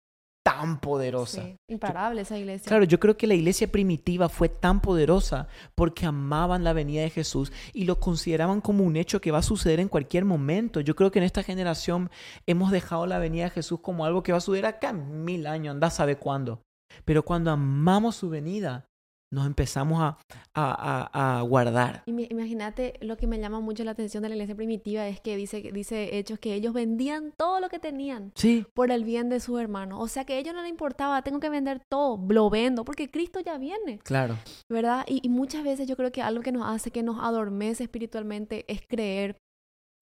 tan 0.45 0.81
poderosa. 0.81 1.41
Sí, 1.41 1.55
Imparable 1.69 2.21
esa 2.21 2.37
iglesia. 2.37 2.67
Claro, 2.67 2.83
yo 2.83 2.99
creo 2.99 3.15
que 3.15 3.27
la 3.27 3.33
iglesia 3.33 3.71
primitiva 3.71 4.27
fue 4.27 4.49
tan 4.49 4.81
poderosa 4.81 5.47
porque 5.73 6.05
amaban 6.05 6.65
la 6.65 6.73
venida 6.73 7.01
de 7.01 7.09
Jesús 7.09 7.53
y 7.73 7.85
lo 7.85 8.01
consideraban 8.01 8.59
como 8.59 8.83
un 8.83 8.97
hecho 8.97 9.21
que 9.21 9.31
va 9.31 9.37
a 9.37 9.43
suceder 9.43 9.79
en 9.79 9.87
cualquier 9.87 10.25
momento. 10.25 10.81
Yo 10.81 10.97
creo 10.97 11.11
que 11.11 11.19
en 11.19 11.25
esta 11.25 11.43
generación 11.43 12.09
hemos 12.45 12.71
dejado 12.71 13.07
la 13.07 13.19
venida 13.19 13.45
de 13.45 13.49
Jesús 13.51 13.79
como 13.79 14.03
algo 14.05 14.21
que 14.21 14.33
va 14.33 14.39
a 14.39 14.41
suceder 14.41 14.65
acá 14.65 14.89
en 14.89 15.23
mil 15.23 15.47
años, 15.47 15.71
anda 15.75 15.89
sabe 15.89 16.17
cuándo. 16.17 16.59
Pero 17.05 17.23
cuando 17.23 17.51
amamos 17.51 18.15
su 18.15 18.29
venida, 18.29 18.85
nos 19.31 19.47
empezamos 19.47 19.99
a, 19.99 20.17
a- 20.53 21.09
a- 21.11 21.39
a 21.39 21.41
guardar. 21.41 22.03
Imagínate, 22.05 22.93
lo 23.01 23.17
que 23.17 23.25
me 23.25 23.39
llama 23.39 23.59
mucho 23.61 23.83
la 23.83 23.89
atención 23.91 24.21
de 24.21 24.29
la 24.29 24.35
iglesia 24.35 24.55
primitiva 24.55 25.07
es 25.07 25.19
que 25.21 25.35
dice, 25.35 25.71
dice 25.73 26.19
Hechos 26.19 26.37
que 26.37 26.53
ellos 26.53 26.71
vendían 26.71 27.33
todo 27.35 27.59
lo 27.59 27.67
que 27.69 27.79
tenían 27.79 28.31
Sí, 28.35 28.63
por 28.75 28.91
el 28.91 29.03
bien 29.03 29.29
de 29.29 29.39
sus 29.39 29.59
hermanos. 29.59 29.97
O 30.01 30.07
sea 30.07 30.23
que 30.25 30.33
a 30.33 30.37
ellos 30.37 30.53
no 30.53 30.61
les 30.61 30.69
importaba, 30.69 31.23
tengo 31.23 31.39
que 31.39 31.49
vender 31.49 31.81
todo, 31.89 32.23
lo 32.29 32.51
vendo, 32.51 32.85
porque 32.85 33.09
Cristo 33.09 33.39
ya 33.39 33.57
viene, 33.57 33.97
claro. 34.03 34.37
¿verdad? 34.69 35.03
Y, 35.07 35.19
y 35.25 35.29
muchas 35.29 35.63
veces 35.63 35.87
yo 35.87 35.95
creo 35.97 36.11
que 36.11 36.21
algo 36.21 36.43
que 36.43 36.51
nos 36.51 36.67
hace 36.67 36.91
que 36.91 37.01
nos 37.01 37.17
adormece 37.19 37.83
espiritualmente 37.85 38.65
es 38.71 38.81
creer, 38.87 39.35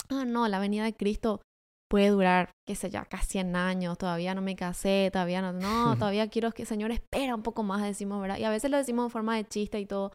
ah, 0.10 0.26
no, 0.26 0.46
la 0.50 0.60
venida 0.60 0.84
de 0.84 0.94
Cristo 0.94 1.40
puede 1.92 2.08
durar, 2.08 2.52
qué 2.66 2.74
sé 2.74 2.90
yo, 2.90 3.02
casi 3.10 3.32
100 3.34 3.54
años, 3.58 3.98
todavía 3.98 4.34
no 4.34 4.42
me 4.42 4.56
casé, 4.56 5.10
todavía 5.12 5.42
no, 5.42 5.52
no, 5.52 5.62
todavía 6.00 6.30
quiero 6.30 6.54
que 6.54 6.62
el 6.62 6.68
Señor 6.68 6.90
espera 6.92 7.36
un 7.36 7.44
poco 7.44 7.64
más, 7.64 7.84
decimos, 7.84 8.22
¿verdad? 8.22 8.38
Y 8.38 8.46
a 8.46 8.50
veces 8.50 8.72
lo 8.72 8.78
decimos 8.78 9.04
en 9.04 9.10
forma 9.12 9.36
de 9.36 9.44
chiste 9.44 9.78
y 9.78 9.86
todo, 9.86 10.14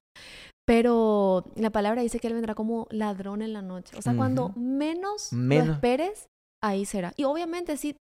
pero 0.66 1.44
la 1.54 1.68
palabra 1.70 2.00
dice 2.00 2.18
que 2.18 2.28
Él 2.28 2.32
vendrá 2.32 2.54
como 2.54 2.86
ladrón 2.90 3.42
en 3.42 3.52
la 3.52 3.60
noche. 3.60 3.94
O 3.98 4.00
sea, 4.02 4.16
cuando 4.16 4.46
Ujú. 4.46 4.58
menos, 4.58 5.34
Menos. 5.34 5.66
lo 5.66 5.72
esperes, 5.74 6.26
ahí 6.64 6.86
será. 6.86 7.12
Y 7.16 7.24
obviamente 7.24 7.76
sí, 7.76 7.94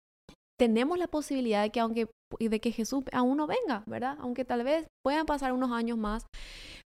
tenemos 0.56 0.96
la 0.96 1.08
posibilidad 1.08 1.62
de 1.62 1.70
que 1.70 1.80
aunque 1.80 2.08
de 2.38 2.60
que 2.60 2.70
Jesús 2.70 3.02
aún 3.12 3.36
no 3.38 3.46
venga, 3.48 3.82
¿verdad? 3.86 4.16
Aunque 4.20 4.44
tal 4.44 4.62
vez 4.62 4.86
puedan 5.04 5.26
pasar 5.26 5.52
unos 5.52 5.72
años 5.72 5.98
más, 5.98 6.26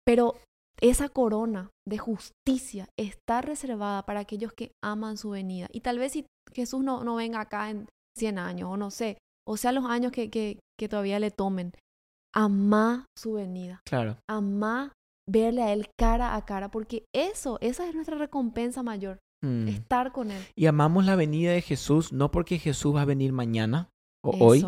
pero 0.06 0.36
esa 0.82 1.10
corona 1.10 1.72
de 1.88 1.98
justicia 1.98 2.88
está 2.98 3.42
reservada 3.42 4.06
para 4.06 4.20
aquellos 4.22 4.54
que 4.54 4.72
aman 4.84 5.18
su 5.18 5.32
venida. 5.32 5.68
Y 5.72 5.82
tal 5.82 6.00
vez 6.00 6.14
si 6.14 6.26
Jesús 6.54 6.84
no, 6.84 7.04
no 7.04 7.16
venga 7.16 7.40
acá 7.42 7.70
en 7.70 7.88
100 8.18 8.40
años, 8.40 8.70
o 8.72 8.78
no 8.78 8.92
sé, 8.92 9.18
o 9.48 9.58
sea, 9.58 9.72
los 9.72 9.86
años 9.86 10.12
que, 10.12 10.30
que, 10.30 10.60
que 10.80 10.88
todavía 10.90 11.20
le 11.20 11.32
tomen, 11.32 11.74
ama 12.34 13.06
su 13.18 13.34
venida, 13.34 13.82
Claro. 13.86 14.18
ama 14.30 14.92
verle 15.30 15.64
a 15.64 15.74
Él 15.74 15.88
cara 16.00 16.36
a 16.36 16.46
cara, 16.46 16.70
porque 16.70 17.06
eso, 17.14 17.58
esa 17.62 17.88
es 17.88 17.96
nuestra 17.96 18.18
recompensa 18.18 18.84
mayor, 18.84 19.20
Mm. 19.44 19.68
estar 19.68 20.12
con 20.12 20.32
Él. 20.32 20.42
Y 20.58 20.66
amamos 20.66 21.06
la 21.06 21.16
venida 21.16 21.52
de 21.52 21.62
Jesús 21.62 22.12
no 22.14 22.32
porque 22.32 22.58
Jesús 22.58 22.96
va 22.96 23.02
a 23.02 23.06
venir 23.06 23.32
mañana 23.32 23.90
o 24.24 24.32
hoy. 24.44 24.66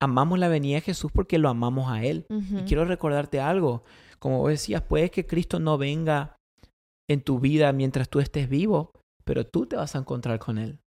Amamos 0.00 0.38
la 0.40 0.48
venida 0.48 0.76
de 0.76 0.80
Jesús 0.80 1.12
porque 1.12 1.38
lo 1.38 1.48
amamos 1.48 1.90
a 1.92 2.02
Él. 2.02 2.26
Y 2.30 2.62
quiero 2.62 2.84
recordarte 2.86 3.40
algo. 3.40 3.84
Como 4.18 4.38
vos 4.40 4.50
decías, 4.50 4.82
puede 4.82 5.10
que 5.12 5.26
Cristo 5.26 5.60
no 5.60 5.78
venga 5.78 6.34
en 7.08 7.20
tu 7.20 7.38
vida 7.38 7.72
mientras 7.72 8.08
tú 8.08 8.18
estés 8.18 8.48
vivo, 8.48 8.90
pero 9.24 9.46
tú 9.46 9.66
te 9.66 9.76
vas 9.76 9.94
a 9.94 9.98
encontrar 9.98 10.40
con 10.40 10.58
Él. 10.58 10.80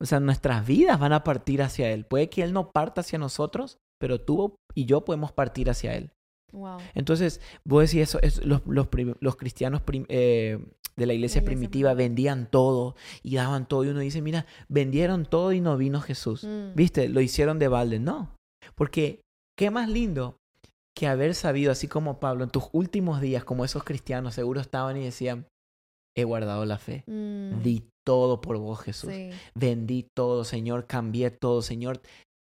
O 0.00 0.06
sea, 0.06 0.20
nuestras 0.20 0.66
vidas 0.66 0.98
van 0.98 1.12
a 1.12 1.24
partir 1.24 1.62
hacia 1.62 1.90
Él. 1.90 2.04
Puede 2.04 2.28
que 2.30 2.42
Él 2.42 2.52
no 2.52 2.70
parta 2.70 3.00
hacia 3.00 3.18
nosotros, 3.18 3.78
pero 4.00 4.20
tú 4.20 4.54
y 4.74 4.84
yo 4.86 5.04
podemos 5.04 5.32
partir 5.32 5.68
hacia 5.70 5.94
Él. 5.94 6.10
Wow. 6.52 6.78
Entonces, 6.94 7.40
vos 7.64 7.82
decís 7.82 8.02
eso, 8.08 8.20
es- 8.22 8.44
los, 8.44 8.62
los, 8.66 8.86
prim- 8.88 9.14
los 9.20 9.36
cristianos 9.36 9.80
prim- 9.82 10.06
eh, 10.08 10.58
de 10.96 11.06
la 11.06 11.14
iglesia 11.14 11.42
primitiva. 11.42 11.94
vendían 11.94 12.46
todo 12.50 12.94
y 13.22 13.36
daban 13.36 13.66
todo. 13.66 13.84
Y 13.84 13.88
uno 13.88 14.00
dice, 14.00 14.20
mira, 14.20 14.44
vendieron 14.68 15.24
todo 15.24 15.52
y 15.52 15.60
no 15.60 15.76
vino 15.78 16.00
Jesús. 16.00 16.44
Mm. 16.44 16.74
¿Viste? 16.74 17.08
Lo 17.08 17.20
hicieron 17.22 17.58
de 17.58 17.68
balde. 17.68 17.98
No. 17.98 18.36
Porque, 18.74 19.22
¿qué 19.58 19.70
más 19.70 19.88
lindo 19.88 20.36
que 20.94 21.06
haber 21.06 21.34
sabido, 21.34 21.72
así 21.72 21.88
como 21.88 22.20
Pablo, 22.20 22.44
en 22.44 22.50
tus 22.50 22.64
últimos 22.72 23.22
días, 23.22 23.44
como 23.44 23.64
esos 23.64 23.82
cristianos 23.82 24.34
seguro 24.34 24.60
estaban 24.60 24.98
y 24.98 25.04
decían, 25.04 25.46
he 26.16 26.24
guardado 26.24 26.64
la 26.64 26.78
fe. 26.78 27.04
Mm. 27.06 27.62
Di 27.62 27.88
todo 28.04 28.40
por 28.40 28.58
vos, 28.58 28.80
Jesús. 28.80 29.12
Sí. 29.12 29.30
Vendí 29.54 30.06
todo, 30.16 30.44
Señor. 30.44 30.86
Cambié 30.86 31.30
todo, 31.30 31.62
Señor. 31.62 32.00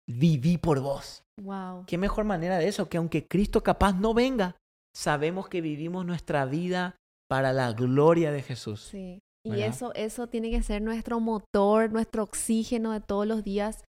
Viví 0.10 0.58
por 0.58 0.80
vos. 0.80 1.24
Wow. 1.42 1.86
¿Qué 1.86 1.98
mejor 1.98 2.26
manera 2.26 2.58
de 2.58 2.68
eso? 2.68 2.90
Que 2.90 2.98
aunque 2.98 3.28
Cristo 3.28 3.62
capaz 3.62 3.94
no 3.94 4.14
venga, 4.14 4.56
sabemos 4.96 5.50
que 5.50 5.62
vivimos 5.62 6.06
nuestra 6.06 6.46
vida 6.46 6.96
para 7.30 7.54
la 7.54 7.74
gloria 7.74 8.32
de 8.32 8.42
Jesús. 8.42 8.82
Sí. 8.82 9.20
Y 9.46 9.52
¿Verdad? 9.52 9.68
eso, 9.68 9.94
eso 9.94 10.28
tiene 10.28 10.50
que 10.52 10.62
ser 10.62 10.82
nuestro 10.82 11.20
motor, 11.20 11.92
nuestro 11.92 12.24
oxígeno 12.24 12.92
de 12.92 13.02
todos 13.02 13.26
los 13.26 13.44
días. 13.44 13.84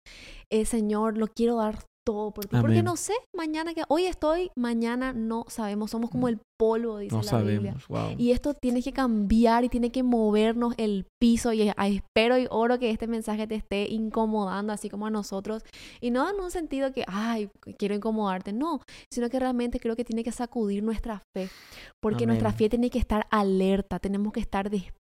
Eh, 0.51 0.65
Señor, 0.65 1.17
lo 1.17 1.27
quiero 1.27 1.55
dar 1.55 1.83
todo 2.07 2.31
por 2.31 2.45
ti. 2.45 2.55
Porque 2.55 2.79
Amén. 2.79 2.85
no 2.85 2.95
sé, 2.95 3.11
mañana 3.35 3.73
que 3.73 3.83
hoy 3.89 4.05
estoy, 4.05 4.49
mañana 4.55 5.11
no 5.11 5.43
sabemos. 5.49 5.91
Somos 5.91 6.09
como 6.09 6.29
el 6.29 6.39
polvo, 6.57 6.99
dice 6.99 7.13
No 7.13 7.21
la 7.21 7.41
Biblia. 7.41 7.73
sabemos. 7.77 7.87
Wow. 7.89 8.15
Y 8.17 8.31
esto 8.31 8.53
tiene 8.53 8.81
que 8.81 8.93
cambiar 8.93 9.65
y 9.65 9.69
tiene 9.69 9.91
que 9.91 10.03
movernos 10.03 10.73
el 10.77 11.05
piso. 11.21 11.51
Y 11.51 11.67
ah, 11.75 11.87
espero 11.89 12.37
y 12.37 12.47
oro 12.49 12.79
que 12.79 12.91
este 12.91 13.07
mensaje 13.07 13.45
te 13.45 13.55
esté 13.55 13.89
incomodando, 13.89 14.71
así 14.71 14.89
como 14.89 15.05
a 15.05 15.09
nosotros. 15.09 15.63
Y 15.99 16.11
no 16.11 16.29
en 16.29 16.39
un 16.39 16.49
sentido 16.49 16.93
que, 16.93 17.03
ay, 17.07 17.49
quiero 17.77 17.93
incomodarte. 17.93 18.53
No, 18.53 18.79
sino 19.11 19.29
que 19.29 19.37
realmente 19.37 19.81
creo 19.81 19.97
que 19.97 20.05
tiene 20.05 20.23
que 20.23 20.31
sacudir 20.31 20.83
nuestra 20.83 21.21
fe. 21.35 21.49
Porque 22.01 22.25
nuestra 22.25 22.49
Amén. 22.49 22.57
fe 22.57 22.69
tiene 22.69 22.89
que 22.89 22.99
estar 22.99 23.27
alerta, 23.31 23.99
tenemos 23.99 24.31
que 24.31 24.39
estar 24.39 24.69
despiertos, 24.69 24.96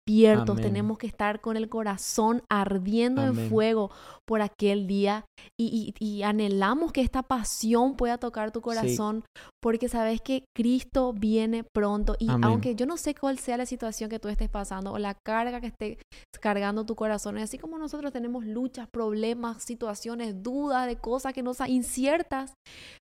Amén. 0.53 0.63
tenemos 0.65 0.99
que 0.99 1.07
estar 1.07 1.41
con 1.41 1.57
el 1.57 1.69
corazón 1.69 2.43
ardiendo 2.51 3.23
Amén. 3.23 3.45
en 3.45 3.49
fuego 3.51 3.91
por 4.27 4.43
aquel 4.43 4.87
día. 4.87 5.25
Y, 5.59 5.95
y- 6.01 6.05
y 6.05 6.23
anhelamos 6.23 6.93
que 6.93 7.01
esta 7.03 7.23
pasión 7.23 7.95
pueda 7.97 8.19
tocar 8.19 8.51
tu 8.53 8.61
corazón. 8.63 9.25
Porque 9.63 9.89
sabes 9.89 10.21
que 10.21 10.45
Cristo 10.57 11.13
viene 11.13 11.65
pronto 11.73 12.17
y 12.19 12.29
Amén. 12.29 12.45
aunque 12.45 12.75
yo 12.75 12.85
no 12.87 12.97
sé 12.97 13.15
cuál 13.15 13.39
sea 13.39 13.57
la 13.57 13.67
situación 13.67 14.11
que 14.11 14.19
tú 14.19 14.29
estés 14.29 14.49
pasando 14.49 14.93
o 14.93 14.99
la 14.99 15.15
carga 15.25 15.61
que 15.61 15.69
esté 15.69 15.99
cargando 16.41 16.85
tu 16.85 16.97
corazón, 16.97 17.39
así 17.39 17.59
como 17.59 17.79
nosotros 17.79 18.13
tenemos 18.13 18.45
luchas, 18.45 18.89
problemas, 18.93 19.63
situaciones, 19.63 20.43
dudas 20.43 20.87
de 20.87 20.97
cosas 20.97 21.33
que 21.33 21.43
nos 21.45 21.61
inciertas, 21.69 22.55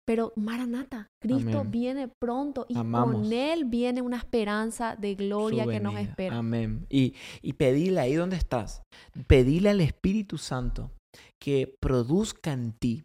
pero 0.09 0.33
Maranata, 0.37 1.11
Cristo 1.23 1.59
Amén. 1.61 1.71
viene 1.71 2.09
pronto 2.09 2.65
y 2.67 2.79
Amamos. 2.79 3.15
con 3.17 3.31
él 3.31 3.67
viene 3.67 4.01
una 4.01 4.17
esperanza 4.17 4.97
de 4.97 5.15
gloria 5.17 5.67
que 5.67 5.81
nos 5.81 5.97
espera. 5.99 6.39
Amén. 6.39 6.87
Y, 6.89 7.13
y 7.43 7.53
pedile 7.53 8.01
ahí 8.01 8.15
donde 8.15 8.37
estás, 8.37 8.81
pedile 9.27 9.69
al 9.69 9.83
Espíritu 9.83 10.39
Santo 10.39 10.93
que 11.39 11.75
produzca 11.83 12.53
en 12.55 12.73
ti 12.73 13.05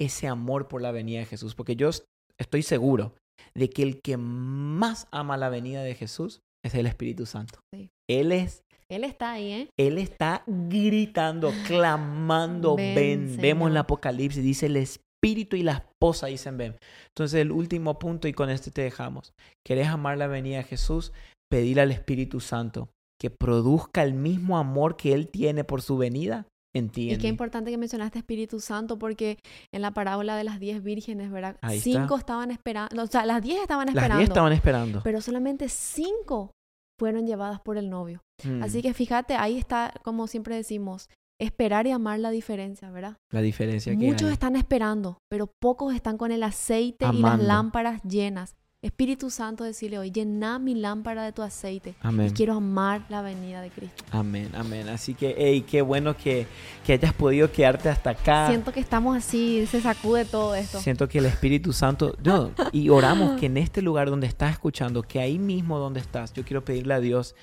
ese 0.00 0.26
amor 0.26 0.68
por 0.68 0.80
la 0.80 0.90
venida 0.90 1.18
de 1.18 1.26
Jesús, 1.26 1.54
porque 1.54 1.76
yo 1.76 1.90
es- 1.90 2.06
estoy 2.40 2.62
seguro 2.62 3.14
de 3.54 3.68
que 3.68 3.82
el 3.82 4.00
que 4.00 4.16
más 4.16 5.06
ama 5.10 5.36
la 5.36 5.50
venida 5.50 5.82
de 5.82 5.94
Jesús 5.94 6.40
es 6.64 6.74
el 6.74 6.86
Espíritu 6.86 7.26
Santo. 7.26 7.58
Sí. 7.74 7.90
Él 8.08 8.32
es 8.32 8.62
Él 8.90 9.04
está 9.04 9.32
ahí, 9.32 9.50
¿eh? 9.52 9.68
él 9.78 9.98
está 9.98 10.44
gritando, 10.46 11.52
clamando, 11.66 12.74
Ven, 12.74 12.94
ven. 12.94 13.36
Vemos 13.36 13.70
el 13.70 13.76
Apocalipsis, 13.76 14.42
dice 14.42 14.64
el 14.64 14.76
Espíritu 14.78 15.07
y 15.22 15.62
la 15.62 15.72
esposa 15.72 16.28
dicen 16.28 16.56
ven. 16.56 16.76
Entonces 17.08 17.40
el 17.40 17.50
último 17.50 17.98
punto 17.98 18.28
y 18.28 18.32
con 18.32 18.50
este 18.50 18.70
te 18.70 18.82
dejamos. 18.82 19.32
¿Querés 19.66 19.88
amar 19.88 20.16
la 20.16 20.26
venida 20.28 20.58
de 20.58 20.64
Jesús? 20.64 21.12
Pedir 21.50 21.80
al 21.80 21.90
Espíritu 21.90 22.40
Santo 22.40 22.88
que 23.20 23.30
produzca 23.30 24.02
el 24.04 24.14
mismo 24.14 24.58
amor 24.58 24.96
que 24.96 25.12
Él 25.12 25.28
tiene 25.28 25.64
por 25.64 25.82
su 25.82 25.96
venida 25.96 26.46
en 26.76 26.88
ti. 26.90 27.08
y 27.08 27.14
en 27.14 27.18
qué 27.18 27.24
mí. 27.24 27.30
importante 27.30 27.70
que 27.70 27.78
mencionaste 27.78 28.18
Espíritu 28.20 28.60
Santo 28.60 28.98
porque 28.98 29.38
en 29.74 29.82
la 29.82 29.90
parábola 29.90 30.36
de 30.36 30.44
las 30.44 30.60
diez 30.60 30.82
vírgenes, 30.82 31.30
¿verdad? 31.32 31.56
Ahí 31.62 31.78
está. 31.78 31.90
cinco 31.90 32.16
estaban 32.16 32.50
esperando, 32.52 33.02
o 33.02 33.06
sea, 33.06 33.26
las 33.26 33.42
diez 33.42 33.60
estaban 33.60 33.86
Las 33.86 33.96
esperando, 33.96 34.18
diez 34.18 34.28
estaban 34.28 34.52
esperando. 34.52 35.00
pero 35.02 35.20
solamente 35.20 35.68
cinco 35.68 36.52
fueron 37.00 37.26
llevadas 37.26 37.60
por 37.60 37.76
el 37.76 37.90
novio. 37.90 38.20
Mm, 38.44 38.62
Así 38.62 38.82
que 38.82 38.94
fíjate, 38.94 39.34
ahí 39.34 39.58
está, 39.58 39.92
como 40.04 40.26
siempre 40.28 40.54
decimos, 40.54 41.08
esperar 41.38 41.86
y 41.86 41.92
amar 41.92 42.18
la 42.18 42.30
diferencia, 42.30 42.90
¿verdad? 42.90 43.16
la 43.30 43.40
diferencia 43.40 43.92
que 43.92 44.06
Muchos 44.06 44.28
hay. 44.28 44.32
están 44.32 44.56
esperando, 44.56 45.22
pero 45.28 45.46
pocos 45.46 45.94
están 45.94 46.16
con 46.18 46.32
el 46.32 46.42
aceite 46.42 47.04
y 47.04 47.08
las 47.08 47.16
Amando. 47.34 47.44
lámparas 47.44 48.02
llenas. 48.02 48.54
Espíritu 48.80 49.28
Santo, 49.28 49.64
decirle 49.64 49.98
hoy, 49.98 50.12
llena 50.12 50.60
mi 50.60 50.76
lámpara 50.76 51.24
de 51.24 51.32
tu 51.32 51.42
aceite. 51.42 51.96
Amén. 52.00 52.28
Y 52.28 52.30
quiero 52.30 52.54
amar 52.54 53.04
la 53.08 53.22
venida 53.22 53.60
de 53.60 53.70
Cristo. 53.70 54.04
Amén, 54.12 54.50
amén. 54.54 54.88
Así 54.88 55.14
que, 55.14 55.34
hey, 55.36 55.64
qué 55.68 55.82
bueno 55.82 56.16
que, 56.16 56.46
que 56.86 56.92
hayas 56.92 57.12
podido 57.12 57.50
quedarte 57.50 57.88
hasta 57.88 58.10
acá. 58.10 58.46
Siento 58.46 58.70
que 58.70 58.78
estamos 58.78 59.16
así, 59.16 59.66
se 59.66 59.80
sacude 59.80 60.24
todo 60.24 60.54
esto. 60.54 60.78
Siento 60.78 61.08
que 61.08 61.18
el 61.18 61.26
Espíritu 61.26 61.72
Santo, 61.72 62.14
no, 62.22 62.52
y 62.70 62.88
oramos 62.88 63.40
que 63.40 63.46
en 63.46 63.56
este 63.56 63.82
lugar 63.82 64.10
donde 64.10 64.28
estás 64.28 64.52
escuchando, 64.52 65.02
que 65.02 65.18
ahí 65.18 65.40
mismo 65.40 65.80
donde 65.80 65.98
estás, 65.98 66.32
yo 66.32 66.44
quiero 66.44 66.64
pedirle 66.64 66.94
a 66.94 67.00
Dios 67.00 67.34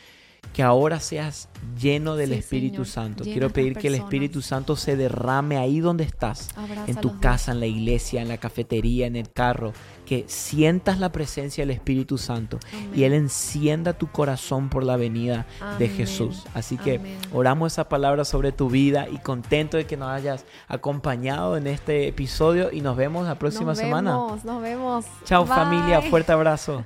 que 0.54 0.64
ahora 0.64 1.00
seas 1.00 1.50
lleno 1.80 2.16
del 2.16 2.30
Sí, 2.30 2.36
Espíritu 2.36 2.86
Señor. 2.86 2.88
Santo. 2.88 3.24
Llena 3.24 3.34
quiero 3.34 3.50
pedir 3.50 3.78
que 3.78 3.88
el. 3.88 3.96
Espíritu 3.96 4.42
Santo 4.42 4.76
se 4.76 4.96
derrame 4.96 5.58
ahí 5.58 5.80
donde 5.80 6.04
estás, 6.04 6.50
en 6.88 6.96
tu 6.98 7.20
casa, 7.20 7.52
en 7.52 7.60
la 7.60 7.66
iglesia, 7.66 8.22
en 8.22 8.28
la 8.28 8.38
cafetería, 8.38 9.08
en 9.08 9.16
el 9.16 9.32
carro, 9.32 9.74
que 10.06 10.26
sientas 10.28 11.00
la 11.00 11.12
presencia 11.12 11.64
del 11.64 11.72
Espíritu 11.72 12.18
Santo 12.18 12.60
y 12.96 13.04
Él 13.04 13.14
encienda 13.14 13.94
tu 13.94 14.08
corazón 14.08 14.70
por 14.70 14.84
la 14.84 14.96
venida 14.98 15.46
de. 15.80 15.86
Jesús. 15.96 16.44
Así 16.54 16.78
que 16.78 16.96
Amén. 16.96 17.18
oramos 17.32 17.74
esa 17.74 17.88
palabra 17.88 18.26
sobre 18.26 18.52
tu 18.52 18.70
vida 18.70 19.08
y 19.10 19.18
contento 19.20 19.78
de 19.78 19.86
que 19.86 19.98
nos 19.98 20.10
hayas 20.10 20.46
acompañado 20.68 21.58
en 21.58 21.68
este 21.68 22.08
episodio 22.08 22.72
y 22.72 22.82
nos 22.82 22.98
vemos 22.98 23.26
la 23.26 23.36
próxima 23.40 23.72
nos 23.72 23.78
semana. 23.78 24.12
Vemos, 24.12 24.46
nos 24.46 24.62
vemos. 24.62 25.06
Chao 25.24 25.46
familia, 25.46 26.02
fuerte 26.02 26.32
abrazo. 26.32 26.84